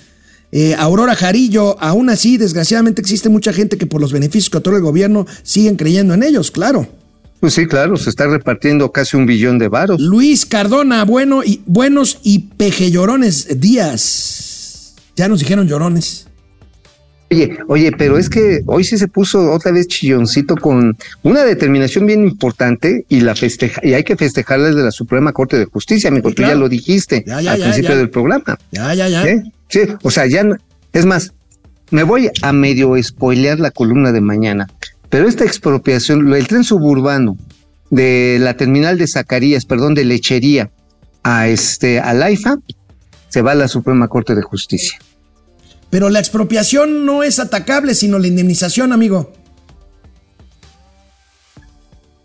Eh, 0.53 0.75
Aurora 0.79 1.15
Jarillo, 1.15 1.81
aún 1.81 2.11
así, 2.11 2.37
desgraciadamente 2.37 3.01
existe 3.01 3.29
mucha 3.29 3.53
gente 3.53 3.79
que 3.79 3.87
por 3.87 4.01
los 4.01 4.13
beneficios 4.13 4.51
que 4.51 4.59
otorga 4.59 4.79
el 4.79 4.85
gobierno 4.85 5.27
siguen 5.43 5.77
creyendo 5.77 6.13
en 6.13 6.23
ellos, 6.23 6.51
claro. 6.51 6.87
Pues 7.41 7.55
sí, 7.55 7.67
claro, 7.67 7.97
se 7.97 8.11
está 8.11 8.27
repartiendo 8.27 8.93
casi 8.93 9.17
un 9.17 9.25
billón 9.25 9.59
de 9.59 9.69
varos. 9.69 9.99
Luis 10.01 10.45
Cardona, 10.45 11.05
bueno 11.05 11.43
y, 11.43 11.63
buenos 11.67 12.19
y 12.23 12.41
pejellorones 12.57 13.61
días. 13.61 14.95
Ya 15.17 15.27
nos 15.29 15.41
dijeron 15.41 15.67
llorones. 15.67 16.27
Oye, 17.33 17.59
oye, 17.69 17.93
pero 17.93 18.19
es 18.19 18.29
que 18.29 18.63
hoy 18.67 18.83
sí 18.83 18.99
se 18.99 19.07
puso 19.07 19.53
otra 19.53 19.71
vez 19.71 19.87
chilloncito 19.87 20.57
con 20.57 20.97
una 21.23 21.45
determinación 21.45 22.05
bien 22.05 22.25
importante 22.27 23.07
y 23.09 23.21
la 23.21 23.37
festeja 23.37 23.81
y 23.85 23.95
hay 23.95 24.03
que 24.03 24.17
festejarla 24.17 24.67
desde 24.69 24.83
la 24.83 24.91
Suprema 24.91 25.33
Corte 25.33 25.57
de 25.57 25.67
Justicia, 25.67 26.09
amigo, 26.11 26.29
Sí, 26.31 26.35
tú 26.35 26.43
claro. 26.43 26.55
ya 26.55 26.61
lo 26.61 26.69
dijiste 26.69 27.23
Ya, 27.25 27.41
ya, 27.41 27.53
al 27.53 27.59
ya, 27.61 27.65
principio 27.67 27.97
del 27.97 28.11
programa. 28.11 28.59
Ya, 28.73 28.93
ya, 28.95 29.09
ya. 29.09 29.25
¿eh? 29.25 29.45
Sí, 29.69 29.81
o 30.03 30.11
sea, 30.11 30.27
ya 30.27 30.45
es 30.93 31.07
más, 31.07 31.33
me 31.93 32.03
voy 32.03 32.31
a 32.43 32.53
medio 32.53 33.01
spoilear 33.01 33.61
la 33.61 33.71
columna 33.71 34.11
de 34.11 34.21
mañana, 34.21 34.67
pero 35.11 35.29
esta 35.29 35.45
expropiación, 35.45 36.33
el 36.33 36.47
tren 36.47 36.65
suburbano 36.65 37.37
de 37.91 38.39
la 38.41 38.55
terminal 38.55 38.97
de 38.97 39.09
Zacarías, 39.09 39.67
perdón, 39.67 39.95
de 39.95 40.05
lechería 40.05 40.71
a 41.25 41.49
este 41.49 41.99
a 41.99 42.15
Laifa, 42.15 42.57
se 43.29 43.43
va 43.43 43.53
a 43.53 43.57
la 43.57 43.69
Suprema 43.69 44.09
Corte 44.09 44.35
de 44.35 44.43
Justicia. 44.43 44.99
Pero 45.91 46.09
la 46.09 46.21
expropiación 46.21 47.05
no 47.05 47.25
es 47.25 47.41
atacable, 47.41 47.97
sino 47.97 48.21
la 48.21 48.29
indemnización, 48.29 48.93
amigo. 48.93 49.33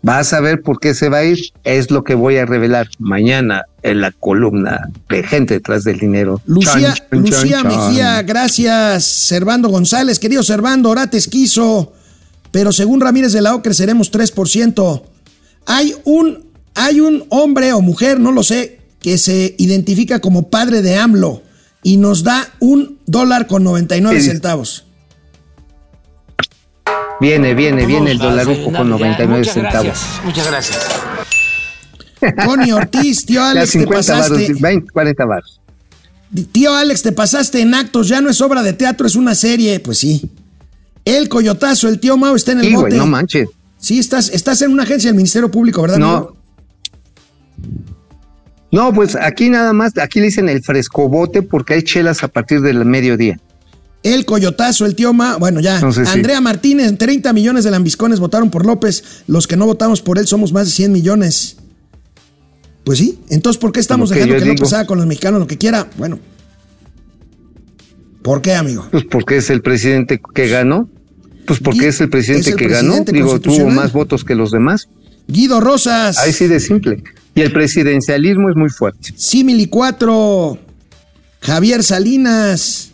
Vas 0.02 0.32
a 0.32 0.40
ver 0.40 0.62
por 0.62 0.78
qué 0.78 0.94
se 0.94 1.08
va 1.08 1.18
a 1.18 1.24
ir. 1.24 1.38
Es 1.64 1.90
lo 1.90 2.04
que 2.04 2.14
voy 2.14 2.36
a 2.36 2.46
revelar 2.46 2.86
mañana 3.00 3.64
en 3.82 4.00
la 4.00 4.12
columna 4.12 4.88
de 5.08 5.24
gente 5.24 5.54
detrás 5.54 5.82
del 5.82 5.98
dinero. 5.98 6.40
Lucía, 6.46 6.94
Lucía. 7.10 7.64
Mejía, 7.64 8.22
gracias. 8.22 9.04
Servando 9.04 9.68
González, 9.68 10.20
querido 10.20 10.44
Servando, 10.44 10.90
Orates 10.90 11.26
quiso. 11.26 11.92
Pero 12.56 12.72
según 12.72 13.02
Ramírez 13.02 13.32
de 13.32 13.42
la 13.42 13.54
O, 13.54 13.60
creceremos 13.60 14.10
3%. 14.10 15.02
Hay 15.66 15.94
un, 16.04 16.46
hay 16.74 17.00
un 17.00 17.26
hombre 17.28 17.74
o 17.74 17.82
mujer, 17.82 18.18
no 18.18 18.32
lo 18.32 18.42
sé, 18.42 18.80
que 18.98 19.18
se 19.18 19.54
identifica 19.58 20.20
como 20.20 20.48
padre 20.48 20.80
de 20.80 20.96
AMLO 20.96 21.42
y 21.82 21.98
nos 21.98 22.22
da 22.22 22.48
un 22.58 22.98
dólar 23.04 23.46
con 23.46 23.62
99 23.62 24.22
Sí. 24.22 24.28
centavos. 24.30 24.86
Viene, 27.20 27.52
viene, 27.52 27.84
viene 27.84 28.12
el 28.12 28.18
dolaruco 28.18 28.72
con 28.72 28.88
99 28.88 29.44
centavos. 29.44 29.98
Muchas 30.24 30.46
gracias. 30.46 30.86
Connie 32.46 32.72
Ortiz, 32.72 33.26
tío 33.26 33.44
Alex, 33.44 33.72
te 33.72 33.80
50 33.80 34.12
varos, 34.14 34.28
pasaste. 34.30 34.54
20, 34.58 34.90
40 34.92 35.24
varos. 35.26 35.60
Tío 36.52 36.74
Alex, 36.74 37.02
te 37.02 37.12
pasaste 37.12 37.60
en 37.60 37.74
actos, 37.74 38.08
ya 38.08 38.22
no 38.22 38.30
es 38.30 38.40
obra 38.40 38.62
de 38.62 38.72
teatro, 38.72 39.06
es 39.06 39.14
una 39.14 39.34
serie. 39.34 39.78
Pues 39.78 39.98
sí. 39.98 40.30
El 41.06 41.28
coyotazo, 41.28 41.88
el 41.88 42.00
tío 42.00 42.16
Mao 42.16 42.36
está 42.36 42.52
en 42.52 42.58
el 42.58 42.66
Sí, 42.66 42.74
güey, 42.74 42.92
no 42.92 43.06
manches. 43.06 43.48
Sí, 43.78 43.98
estás, 43.98 44.28
estás 44.28 44.60
en 44.62 44.72
una 44.72 44.82
agencia 44.82 45.08
del 45.08 45.16
Ministerio 45.16 45.50
Público, 45.50 45.80
¿verdad? 45.80 46.02
amigo? 46.02 46.36
No. 47.62 47.86
No, 48.72 48.92
pues 48.92 49.14
aquí 49.14 49.48
nada 49.48 49.72
más, 49.72 49.96
aquí 49.98 50.18
le 50.18 50.26
dicen 50.26 50.48
el 50.48 50.62
frescobote 50.62 51.42
porque 51.42 51.74
hay 51.74 51.82
chelas 51.82 52.24
a 52.24 52.28
partir 52.28 52.60
del 52.60 52.84
mediodía. 52.84 53.38
El 54.02 54.26
coyotazo, 54.26 54.84
el 54.84 54.96
tío 54.96 55.12
Ma. 55.12 55.36
Bueno, 55.36 55.60
ya. 55.60 55.76
Entonces, 55.76 56.08
sí. 56.08 56.14
Andrea 56.14 56.40
Martínez, 56.40 56.98
30 56.98 57.32
millones 57.32 57.64
de 57.64 57.70
lambiscones 57.70 58.20
votaron 58.20 58.50
por 58.50 58.66
López. 58.66 59.22
Los 59.28 59.46
que 59.46 59.56
no 59.56 59.64
votamos 59.64 60.02
por 60.02 60.18
él 60.18 60.26
somos 60.26 60.52
más 60.52 60.66
de 60.66 60.72
100 60.72 60.92
millones. 60.92 61.56
Pues 62.84 62.98
sí. 62.98 63.20
Entonces, 63.30 63.58
¿por 63.60 63.72
qué 63.72 63.80
estamos 63.80 64.10
que 64.10 64.16
dejando 64.16 64.36
que 64.36 64.44
digo. 64.44 64.54
López 64.54 64.72
haga 64.72 64.86
con 64.86 64.98
los 64.98 65.06
mexicanos 65.06 65.40
lo 65.40 65.46
que 65.46 65.56
quiera? 65.56 65.88
Bueno. 65.96 66.18
¿Por 68.22 68.42
qué, 68.42 68.54
amigo? 68.54 68.86
Pues 68.90 69.04
porque 69.04 69.36
es 69.36 69.50
el 69.50 69.62
presidente 69.62 70.20
que 70.34 70.48
ganó. 70.48 70.88
Pues 71.46 71.60
porque 71.60 71.88
es 71.88 72.00
el 72.00 72.10
presidente 72.10 72.48
es 72.48 72.54
el 72.54 72.56
que 72.56 72.66
presidente 72.66 73.12
ganó. 73.12 73.28
Digo, 73.28 73.40
tuvo 73.40 73.70
más 73.70 73.92
votos 73.92 74.24
que 74.24 74.34
los 74.34 74.50
demás. 74.50 74.88
Guido 75.28 75.60
Rosas. 75.60 76.18
Ahí 76.18 76.32
sí 76.32 76.46
de 76.46 76.60
simple. 76.60 77.02
Y 77.34 77.42
el 77.42 77.52
presidencialismo 77.52 78.48
es 78.50 78.56
muy 78.56 78.70
fuerte. 78.70 79.12
Simili 79.16 79.66
4. 79.66 80.58
Javier 81.40 81.82
Salinas. 81.82 82.92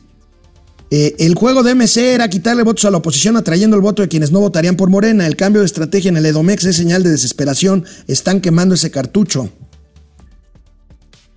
Eh, 0.91 1.17
el 1.21 1.35
juego 1.35 1.63
de 1.63 1.75
MC 1.75 2.15
era 2.15 2.29
quitarle 2.29 2.63
votos 2.63 2.85
a 2.85 2.91
la 2.91 2.99
oposición 2.99 3.39
atrayendo 3.39 3.77
el 3.77 3.83
voto 3.83 4.03
de 4.03 4.09
quienes 4.09 4.31
no 4.31 4.41
votarían 4.41 4.77
por 4.77 4.91
Morena. 4.91 5.27
El 5.27 5.37
cambio 5.37 5.61
de 5.61 5.67
estrategia 5.67 6.11
en 6.11 6.19
el 6.19 6.27
Edomex 6.27 6.65
es 6.65 6.77
señal 6.77 7.03
de 7.03 7.11
desesperación. 7.11 7.87
Están 8.09 8.43
quemando 8.43 8.75
ese 8.75 8.91
cartucho. 8.91 9.51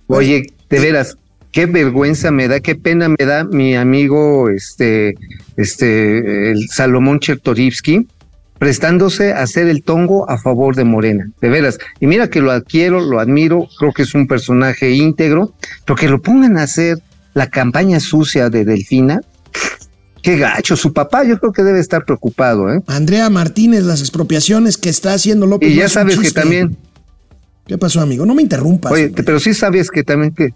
Oye, 0.08 0.52
de 0.68 0.80
veras, 0.80 1.16
qué 1.56 1.64
vergüenza 1.64 2.30
me 2.30 2.48
da, 2.48 2.60
qué 2.60 2.74
pena 2.74 3.08
me 3.08 3.24
da 3.24 3.44
mi 3.44 3.76
amigo, 3.76 4.50
este, 4.50 5.16
este, 5.56 6.50
el 6.50 6.68
Salomón 6.68 7.18
Chertorivsky, 7.18 8.06
prestándose 8.58 9.32
a 9.32 9.40
hacer 9.40 9.66
el 9.68 9.82
tongo 9.82 10.28
a 10.28 10.36
favor 10.36 10.76
de 10.76 10.84
Morena, 10.84 11.30
de 11.40 11.48
veras. 11.48 11.78
Y 11.98 12.08
mira 12.08 12.28
que 12.28 12.42
lo 12.42 12.50
adquiero, 12.50 13.00
lo 13.00 13.20
admiro, 13.20 13.66
creo 13.78 13.94
que 13.94 14.02
es 14.02 14.14
un 14.14 14.26
personaje 14.26 14.90
íntegro, 14.90 15.54
pero 15.86 15.96
que 15.96 16.10
lo 16.10 16.20
pongan 16.20 16.58
a 16.58 16.64
hacer 16.64 16.98
la 17.32 17.46
campaña 17.48 18.00
sucia 18.00 18.50
de 18.50 18.66
Delfina, 18.66 19.22
qué 20.20 20.36
gacho. 20.36 20.76
Su 20.76 20.92
papá 20.92 21.24
yo 21.24 21.40
creo 21.40 21.54
que 21.54 21.62
debe 21.62 21.80
estar 21.80 22.04
preocupado, 22.04 22.70
¿eh? 22.70 22.82
Andrea 22.86 23.30
Martínez, 23.30 23.82
las 23.84 24.00
expropiaciones 24.00 24.76
que 24.76 24.90
está 24.90 25.14
haciendo 25.14 25.46
López. 25.46 25.70
Y 25.70 25.76
ya 25.76 25.88
sabes 25.88 26.18
que 26.18 26.30
también, 26.32 26.76
¿Qué 27.66 27.78
pasó, 27.78 28.00
amigo? 28.02 28.26
No 28.26 28.34
me 28.34 28.42
interrumpas. 28.42 28.92
oye, 28.92 29.06
hombre. 29.06 29.24
pero 29.24 29.40
sí 29.40 29.52
sabes 29.52 29.90
que 29.90 30.04
también 30.04 30.32
que, 30.32 30.50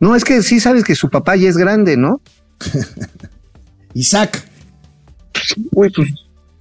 no, 0.00 0.16
es 0.16 0.24
que 0.24 0.42
sí 0.42 0.60
sabes 0.60 0.84
que 0.84 0.94
su 0.94 1.08
papá 1.10 1.36
ya 1.36 1.48
es 1.48 1.56
grande, 1.56 1.96
¿no? 1.96 2.20
Isaac. 3.94 4.44
Uy, 5.72 5.90
pues, 5.90 6.10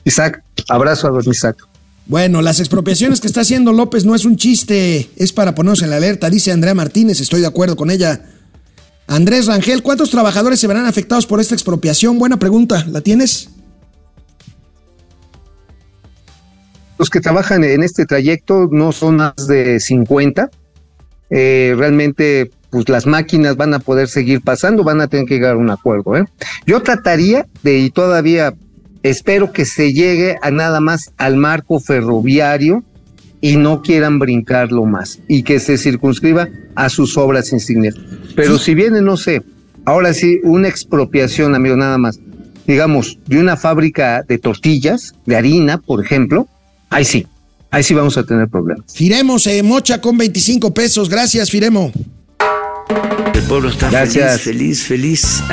Isaac, 0.03 0.43
abrazo 0.67 1.07
a 1.07 1.11
don 1.11 1.23
Isaac. 1.29 1.57
Bueno, 2.05 2.41
las 2.41 2.59
expropiaciones 2.59 3.21
que 3.21 3.27
está 3.27 3.41
haciendo 3.41 3.71
López 3.71 4.03
no 4.03 4.15
es 4.15 4.25
un 4.25 4.35
chiste, 4.35 5.09
es 5.15 5.31
para 5.31 5.53
ponernos 5.53 5.83
en 5.83 5.91
la 5.91 5.97
alerta, 5.97 6.29
dice 6.29 6.51
Andrea 6.51 6.73
Martínez, 6.73 7.19
estoy 7.21 7.41
de 7.41 7.47
acuerdo 7.47 7.75
con 7.75 7.91
ella. 7.91 8.25
Andrés 9.05 9.45
Rangel, 9.45 9.83
¿cuántos 9.83 10.09
trabajadores 10.09 10.59
se 10.59 10.67
verán 10.67 10.85
afectados 10.85 11.27
por 11.27 11.39
esta 11.39 11.55
expropiación? 11.55 12.17
Buena 12.17 12.37
pregunta, 12.37 12.85
¿la 12.87 13.01
tienes? 13.01 13.49
Los 16.97 17.09
que 17.09 17.21
trabajan 17.21 17.63
en 17.63 17.81
este 17.81 18.05
trayecto 18.05 18.67
no 18.71 18.91
son 18.91 19.17
más 19.17 19.47
de 19.47 19.79
50. 19.79 20.49
Eh, 21.29 21.73
realmente, 21.77 22.51
pues 22.69 22.87
las 22.89 23.05
máquinas 23.05 23.57
van 23.57 23.73
a 23.73 23.79
poder 23.79 24.07
seguir 24.07 24.41
pasando, 24.41 24.83
van 24.83 25.01
a 25.01 25.07
tener 25.07 25.25
que 25.25 25.35
llegar 25.35 25.53
a 25.53 25.57
un 25.57 25.69
acuerdo. 25.69 26.15
¿eh? 26.15 26.25
Yo 26.65 26.81
trataría 26.81 27.45
de, 27.63 27.79
y 27.79 27.89
todavía 27.89 28.53
espero 29.03 29.51
que 29.51 29.65
se 29.65 29.93
llegue 29.93 30.37
a 30.41 30.51
nada 30.51 30.79
más 30.79 31.11
al 31.17 31.37
marco 31.37 31.79
ferroviario 31.79 32.83
y 33.41 33.55
no 33.55 33.81
quieran 33.81 34.19
brincarlo 34.19 34.85
más 34.85 35.19
y 35.27 35.43
que 35.43 35.59
se 35.59 35.77
circunscriba 35.77 36.49
a 36.75 36.89
sus 36.89 37.17
obras 37.17 37.51
insignias. 37.51 37.95
Pero 38.35 38.57
si 38.57 38.75
viene, 38.75 39.01
no 39.01 39.17
sé, 39.17 39.41
ahora 39.85 40.13
sí, 40.13 40.39
una 40.43 40.67
expropiación, 40.67 41.55
amigo, 41.55 41.75
nada 41.75 41.97
más, 41.97 42.19
digamos, 42.67 43.17
de 43.25 43.39
una 43.39 43.57
fábrica 43.57 44.23
de 44.27 44.37
tortillas, 44.37 45.13
de 45.25 45.35
harina, 45.35 45.77
por 45.79 46.03
ejemplo, 46.03 46.47
ahí 46.89 47.05
sí, 47.05 47.25
ahí 47.71 47.83
sí 47.83 47.93
vamos 47.93 48.17
a 48.17 48.23
tener 48.25 48.49
problemas. 48.49 48.93
Firemo 48.93 49.39
se 49.39 49.63
mocha 49.63 50.01
con 50.01 50.17
25 50.17 50.73
pesos, 50.73 51.09
gracias 51.09 51.49
Firemo. 51.49 51.91
El 53.33 53.41
pueblo 53.43 53.69
está 53.69 53.89
Gracias. 53.89 54.41
feliz, 54.41 54.83
feliz, 54.83 55.21
feliz. 55.27 55.43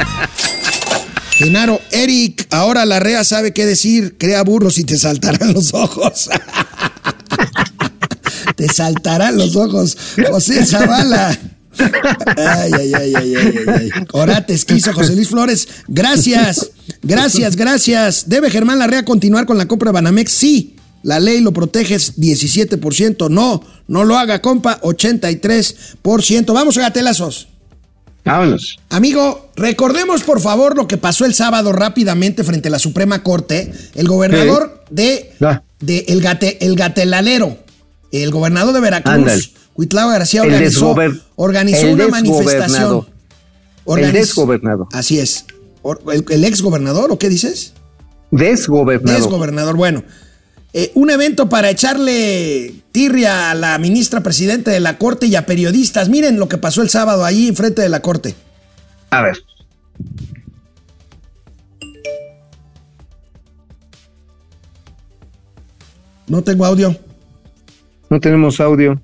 Genaro, 1.33 1.81
Eric, 1.91 2.47
ahora 2.51 2.87
la 2.87 2.99
REA 2.99 3.23
sabe 3.23 3.53
qué 3.53 3.67
decir, 3.67 4.17
crea 4.19 4.43
burros 4.43 4.79
y 4.79 4.85
te 4.85 4.97
saltarán 4.97 5.53
los 5.53 5.75
ojos. 5.75 6.31
te 8.57 8.69
saltarán 8.69 9.37
los 9.37 9.55
ojos, 9.57 9.97
José 10.31 10.65
Zavala. 10.65 11.39
Ay, 11.79 12.71
ay, 12.73 12.95
ay, 12.95 12.95
ay, 12.95 13.15
ay, 13.15 13.35
ay, 13.37 13.57
ay. 13.69 13.91
Orates 14.13 14.65
quiso 14.65 14.95
José 14.95 15.15
Luis 15.15 15.29
Flores. 15.29 15.69
Gracias, 15.89 16.71
gracias, 17.03 17.55
gracias. 17.55 18.31
¿Debe 18.31 18.51
Germán 18.51 18.79
Larrea 18.79 19.05
continuar 19.05 19.45
con 19.45 19.59
la 19.59 19.69
compra 19.69 19.91
de 19.91 19.95
Banamex? 19.95 20.33
Sí. 20.33 20.76
La 21.07 21.21
ley 21.21 21.41
lo 21.41 21.53
protege 21.53 21.95
17%. 21.95 23.31
No, 23.31 23.63
no 23.87 24.03
lo 24.03 24.19
haga, 24.19 24.43
compa, 24.43 24.81
83%. 24.81 26.53
Vamos 26.53 26.77
a 26.79 26.81
gatelazos. 26.81 27.47
Vámonos. 28.25 28.81
Amigo, 28.91 29.51
recordemos 29.55 30.25
por 30.25 30.41
favor 30.41 30.77
lo 30.77 30.89
que 30.89 30.97
pasó 30.97 31.25
el 31.25 31.33
sábado 31.33 31.71
rápidamente 31.71 32.43
frente 32.43 32.67
a 32.67 32.73
la 32.73 32.81
Suprema 32.81 33.23
Corte. 33.23 33.73
El 33.95 34.09
gobernador 34.09 34.83
de, 34.91 35.33
Ah. 35.41 35.63
de 35.79 36.07
el, 36.09 36.21
gate, 36.21 36.59
el 36.67 36.75
Gatelalero, 36.75 37.57
el 38.11 38.33
gobernador 38.33 38.75
de 38.75 38.81
Veracruz. 38.81 39.53
Cuitlao 39.75 40.09
García, 40.09 40.43
organizó, 40.43 40.97
organizó 41.37 41.87
una 41.89 42.09
manifestación. 42.09 43.07
El 43.87 44.11
desgobernado. 44.13 44.89
Así 44.91 45.21
es. 45.21 45.45
¿El, 46.13 46.25
el 46.31 46.45
ex 46.45 46.63
gobernador 46.63 47.13
o 47.13 47.19
qué 47.21 47.29
dices? 47.29 47.75
Desgobernador. 48.33 49.21
Desgobernador. 49.21 49.77
Bueno, 49.77 50.03
eh, 50.79 50.93
un 50.95 51.09
evento 51.09 51.49
para 51.49 51.71
echarle 51.71 52.75
tirria 52.93 53.51
a 53.51 53.55
la 53.55 53.79
ministra 53.79 54.23
presidenta 54.23 54.71
de 54.71 54.79
la 54.79 54.99
Corte 54.99 55.25
y 55.25 55.35
a 55.35 55.47
periodistas. 55.47 56.11
Miren 56.11 56.39
lo 56.39 56.51
que 56.51 56.59
pasó 56.59 56.83
el 56.83 56.91
sábado 56.91 57.25
ahí 57.25 57.49
enfrente 57.49 57.81
de 57.81 57.89
la 57.89 58.01
Corte. 58.01 58.35
A 59.09 59.23
ver. 59.23 59.39
No 66.27 66.43
tengo 66.43 66.67
audio. 66.67 66.95
No 68.11 68.21
tenemos 68.21 68.61
audio. 68.61 69.01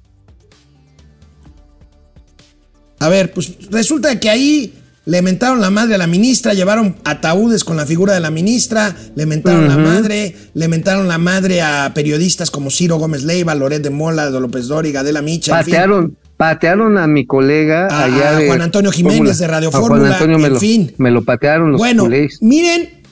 A 2.98 3.08
ver, 3.08 3.32
pues 3.32 3.70
resulta 3.70 4.20
que 4.20 4.28
ahí 4.28 4.74
le 5.04 5.20
mentaron 5.20 5.60
la 5.60 5.70
madre 5.70 5.96
a 5.96 5.98
la 5.98 6.06
ministra, 6.06 6.54
llevaron 6.54 6.96
ataúdes 7.04 7.64
con 7.64 7.76
la 7.76 7.84
figura 7.86 8.12
de 8.14 8.20
la 8.20 8.30
ministra, 8.30 8.94
le 9.16 9.26
mentaron 9.26 9.66
la 9.68 9.76
madre, 9.76 10.36
le 10.54 10.68
mentaron 10.68 11.08
la 11.08 11.18
madre 11.18 11.60
a 11.62 11.90
periodistas 11.94 12.50
como 12.52 12.70
Ciro 12.70 12.96
Gómez 12.96 13.24
Leiva, 13.24 13.54
Loret 13.56 13.82
de 13.82 13.90
Mola, 13.90 14.30
López 14.30 14.68
Dóriga, 14.68 15.00
Adela 15.00 15.20
Micha, 15.20 15.58
en 15.58 15.64
fin. 15.64 15.72
Patearon, 15.74 16.16
patearon 16.36 16.98
a 16.98 17.06
mi 17.08 17.26
colega 17.26 17.88
A- 17.90 18.04
allá 18.04 18.28
a 18.30 18.36
de 18.36 18.46
Juan 18.46 18.62
Antonio 18.62 18.92
Jiménez 18.92 19.18
Fórmula. 19.18 19.36
de 19.38 19.46
Radio 19.48 19.70
Juan 19.72 19.82
Fórmula, 19.82 20.12
Antonio 20.14 20.38
me 20.38 20.46
en 20.46 20.52
lo, 20.54 20.60
fin. 20.60 20.94
me 20.98 21.10
lo 21.10 21.22
patearon 21.24 21.72
los 21.72 21.78
Bueno, 21.80 22.04
culés. 22.04 22.38
miren, 22.40 23.02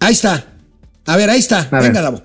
ahí 0.00 0.12
está. 0.12 0.44
A 1.06 1.16
ver, 1.16 1.30
ahí 1.30 1.38
está. 1.38 1.66
A 1.70 1.80
Venga. 1.80 2.02
Davo. 2.02 2.22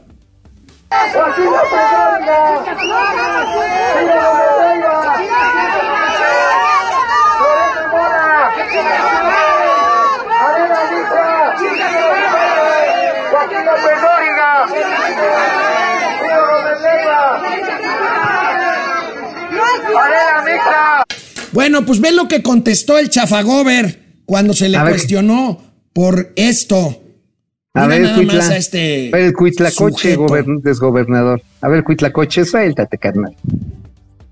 Bueno, 21.53 21.85
pues 21.85 21.99
ve 21.99 22.11
lo 22.11 22.27
que 22.27 22.41
contestó 22.41 22.97
el 22.97 23.09
chafagover 23.09 24.21
cuando 24.25 24.53
se 24.53 24.69
le 24.69 24.77
A 24.77 24.83
ver. 24.83 24.93
cuestionó 24.93 25.59
por 25.93 26.31
esto. 26.35 26.97
A 27.73 27.85
Mira 27.85 27.87
ver, 27.87 28.01
nada 28.01 28.15
Cuitla. 28.15 28.33
más 28.35 28.49
a 28.49 28.57
este 28.57 29.09
A 29.13 29.17
ver, 29.17 29.25
el 29.25 29.33
Cuitlacoche, 29.33 30.17
desgobernador. 30.61 31.41
A 31.61 31.67
ver, 31.69 31.83
Cuitlacoche, 31.83 32.45
suéltate, 32.45 32.97
carnal. 32.97 33.35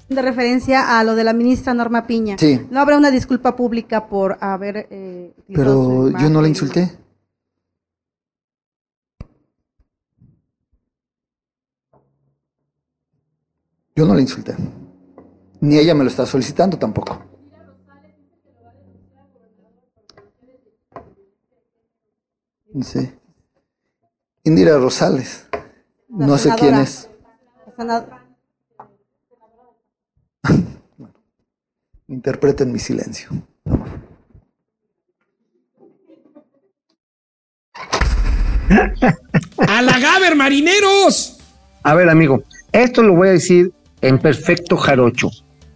de 0.10 0.22
referencia 0.24 0.98
a 1.00 1.04
lo 1.04 1.16
de 1.16 1.24
la 1.24 1.34
ministra 1.34 1.74
Norma 1.74 2.08
Piña. 2.08 2.36
Sí. 2.38 2.60
No 2.72 2.80
habrá 2.80 2.98
una 2.98 3.12
disculpa 3.12 3.56
pública 3.56 4.08
por 4.08 4.38
haber. 4.42 4.88
eh, 4.90 5.32
Pero 5.54 6.10
yo 6.20 6.30
no 6.30 6.42
la 6.42 6.48
insulté. 6.48 6.92
Yo 13.96 14.06
no 14.06 14.14
la 14.16 14.22
insulté. 14.22 14.56
Ni 15.62 15.78
ella 15.78 15.94
me 15.94 16.04
lo 16.04 16.10
está 16.10 16.26
solicitando 16.26 16.78
tampoco. 16.78 17.22
Sí. 22.82 23.12
Indira 24.44 24.78
Rosales. 24.78 25.48
La 26.10 26.28
No 26.28 26.38
sé 26.38 26.52
quién 26.58 26.76
es. 26.76 27.10
Interpreten 32.08 32.72
mi 32.72 32.80
silencio. 32.80 33.30
¡A 39.68 39.82
la 39.82 40.00
Gaber, 40.00 40.36
marineros! 40.36 41.40
A 41.84 41.96
ver, 41.96 42.10
amigo, 42.10 42.44
esto 42.72 43.02
lo 43.02 43.16
voy 43.16 43.30
a 43.30 43.32
decir 43.32 43.74
en 44.02 44.20
perfecto 44.20 44.78
jarocho. 44.78 45.30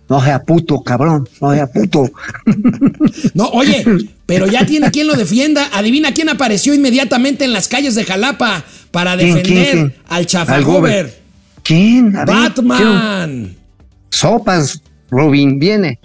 No 0.10 0.22
sea 0.24 0.44
puto, 0.44 0.82
cabrón, 0.84 1.28
no 1.42 1.54
sea 1.54 1.68
puto. 1.68 2.12
No, 3.34 3.48
oye, 3.50 3.84
pero 4.26 4.48
ya 4.48 4.66
tiene 4.66 4.92
quien 4.92 5.08
lo 5.08 5.16
defienda. 5.16 5.70
Adivina 5.74 6.14
quién 6.14 6.30
apareció 6.30 6.74
inmediatamente 6.74 7.46
en 7.46 7.54
las 7.54 7.68
calles 7.68 7.96
de 7.96 8.04
Jalapa 8.04 8.64
para 8.92 9.16
¿Quién, 9.18 9.36
defender 9.36 9.54
quién, 9.54 9.72
quién? 9.90 9.96
al 10.08 10.18
Al 10.18 10.26
chafagover. 10.26 11.20
¿Quién? 11.64 12.16
A 12.16 12.26
ver, 12.26 12.36
quiero- 12.36 12.44
Batman. 12.44 13.56
Sopas, 14.10 14.82
Robin, 15.10 15.58
viene. 15.60 16.00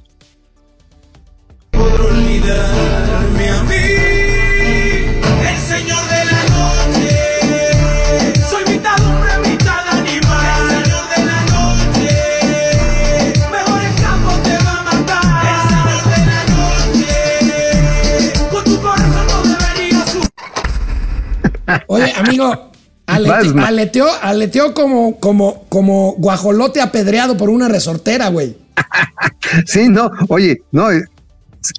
Oye, 21.87 22.13
amigo, 22.17 22.71
alete- 23.07 23.29
Batman. 23.29 23.65
aleteó, 23.65 24.07
aleteó 24.23 24.75
como, 24.75 25.19
como, 25.19 25.65
como 25.69 26.15
guajolote 26.19 26.81
apedreado 26.81 27.37
por 27.37 27.51
una 27.51 27.69
resortera, 27.69 28.29
güey. 28.29 28.57
Sí, 29.67 29.89
no, 29.89 30.11
oye, 30.29 30.63
no, 30.73 30.91
eh, 30.93 31.05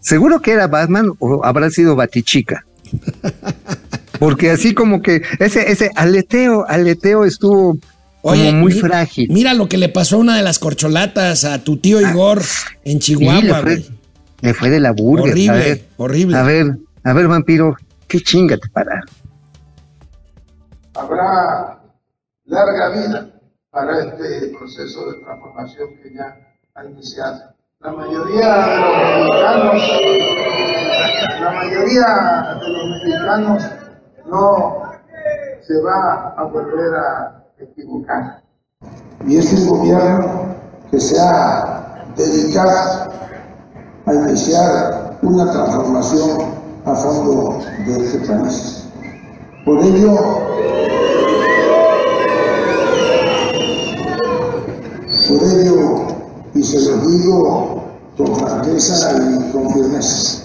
seguro 0.02 0.41
que 0.41 0.52
era 0.52 0.68
Batman 0.68 1.14
o 1.20 1.45
habrá 1.45 1.70
sido 1.70 1.95
Batichica. 1.95 2.66
Porque 4.20 4.52
así 4.52 4.74
como 4.74 5.02
que 5.02 5.22
ese, 5.39 5.72
ese 5.72 5.91
aleteo, 5.95 6.66
aleteo 6.68 7.24
estuvo 7.26 7.78
Oye, 8.22 8.47
como 8.47 8.60
muy 8.62 8.74
mi- 8.74 8.80
frágil. 8.80 9.30
Mira 9.32 9.54
lo 9.54 9.70
que 9.70 9.78
le 9.78 9.88
pasó 9.89 10.18
a 10.18 10.20
una 10.20 10.36
de 10.36 10.41
las 10.43 10.60
corcholatas 10.60 11.45
a 11.45 11.60
tu 11.64 11.78
tío 11.78 12.02
Igor 12.02 12.41
en 12.84 13.02
Sí, 13.02 13.16
Chihuahua, 13.16 13.41
le, 13.41 13.54
fue, 13.54 13.62
güey. 13.62 13.89
le 14.41 14.54
fue 14.54 14.70
de 14.70 14.80
la 14.82 14.91
burger. 14.91 15.32
Horrible, 15.32 15.50
a 15.50 15.54
ver, 15.54 15.86
horrible. 15.97 16.38
A 16.38 16.43
ver, 16.43 16.78
a 17.04 17.14
ver, 17.14 17.28
vampiro, 17.28 17.78
qué 18.08 18.20
chinga 18.20 18.58
te 18.58 18.68
para. 18.70 19.04
Habrá 21.00 21.80
larga 22.45 22.89
vida 22.89 23.30
para 23.72 24.00
este 24.00 24.58
proceso 24.58 25.12
de 25.12 25.24
transformación 25.24 25.89
que 26.02 26.14
ya 26.14 26.36
ha 26.76 26.86
iniciado. 26.86 27.39
La 27.80 27.93
mayoría 27.93 28.58
de 28.58 28.80
los 28.80 29.74
mexicanos, 29.74 29.82
la 31.39 31.52
mayoría 31.52 32.58
de 32.60 32.70
los 32.70 32.86
mexicanos 32.89 33.64
no 34.26 34.82
se 35.62 35.82
va 35.82 36.34
a 36.38 36.43
volver 36.43 36.93
a 36.95 37.43
equivocar. 37.60 38.43
Y 39.26 39.38
es 39.38 39.54
un 39.54 39.70
gobierno 39.70 40.56
que 40.91 41.00
se 41.00 41.18
ha 41.20 42.12
dedicado 42.18 43.12
a 44.06 44.14
iniciar 44.14 45.18
una 45.22 45.52
transformación 45.52 46.60
a 46.86 46.95
fondo 46.95 47.60
de 47.86 48.06
este 48.06 48.28
país. 48.28 48.89
Por 49.66 49.80
ello, 49.84 50.50
Por 55.30 55.43
ello, 55.43 56.07
y 56.55 56.63
se 56.63 56.89
lo 56.89 56.97
digo 57.07 57.84
con 58.17 58.36
franqueza 58.36 59.11
y 59.11 59.51
con 59.51 59.71
firmeza, 59.71 60.39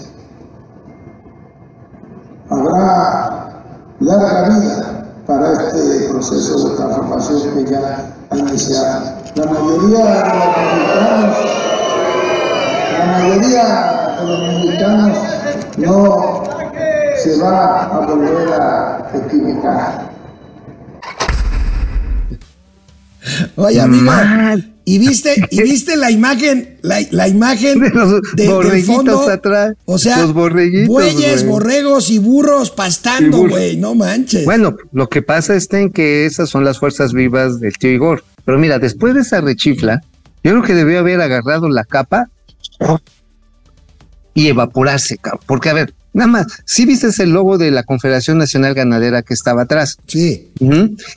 habrá 2.51 3.63
larga 3.99 4.49
vida 4.49 5.07
para 5.25 5.53
este 5.53 6.09
proceso 6.09 6.69
de 6.69 6.75
transformación 6.75 7.41
que 7.55 7.71
ya 7.71 8.13
ha 8.29 8.37
iniciado. 8.37 9.05
La 9.33 9.45
mayoría 9.47 10.05
de 10.05 10.37
los 10.37 10.77
mexicanos, 10.77 11.37
la 12.99 13.05
mayoría 13.07 13.65
de 14.19 14.25
los 14.27 14.39
mexicanos 14.39 15.17
no 15.77 16.43
se 17.23 17.41
va 17.41 17.85
a 17.85 17.99
volver 18.05 18.53
a 18.53 19.09
equivocar. 19.15 20.11
Oye, 23.55 23.81
amigo, 23.81 24.03
Mal. 24.03 24.74
¿Y 24.85 24.99
viste, 24.99 25.35
y 25.51 25.61
viste 25.63 25.97
la 25.97 26.11
imagen, 26.11 26.77
la, 26.81 26.99
la 27.11 27.27
imagen 27.27 27.79
De 27.79 27.89
los 27.89 28.21
borreguitos 28.47 28.95
fondo? 28.95 29.29
atrás. 29.29 29.75
O 29.85 29.97
sea, 29.97 30.19
Los 30.19 30.33
borreguitos, 30.33 30.87
bueyes, 30.87 31.45
borregos 31.45 32.09
y 32.09 32.19
burros 32.19 32.71
pastando, 32.71 33.47
güey, 33.47 33.77
no 33.77 33.95
manches. 33.95 34.45
Bueno, 34.45 34.77
lo 34.93 35.09
que 35.09 35.21
pasa 35.21 35.57
en 35.71 35.91
que 35.91 36.25
esas 36.25 36.49
son 36.49 36.63
las 36.63 36.79
fuerzas 36.79 37.11
vivas 37.13 37.59
del 37.59 37.73
tío 37.73 37.91
Igor. 37.91 38.23
Pero 38.45 38.59
mira, 38.59 38.79
después 38.79 39.15
de 39.15 39.21
esa 39.21 39.41
rechifla, 39.41 40.01
yo 40.43 40.51
creo 40.51 40.63
que 40.63 40.75
debió 40.75 40.99
haber 40.99 41.19
agarrado 41.19 41.67
la 41.67 41.83
capa 41.83 42.29
y 44.35 44.47
evaporarse, 44.47 45.17
cabrón. 45.17 45.41
Porque, 45.47 45.69
a 45.69 45.73
ver, 45.73 45.93
nada 46.15 46.27
más, 46.27 46.47
si 46.65 46.85
viste 46.85 47.07
el 47.21 47.31
logo 47.31 47.57
de 47.57 47.71
la 47.71 47.83
Confederación 47.83 48.37
Nacional 48.37 48.73
Ganadera 48.73 49.21
que 49.21 49.33
estaba 49.33 49.63
atrás. 49.63 49.97
Sí. 50.07 50.49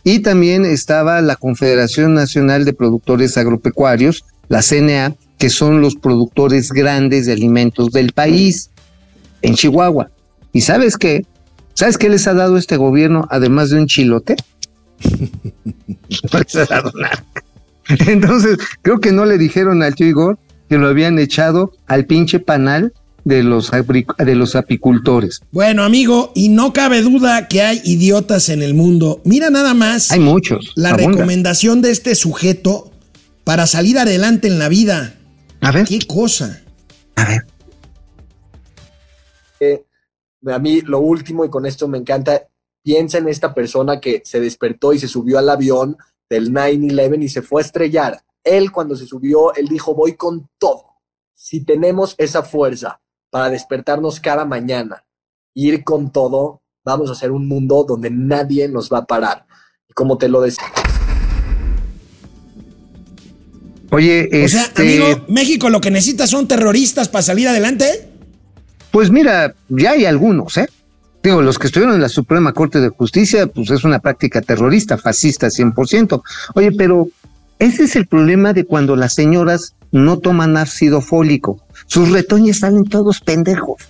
Y 0.04 0.18
también 0.20 0.64
estaba 0.64 1.20
la 1.22 1.36
Confederación 1.36 2.14
Nacional 2.14 2.64
de 2.64 2.72
Productores 2.72 3.38
Agropecuarios, 3.38 4.24
la 4.48 4.60
CNA, 4.60 5.14
que 5.38 5.50
son 5.50 5.80
los 5.80 5.94
productores 5.94 6.72
grandes 6.72 7.26
de 7.26 7.32
alimentos 7.32 7.92
del 7.92 8.12
país, 8.12 8.70
en 9.42 9.54
Chihuahua. 9.54 10.10
¿Y 10.52 10.62
sabes 10.62 10.96
qué? 10.96 11.24
¿Sabes 11.74 11.96
qué 11.96 12.08
les 12.08 12.26
ha 12.26 12.34
dado 12.34 12.56
este 12.56 12.76
gobierno 12.76 13.28
además 13.30 13.70
de 13.70 13.78
un 13.78 13.86
chilote? 13.86 14.34
no 16.32 16.38
les 16.40 16.56
ha 16.56 16.64
dado 16.64 16.90
nada. 16.96 17.24
Entonces, 18.08 18.58
creo 18.82 18.98
que 18.98 19.12
no 19.12 19.24
le 19.24 19.38
dijeron 19.38 19.84
al 19.84 19.94
tío 19.94 20.08
Igor 20.08 20.38
que 20.68 20.76
lo 20.76 20.88
habían 20.88 21.20
echado 21.20 21.72
al 21.86 22.04
pinche 22.04 22.40
panal 22.40 22.92
de 23.28 23.42
los, 23.42 23.70
de 23.70 24.34
los 24.34 24.56
apicultores. 24.56 25.42
Bueno, 25.52 25.84
amigo, 25.84 26.32
y 26.34 26.48
no 26.48 26.72
cabe 26.72 27.02
duda 27.02 27.46
que 27.46 27.60
hay 27.60 27.82
idiotas 27.84 28.48
en 28.48 28.62
el 28.62 28.72
mundo. 28.72 29.20
Mira 29.24 29.50
nada 29.50 29.74
más 29.74 30.10
Hay 30.10 30.18
muchos. 30.20 30.72
la 30.76 30.94
recomendación 30.94 31.82
de 31.82 31.90
este 31.90 32.14
sujeto 32.14 32.90
para 33.44 33.66
salir 33.66 33.98
adelante 33.98 34.48
en 34.48 34.58
la 34.58 34.70
vida. 34.70 35.14
A 35.60 35.72
ver, 35.72 35.86
¿Qué 35.86 35.98
cosa? 36.06 36.62
a 37.16 37.24
ver. 37.26 37.46
Eh, 39.60 39.84
a 40.46 40.58
mí 40.58 40.80
lo 40.80 41.00
último, 41.00 41.44
y 41.44 41.50
con 41.50 41.66
esto 41.66 41.86
me 41.86 41.98
encanta, 41.98 42.44
piensa 42.82 43.18
en 43.18 43.28
esta 43.28 43.52
persona 43.52 44.00
que 44.00 44.22
se 44.24 44.40
despertó 44.40 44.94
y 44.94 44.98
se 44.98 45.08
subió 45.08 45.38
al 45.38 45.50
avión 45.50 45.98
del 46.30 46.50
9-11 46.50 47.24
y 47.24 47.28
se 47.28 47.42
fue 47.42 47.60
a 47.60 47.66
estrellar. 47.66 48.22
Él 48.42 48.72
cuando 48.72 48.96
se 48.96 49.04
subió, 49.04 49.54
él 49.54 49.68
dijo, 49.68 49.94
voy 49.94 50.14
con 50.14 50.48
todo. 50.58 50.84
Si 51.34 51.62
tenemos 51.62 52.14
esa 52.16 52.42
fuerza 52.42 53.00
para 53.30 53.50
despertarnos 53.50 54.20
cada 54.20 54.44
mañana, 54.44 55.04
ir 55.54 55.84
con 55.84 56.10
todo, 56.12 56.62
vamos 56.84 57.10
a 57.10 57.12
hacer 57.12 57.30
un 57.30 57.46
mundo 57.48 57.84
donde 57.86 58.10
nadie 58.10 58.68
nos 58.68 58.90
va 58.90 58.98
a 58.98 59.04
parar. 59.04 59.46
Y 59.88 59.92
como 59.92 60.18
te 60.18 60.28
lo 60.28 60.40
decía. 60.40 60.64
Oye, 63.90 64.28
O 64.44 64.48
sea, 64.48 64.62
este, 64.62 64.82
amigo, 64.82 65.24
México 65.28 65.70
lo 65.70 65.80
que 65.80 65.90
necesita 65.90 66.26
son 66.26 66.46
terroristas 66.46 67.08
para 67.08 67.22
salir 67.22 67.48
adelante. 67.48 68.08
pues 68.90 69.10
mira, 69.10 69.54
ya 69.68 69.92
hay 69.92 70.04
algunos, 70.04 70.56
¿eh? 70.56 70.68
Digo, 71.22 71.42
los 71.42 71.58
que 71.58 71.66
estuvieron 71.66 71.94
en 71.94 72.00
la 72.00 72.08
Suprema 72.08 72.52
Corte 72.52 72.80
de 72.80 72.90
Justicia, 72.90 73.46
pues 73.46 73.70
es 73.70 73.84
una 73.84 73.98
práctica 73.98 74.40
terrorista, 74.40 74.98
fascista 74.98 75.48
100%. 75.48 76.22
Oye, 76.54 76.72
pero 76.72 77.08
ese 77.58 77.84
es 77.84 77.96
el 77.96 78.06
problema 78.06 78.52
de 78.52 78.64
cuando 78.64 78.94
las 78.94 79.14
señoras 79.14 79.74
no 79.90 80.18
toman 80.18 80.56
ácido 80.56 81.00
fólico. 81.00 81.60
Sus 81.88 82.10
retoños 82.10 82.58
salen 82.60 82.84
todos 82.84 83.20
pendejos. 83.20 83.82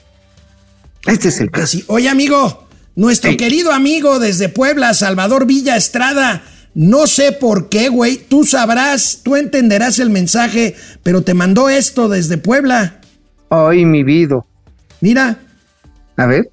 Este 1.06 1.28
es 1.28 1.40
el 1.40 1.50
caso. 1.50 1.64
Así, 1.64 1.84
Oye, 1.88 2.08
amigo, 2.08 2.66
nuestro 2.96 3.30
Sí. 3.32 3.36
querido 3.36 3.72
amigo 3.72 4.18
desde 4.18 4.48
Puebla, 4.48 4.94
Salvador 4.94 5.44
Villa 5.46 5.76
Estrada, 5.76 6.42
no 6.74 7.06
sé 7.06 7.32
por 7.32 7.68
qué, 7.68 7.88
güey, 7.88 8.16
tú 8.16 8.44
sabrás, 8.44 9.20
tú 9.22 9.36
entenderás 9.36 9.98
el 9.98 10.10
mensaje, 10.10 10.74
pero 11.02 11.22
te 11.22 11.34
mandó 11.34 11.68
esto 11.68 12.08
desde 12.08 12.38
Puebla. 12.38 13.00
Ay, 13.50 13.84
mi 13.84 14.02
vida. 14.02 14.44
Mira, 15.00 15.38
A 16.16 16.26
ver. 16.26 16.50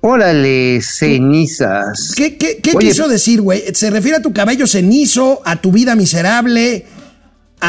Órale, 0.00 0.80
cenizas. 0.80 2.12
¿qué, 2.16 2.36
qué, 2.36 2.58
qué 2.62 2.72
Oye, 2.76 2.88
quiso 2.88 3.08
decir, 3.08 3.40
güey? 3.40 3.64
¿Se 3.74 3.90
refiere 3.90 4.18
a 4.18 4.22
tu 4.22 4.32
cabello 4.32 4.66
cenizo, 4.68 5.42
a 5.44 5.56
tu 5.60 5.72
vida 5.72 5.96
miserable, 5.96 6.86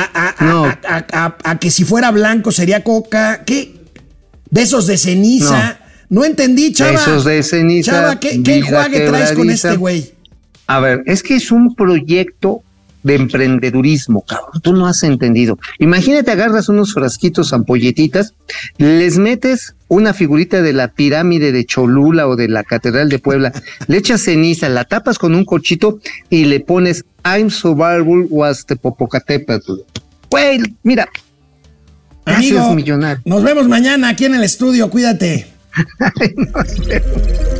a, 0.03 0.27
a- 0.27 0.35
a- 0.37 0.45
No. 0.45 0.65
a- 0.65 0.79
a- 0.87 1.05
a- 1.25 1.37
a 1.51 1.59
que 1.59 1.71
si 1.71 1.83
fuera 1.83 2.11
blanco 2.11 2.51
sería 2.51 2.83
coca? 2.83 3.43
¿Qué? 3.45 3.75
¿Besos 4.49 4.87
de 4.87 4.97
ceniza? 4.97 5.79
No, 6.09 6.23
entendí, 6.23 6.71
chava. 6.71 6.91
Besos 6.91 7.25
de 7.25 7.43
ceniza, 7.43 7.91
Chava, 7.91 8.19
¿qué, 8.19 8.41
qué 8.41 8.55
enjuague 8.57 9.01
traes 9.01 9.33
con 9.33 9.49
este 9.49 9.75
güey? 9.75 10.13
A 10.67 10.79
ver, 10.79 11.03
es 11.05 11.21
que 11.23 11.35
es 11.35 11.51
un 11.51 11.75
proyecto 11.75 12.63
de 13.03 13.15
emprendedurismo, 13.15 14.21
cabrón. 14.21 14.61
Tú 14.61 14.73
no 14.73 14.87
has 14.87 15.03
entendido. 15.03 15.57
Imagínate, 15.79 16.31
agarras 16.31 16.69
unos 16.69 16.93
frasquitos 16.93 17.53
ampolletitas, 17.53 18.33
les 18.77 19.17
metes 19.17 19.75
una 19.87 20.13
figurita 20.13 20.61
de 20.61 20.73
la 20.73 20.89
pirámide 20.89 21.51
de 21.51 21.65
Cholula 21.65 22.27
o 22.27 22.35
de 22.35 22.49
la 22.49 22.63
Catedral 22.63 23.09
de 23.09 23.19
Puebla, 23.19 23.53
le 23.87 23.97
echas 23.97 24.21
ceniza, 24.23 24.67
la 24.69 24.83
tapas 24.83 25.17
con 25.17 25.35
un 25.35 25.45
corchito 25.45 25.99
y 26.29 26.45
le 26.45 26.59
pones 26.59 27.05
I'm 27.23 27.49
survival 27.49 28.27
was 28.29 28.65
the 28.65 28.75
Popocatépetl. 28.75 29.73
Güey, 30.29 30.61
mira, 30.83 31.07
Amigo, 32.25 32.55
gracias 32.57 32.75
millonario. 32.75 33.21
nos 33.25 33.43
vemos 33.43 33.67
mañana 33.67 34.09
aquí 34.09 34.25
en 34.25 34.35
el 34.35 34.43
estudio, 34.43 34.89
cuídate. 34.89 35.47
Ay, 35.99 36.33
no, 36.35 37.56